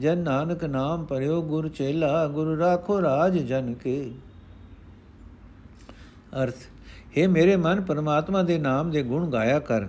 ਜਨ 0.00 0.18
ਨਾਨਕ 0.18 0.64
ਨਾਮ 0.64 1.04
ਪਰਿਓ 1.04 1.42
ਗੁਰ 1.42 1.68
ਚੇਲਾ, 1.68 2.26
ਗੁਰ 2.26 2.56
ਰਾਖੋ 2.58 3.02
ਰਾਜ 3.02 3.38
ਜਨ 3.38 3.74
ਕੇ। 3.74 4.12
ਅਰਥ 6.42 6.54
हे 7.18 7.28
ਮੇਰੇ 7.28 7.56
ਮਨ 7.56 7.80
ਪਰਮਾਤਮਾ 7.80 8.42
ਦੇ 8.42 8.58
ਨਾਮ 8.58 8.90
ਦੇ 8.90 9.02
ਗੁਣ 9.02 9.30
ਗਾਇਆ 9.30 9.58
ਕਰ। 9.58 9.86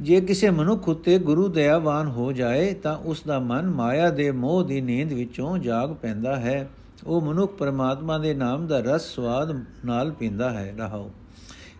ਜੇ 0.00 0.20
ਕਿਸੇ 0.20 0.50
ਮਨੁੱਖ 0.50 0.88
ਉਤੇ 0.88 1.18
ਗੁਰੂ 1.18 1.48
ਦਇਆਵਾਨ 1.48 2.06
ਹੋ 2.06 2.32
ਜਾਏ, 2.32 2.74
ਤਾਂ 2.74 2.98
ਉਸ 2.98 3.22
ਦਾ 3.26 3.38
ਮਨ 3.38 3.70
ਮਾਇਆ 3.70 4.10
ਦੇ 4.10 4.30
ਮੋਹ 4.30 4.64
ਦੀ 4.64 4.80
ਨੀਂਦ 4.80 5.12
ਵਿੱਚੋਂ 5.12 5.58
ਜਾਗ 5.58 5.94
ਪੈਂਦਾ 5.94 6.36
ਹੈ। 6.36 6.70
ਉਹ 7.06 7.20
ਮਨੁੱਖ 7.20 7.56
ਪਰਮਾਤਮਾ 7.56 8.18
ਦੇ 8.18 8.34
ਨਾਮ 8.34 8.66
ਦਾ 8.66 8.80
ਰਸ 8.80 9.14
ਸਵਾਦ 9.14 9.64
ਨਾਲ 9.84 10.12
ਪੀਂਦਾ 10.12 10.50
ਹੈ। 10.50 10.74
ਰਹਾਓ। 10.78 11.10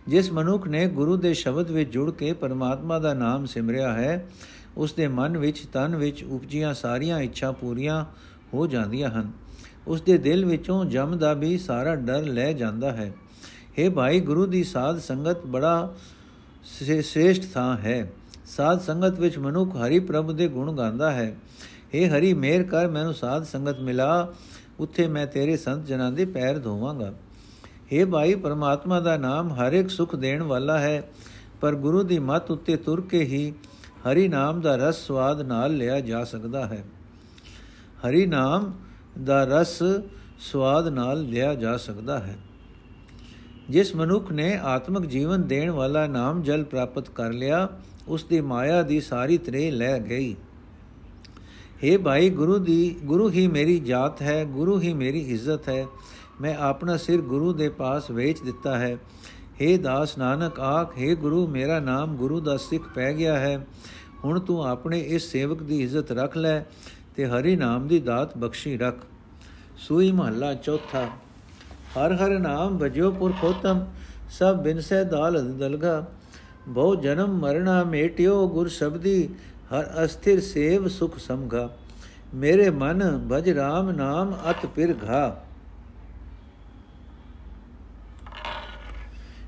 ਜਿਸ 0.07 0.31
ਮਨੁੱਖ 0.31 0.67
ਨੇ 0.67 0.87
ਗੁਰੂ 0.87 1.17
ਦੇ 1.17 1.33
ਸ਼ਬਦ 1.33 1.71
ਵਿੱਚ 1.71 1.91
ਜੁੜ 1.91 2.11
ਕੇ 2.11 2.33
ਪਰਮਾਤਮਾ 2.33 2.99
ਦਾ 2.99 3.13
ਨਾਮ 3.13 3.45
ਸਿਮਰਿਆ 3.45 3.93
ਹੈ, 3.93 4.27
ਉਸ 4.77 4.93
ਦੇ 4.93 5.07
ਮਨ 5.07 5.37
ਵਿੱਚ 5.37 5.65
ਤਨ 5.73 5.95
ਵਿੱਚ 5.95 6.23
ਉਪਜੀਆਂ 6.23 6.73
ਸਾਰੀਆਂ 6.73 7.19
ਇੱਛਾ 7.19 7.51
ਪੂਰੀਆਂ 7.51 8.05
ਹੋ 8.53 8.67
ਜਾਂਦੀਆਂ 8.67 9.09
ਹਨ। 9.09 9.31
ਉਸ 9.87 10.01
ਦੇ 10.01 10.17
ਦਿਲ 10.17 10.45
ਵਿੱਚੋਂ 10.45 10.85
ਜਮ 10.85 11.17
ਦਾ 11.17 11.33
ਵੀ 11.33 11.57
ਸਾਰਾ 11.57 11.95
ਡਰ 11.95 12.21
ਲੈ 12.21 12.53
ਜਾਂਦਾ 12.53 12.91
ਹੈ। 12.91 13.13
हे 13.79 13.91
ਭਾਈ, 13.91 14.19
ਗੁਰੂ 14.19 14.45
ਦੀ 14.45 14.63
ਸਾਧ 14.63 14.99
ਸੰਗਤ 14.99 15.45
ਬੜਾ 15.45 15.93
ਸ੍ਰੇਸ਼ਟ 17.01 17.53
ਥਾਂ 17.53 17.77
ਹੈ। 17.77 18.11
ਸਾਧ 18.45 18.79
ਸੰਗਤ 18.79 19.19
ਵਿੱਚ 19.19 19.37
ਮਨੁੱਖ 19.37 19.75
ਹਰੀ 19.75 19.99
ਪ੍ਰਭ 19.99 20.31
ਦੇ 20.31 20.47
ਗੁਣ 20.47 20.77
ਗਾਉਂਦਾ 20.77 21.11
ਹੈ। 21.11 21.35
हे 21.95 22.09
ਹਰੀ, 22.09 22.33
ਮੇਰ 22.33 22.63
ਕਰ, 22.63 22.87
ਮੈਨੂੰ 22.87 23.13
ਸਾਧ 23.13 23.43
ਸੰਗਤ 23.43 23.79
ਮਿਲਾ। 23.79 24.33
ਉੱਥੇ 24.79 25.07
ਮੈਂ 25.07 25.27
ਤੇਰੇ 25.27 25.57
ਸੰਤ 25.57 25.85
ਜਨਾਂ 25.85 26.11
ਦੇ 26.11 26.25
ਪੈਰ 26.25 26.59
ਧੋਵਾਂਗਾ। 26.59 27.13
हे 27.65 28.09
ਭਾਈ, 28.09 28.35
ਪਰਮਾਤਮਾ 28.35 28.99
ਦਾ 28.99 29.17
ਨਾਮ 29.17 29.53
ਹਰ 29.53 29.73
ਇੱਕ 29.73 29.89
ਸੁਖ 29.89 30.15
ਦੇਣ 30.15 30.43
ਵਾਲਾ 30.43 30.79
ਹੈ। 30.79 31.09
ਪਰ 31.61 31.75
ਗੁਰੂ 31.75 32.03
ਦੀ 32.03 32.19
ਮੱਤ 32.19 32.51
ਉੱਤੇ 32.51 32.77
ਤੁਰ 32.77 33.01
ਕੇ 33.01 33.19
ਹੀ 33.19 33.53
ਹਰੀ 34.11 34.27
ਨਾਮ 34.27 34.61
ਦਾ 34.61 34.75
ਰਸ 34.75 35.07
ਸਵਾਦ 35.07 35.41
ਨਾਲ 35.41 35.77
ਲਿਆ 35.77 35.99
ਜਾ 35.99 36.23
ਸਕਦਾ 36.23 36.65
ਹੈ। 36.65 36.83
ਹਰੀ 38.07 38.25
ਨਾਮ 38.25 38.73
ਦਾ 39.23 39.43
ਰਸ 39.43 39.83
ਸਵਾਦ 40.39 40.87
ਨਾਲ 40.87 41.21
ਲਿਆ 41.21 41.55
ਜਾ 41.55 41.77
ਸਕਦਾ 41.77 42.19
ਹੈ। 42.19 42.37
ਜਿਸ 43.68 43.94
ਮਨੁੱਖ 43.94 44.30
ਨੇ 44.32 44.54
ਆਤਮਿਕ 44.64 45.04
ਜੀਵਨ 45.06 45.46
ਦੇਣ 45.46 45.70
ਵਾਲਾ 45.70 46.06
ਨਾਮ 46.06 46.42
ਜਲ 46.42 46.64
ਪ੍ਰਾਪਤ 46.64 47.08
ਕਰ 47.08 47.32
ਲਿਆ 47.32 47.68
ਉਸ 48.08 48.24
ਦੀ 48.24 48.40
ਮਾਇਆ 48.42 48.82
ਦੀ 48.82 49.00
ਸਾਰੀ 49.00 49.38
ਤ੍ਰੇ 49.38 49.70
ਲੈ 49.70 49.98
ਗਈ 50.00 50.34
हे 51.82 51.98
ਭਾਈ 51.98 52.30
ਗੁਰੂ 52.30 52.58
ਦੀ 52.58 52.96
ਗੁਰੂ 53.04 53.28
ਹੀ 53.30 53.46
ਮੇਰੀ 53.48 53.78
ਜਾਤ 53.80 54.22
ਹੈ 54.22 54.44
ਗੁਰੂ 54.46 54.78
ਹੀ 54.80 54.92
ਮੇਰੀ 54.94 55.20
ਇੱਜ਼ਤ 55.28 55.68
ਹੈ 55.68 55.86
ਮੈਂ 56.40 56.54
ਆਪਣਾ 56.60 56.96
ਸਿਰ 56.96 57.20
ਗੁਰੂ 57.24 57.52
ਦੇ 57.52 57.68
ਪਾਸ 57.68 58.10
ਵੇਚ 58.10 58.42
ਦਿੱਤਾ 58.42 58.76
ਹੈ 58.78 58.96
हे 59.60 59.76
ਦਾਸ 59.80 60.16
ਨਾਨਕ 60.18 60.60
ਆਖ 60.60 60.98
हे 60.98 61.14
ਗੁਰੂ 61.16 61.46
ਮੇਰਾ 61.48 61.78
ਨਾਮ 61.80 62.16
ਗੁਰੂ 62.16 62.40
ਦਾ 62.40 62.56
ਸਿੱਖ 62.58 62.88
ਪੈ 62.94 63.12
ਗਿਆ 63.12 63.38
ਹੈ 63.38 63.56
ਹੁਣ 64.24 64.38
ਤੂੰ 64.40 64.62
ਆਪਣੇ 64.64 65.00
ਇਸ 65.00 65.30
ਸੇਵਕ 65.30 65.62
ਦੀ 65.62 65.80
ਇੱਜ਼ਤ 65.82 66.12
ਰੱਖ 66.12 66.36
ਲੈ 66.36 66.60
ਤੇ 67.16 67.26
ਹਰੀ 67.26 67.56
ਨਾਮ 67.56 67.88
ਦੀ 67.88 67.98
ਦਾਤ 68.00 68.36
ਬਖਸ਼ੀ 68.38 68.76
ਰੱਖ 68.76 69.04
ਸੂਈ 69.78 70.10
ਮਹੱਲਾ 70.12 70.54
ਚੌਥਾ 70.54 71.08
ਹਰ 71.95 72.13
ਹਰ 72.15 72.37
ਨਾਮ 72.39 72.77
ਭਜਿਓ 72.77 73.11
ਪੁਰਖੋਤਮ 73.11 73.85
ਸਭ 74.31 74.55
ਬਿਨਸੈ 74.57 75.03
ਦਾਲ 75.05 75.41
ਦਲਗਾ 75.53 76.03
ਬਹੁ 76.67 76.95
ਜਨਮ 76.95 77.37
ਮਰਣਾ 77.39 77.83
ਮੇਟਿਓ 77.83 78.47
ਗੁਰ 78.47 78.67
ਸ਼ਬਦੀ 78.69 79.17
ਹਰ 79.73 79.89
ਅਸਥਿਰ 80.03 80.39
ਸੇਵ 80.41 80.87
ਸੁਖ 80.89 81.17
ਸਮਗਾ 81.19 81.69
ਮੇਰੇ 82.35 82.69
ਮਨ 82.71 83.03
ਭਜ 83.27 83.49
RAM 83.49 83.91
ਨਾਮ 83.95 84.35
ਅਤ 84.49 84.65
ਪਿਰ 84.65 84.95
ਘਾ 85.03 85.35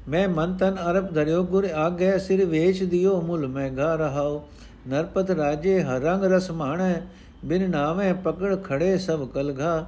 ਮੈਂ 0.08 0.28
ਮਨ 0.30 0.54
ਤਨ 0.54 0.78
ਅਰਬ 0.82 1.14
ਧਰਿਓ 1.14 1.44
ਗੁਰ 1.44 1.66
ਆਗੇ 1.76 2.18
ਸਿਰ 2.20 2.46
ਵੇਚ 2.46 2.84
ਦਿਓ 2.84 3.22
ਮੁਲ 3.22 3.48
ਮੈਂ 3.48 3.70
ਗਾ 3.72 3.94
ਰਹਾਉ 3.96 4.42
ਨਰਪਤ 4.88 5.32
ਰਾਜੇ 5.32 5.82
ਹਰੰਗ 5.84 6.24
ਰਸ 6.26 6.50
ਮਾਣੈ 6.52 6.94
ਬਿਨ 7.46 7.70
ਨਾਵੇਂ 7.70 8.14
ਪਕੜ 8.16 8.56
ਖੜੇ 8.64 8.98
ਸਭ 8.98 9.28
ਕਲਗਾ 9.32 9.86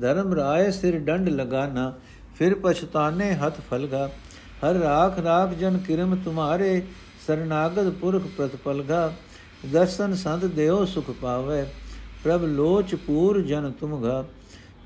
ਧਰਮ 0.00 0.32
ਰਾਏ 0.32 0.70
ਸਿਰ 0.70 0.98
ਡੰਡ 0.98 1.28
ਲਗਾਨਾ, 1.28 1.92
ਫਿਰ 2.34 2.54
ਪਛਤਾਨੇ 2.54 3.32
ਹੱਥ 3.34 3.60
ਫਲਗਾ। 3.70 4.06
ਹਰ 4.64 4.74
ਰਾਖ 4.74 5.18
ਰਾਖ 5.18 5.54
ਜਨ 5.54 5.78
ਕਿਰਮ 5.78 6.16
ਤੁਮਾਰੇ 6.16 6.82
ਸਰਨਾਗਤ 7.26 7.88
ਪੁਰਖ 7.90 8.22
ਪ੍ਰਤਪਲਗਾ 8.36 9.12
ਦਰਸ਼ਨ 9.72 10.14
ਸੰਤ 10.14 10.44
ਦੇਓ 10.44 10.84
ਸੁਖ 10.84 11.10
ਪਾਵੇ, 11.10 11.64
ਪ੍ਰਭ 12.24 12.44
ਲੋਚ 12.44 12.94
ਪੂਰ 12.94 13.40
ਜਨ 13.42 13.70
ਤੁਮਗਾ। 13.70 14.24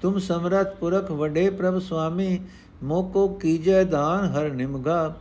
ਤੁਮ 0.03 0.19
ਸਮਰਤ 0.19 0.75
ਪੁਰਖ 0.77 1.11
ਵਡੇ 1.11 1.49
ਪ੍ਰਭ 1.51 1.79
ਸੁਆਮੀ, 1.79 2.41
ਮੋਕੋ 2.83 3.29
ਕੀਜੈ 3.29 3.83
ਦਾਨ 3.85 4.25
ਹਰ 4.27 4.51
ਨਿਮਗਾ। 4.51 5.15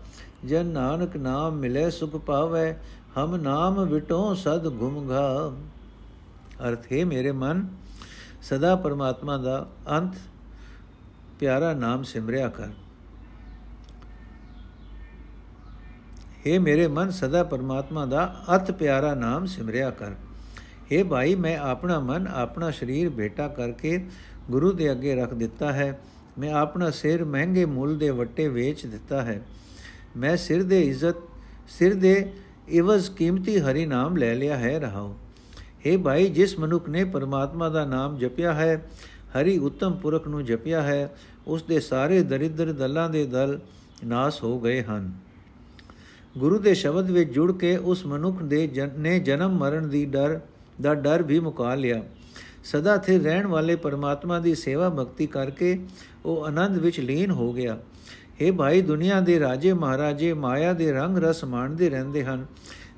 ਜਨ 0.46 0.66
ਨਾਨਕ 0.66 1.18
ਨਾਮ 1.18 1.56
ਮਿਲੇ 1.56 1.90
ਸੁਖ 1.90 2.16
ਪਾਵੇ, 2.16 2.74
ਹਮ 3.18 3.36
ਨਾਮ 3.36 3.84
ਵਿਟੋ 3.86 4.34
ਸਦ 4.34 4.68
ਗੁਮਗਾ। 4.68 5.52
ਅਰਥ 6.68 6.92
ਹੈ 6.94 7.06
ਮੇਰੇ 7.06 7.32
ਮਨ 7.32 7.68
ਸਦਾ 8.42 8.76
ਪਰਮਾਤਮਾ 8.76 9.38
ਦਾ 9.38 9.66
ਅੰਤ 9.90 10.16
ਪਿਆਰਾ 11.40 11.74
ਨਾਮ 11.74 12.04
ਸਿਮਰਿਆ 12.04 12.48
ਕਰ 12.50 12.70
हे 16.46 16.60
ਮੇਰੇ 16.60 16.88
ਮਨ 16.88 17.12
ਸਦਾ 17.12 17.44
ਪਰਮਾਤਮਾ 17.44 18.06
ਦਾ 18.06 18.26
ਅਤ 18.56 18.72
ਪਿਆਰਾ 18.72 19.14
ਨਾਮ 19.16 19.46
ਸਿਮਰਿਆ 19.46 19.90
ਕਰ 19.92 20.14
हे 20.92 21.04
ਭਾਈ 21.06 21.36
ਮੈਂ 21.36 21.58
ਆਪਣਾ 21.60 22.00
ਮਨ 22.00 22.28
ਆਪਣਾ 22.28 22.72
ਸਰੀਰ 22.72 23.10
ਭੇਟਾ 23.10 23.48
ਕਰਕੇ 23.50 24.00
ਗੁਰੂ 24.50 24.72
ਦੇ 24.72 24.92
ਅੱਗੇ 24.92 25.16
ਰੱਖ 25.16 25.34
ਦਿੱਤਾ 25.34 25.72
ਹੈ 25.74 26.00
ਮੈਂ 26.40 26.54
ਆਪਣਾ 26.54 26.90
ਸਿਰ 26.92 27.24
ਮਹਿੰਗੇ 27.26 27.66
ਮੁੱਲ 27.68 27.98
ਦੇ 27.98 28.10
ਵੱਟੇ 28.10 28.48
ਵੇਚ 28.48 28.86
ਦਿੱਤਾ 28.86 29.22
ਹੈ 29.24 29.42
ਮੈਂ 30.18 30.36
ਸਿਰ 30.38 30.64
ਦੇ 30.64 30.82
ਇੱਜ਼ਤ 30.82 31.18
ਸਿਰ 31.70 31.94
ਦੇ 31.96 32.16
ਇਵਜ਼ 32.70 33.10
ਕੀਮਤੀ 33.12 33.60
ਹਰੀ 33.60 33.86
ਨਾਮ 33.86 34.18
ਲੈ 34.18 34.34
ਲਿਆ 34.36 34.58
ਹੈ 34.58 34.78
ਰਹਾਉ 34.80 35.14
हे 35.88 36.00
ਭਾਈ, 36.00 36.28
ਜਿਸ 36.28 36.60
ਮਨੁੱਖ 36.60 36.90
ਨੇ 36.90 37.04
ਪਰਮਾਤਮਾ 37.04 37.70
ਦਾ 37.70 37.86
ਨਾਮ 37.86 38.18
ਜਪਿਆ 38.18 38.54
ਹੈ, 38.54 38.90
ਹਰੀ 39.38 39.58
ਉਤਮ 39.58 39.94
ਪੁਰਖ 39.94 40.28
ਨੂੰ 40.28 40.46
ਜਪਿਆ 40.46 40.82
ਹੈ, 40.82 41.16
ਉਸ 41.48 41.64
ਦੇ 41.64 41.80
ਸਾਰੇ 41.80 42.24
ਦਰਿਦਰ 42.24 42.74
ਦਲਾਂ 42.74 43.10
ਦੇ 43.10 43.26
ਦਲ 43.26 43.60
ਨਾਸ 44.06 44.44
ਹੋ 44.44 44.60
ਗਏ 44.60 44.84
ਹਨ। 44.84 45.12
ਗੁਰੂ 46.38 46.60
ਦੇ 46.60 46.74
ਸ਼ਬਦ 46.74 47.12
ਵਿੱਚ 47.12 47.32
ਜੁੜ 47.34 47.52
ਕੇ 47.52 47.78
ਉਸ 47.78 48.06
ਮਨੁੱਖ 48.06 48.44
ਦੇ 48.44 48.88
ਨੇ 48.98 49.20
ਜਨਮ 49.20 49.58
ਮਰਨ 49.58 49.90
ਦੀ 49.90 50.06
ਡਰ, 50.06 50.40
ਦਾ 50.82 50.94
ਡਰ 50.94 51.24
ਵੀ 51.24 51.40
ਮੁਕਾ 51.40 51.76
ਲਿਆ। 51.76 52.04
ਸਦਾ 52.64 52.98
ਸਥਿਰ 52.98 53.22
ਰਹਿਣ 53.22 53.48
ਵਾਲੇ 53.48 53.76
ਪਰਮਾਤਮਾ 53.76 54.40
ਦੀ 54.40 54.56
ਸੇਵਾ 54.56 54.90
ਭਗਤੀ 54.90 55.28
ਕਰਕੇ 55.28 55.80
ਉਹ 56.26 56.46
ਆਨੰਦ 56.46 56.78
ਵਿੱਚ 56.78 57.00
ਲੀਨ 57.00 57.32
ਹੋ 57.32 57.54
ਗਿਆ। 57.54 57.78
हे 58.42 58.54
ਭਾਈ, 58.54 58.82
ਦੁਨੀਆ 58.82 59.20
ਦੇ 59.20 59.40
ਰਾਜੇ 59.40 59.74
ਮਹਾਰਾਜੇ 59.74 60.34
ਮਾਇਆ 60.34 60.74
ਦੇ 60.74 60.92
ਰੰਗ 60.92 61.18
ਰਸ 61.18 61.44
ਮਾਣਦੇ 61.44 61.90
ਰਹਿੰਦੇ 61.90 62.24
ਹਨ, 62.24 62.46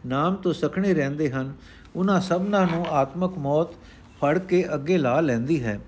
ਨਾਮ 0.06 0.36
ਤੋਂ 0.36 0.54
ਸਖਣੇ 0.54 0.94
ਰਹਿੰਦੇ 0.94 1.30
ਹਨ 1.30 1.54
ਉਹਨਾਂ 1.97 2.21
ਸਭਨਾਂ 2.21 2.67
ਨੂੰ 2.67 2.85
ਆਤਮਕ 2.91 3.39
ਮੌਤ 3.39 3.73
ਫੜ 4.21 4.39
ਕੇ 4.39 4.65
ਅੱਗੇ 4.75 4.99
ਲਾ 4.99 5.21
ਲੈਂਦੀ 5.21 5.63
ਹੈ 5.65 5.79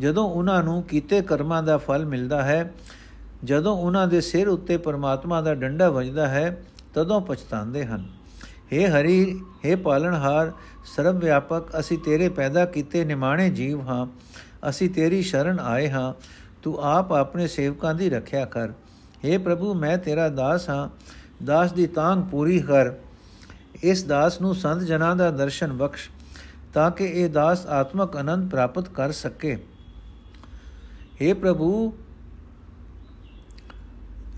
ਜਦੋਂ 0.00 0.28
ਉਹਨਾਂ 0.28 0.62
ਨੂੰ 0.62 0.82
ਕੀਤੇ 0.82 1.20
ਕਰਮਾਂ 1.22 1.62
ਦਾ 1.62 1.76
ਫਲ 1.78 2.04
ਮਿਲਦਾ 2.04 2.42
ਹੈ 2.42 2.72
ਜਦੋਂ 3.44 3.76
ਉਹਨਾਂ 3.76 4.06
ਦੇ 4.06 4.20
ਸਿਰ 4.20 4.48
ਉੱਤੇ 4.48 4.76
ਪਰਮਾਤਮਾ 4.76 5.40
ਦਾ 5.40 5.54
ਡੰਡਾ 5.54 5.88
ਵੱਜਦਾ 5.90 6.28
ਹੈ 6.28 6.62
ਤਦੋਂ 6.94 7.20
ਪਛਤਾਉਂਦੇ 7.20 7.84
ਹਨ 7.86 8.04
हे 8.72 8.86
ਹਰੀ 8.90 9.40
हे 9.64 9.76
ਪਾਲਣਹਾਰ 9.76 10.52
ਸਰਬ 10.86 11.20
ਵਿਆਪਕ 11.20 11.78
ਅਸੀਂ 11.78 11.98
ਤੇਰੇ 11.98 12.28
ਪੈਦਾ 12.28 12.64
ਕੀਤੇ 12.66 13.04
ਨਿਮਾਣੇ 13.04 13.48
ਜੀਵ 13.50 13.80
ਹਾਂ 13.80 14.06
ਅਸੀਂ 14.68 14.88
ਤੇਰੀ 14.90 15.22
ਸ਼ਰਨ 15.22 15.60
ਆਏ 15.60 15.88
ਹਾਂ 15.88 16.12
ਤੂੰ 16.62 16.76
ਆਪ 16.84 17.12
ਆਪਣੇ 17.12 17.46
ਸੇਵਕਾਂ 17.46 17.94
ਦੀ 17.94 18.10
ਰੱਖਿਆ 18.10 18.44
ਕਰ 18.44 18.72
हे 19.24 19.38
ਪ੍ਰਭੂ 19.38 19.74
ਮੈਂ 19.74 19.96
ਤੇਰਾ 19.98 20.28
ਦਾਸ 20.28 20.68
ਹਾਂ 20.68 20.88
ਦਾਸ 21.44 21.72
ਦੀ 21.72 21.86
ਤਾਂਗ 21.86 22.22
ਪੂਰੀ 22.30 22.58
ਕਰ 22.60 22.92
ਇਸ 23.84 24.02
ਦਾਸ 24.04 24.40
ਨੂੰ 24.40 24.54
ਸੰਤ 24.54 24.82
ਜਨਾਂ 24.82 25.14
ਦਾ 25.16 25.30
ਦਰਸ਼ਨ 25.32 25.72
ਬਖਸ਼ 25.72 26.08
ਤਾਂ 26.74 26.90
ਕਿ 26.90 27.04
ਇਹ 27.04 27.28
ਦਾਸ 27.30 27.66
ਆਤਮਕ 27.70 28.16
ਆਨੰਦ 28.16 28.50
ਪ੍ਰਾਪਤ 28.50 28.88
ਕਰ 28.88 29.12
ਸਕੇ 29.12 29.56
हे 31.20 31.34
ਪ੍ਰਭੂ 31.34 31.70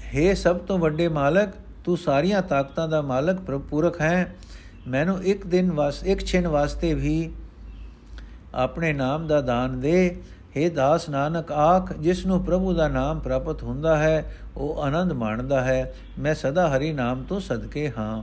हे 0.08 0.34
ਸਭ 0.34 0.58
ਤੋਂ 0.58 0.78
ਵੱਡੇ 0.78 1.08
ਮਾਲਕ 1.10 1.54
ਤੂੰ 1.84 1.96
ਸਾਰੀਆਂ 1.96 2.42
ਤਾਕਤਾਂ 2.42 2.88
ਦਾ 2.88 3.00
ਮਾਲਕ 3.02 3.40
ਪ੍ਰਪੂਰਕ 3.40 4.00
ਹੈ 4.00 4.34
ਮੈਨੂੰ 4.86 5.22
ਇੱਕ 5.24 5.46
ਦਿਨ 5.46 5.70
ਵਾਸ 5.70 6.02
ਇੱਕ 6.04 6.24
ਛਿਨ 6.24 6.48
ਵਾਸਤੇ 6.48 6.92
ਵੀ 6.94 7.32
ਆਪਣੇ 8.54 8.92
ਨਾਮ 8.92 9.26
ਦਾ 9.26 9.40
ਦਾਨ 9.40 9.80
ਦੇ 9.80 10.22
हे 10.56 10.68
ਦਾਸ 10.70 11.08
ਨਾਨਕ 11.08 11.52
ਆਖ 11.52 11.92
ਜਿਸ 11.96 12.24
ਨੂੰ 12.26 12.42
ਪ੍ਰਭੂ 12.44 12.72
ਦਾ 12.74 12.88
ਨਾਮ 12.88 13.20
ਪ੍ਰਾਪਤ 13.20 13.62
ਹੁੰਦਾ 13.62 13.96
ਹੈ 13.96 14.32
ਉਹ 14.56 14.82
ਆਨੰਦ 14.82 15.12
ਮਾਣਦਾ 15.14 15.60
ਹੈ 15.60 15.94
ਮੈਂ 16.18 16.34
ਸਦਾ 16.34 16.68
ਹਰੀ 16.68 16.92
ਨਾਮ 16.92 17.22
ਤੋਂ 17.24 17.40
ਸਦਕੇ 17.40 17.90
ਹਾਂ 17.90 18.22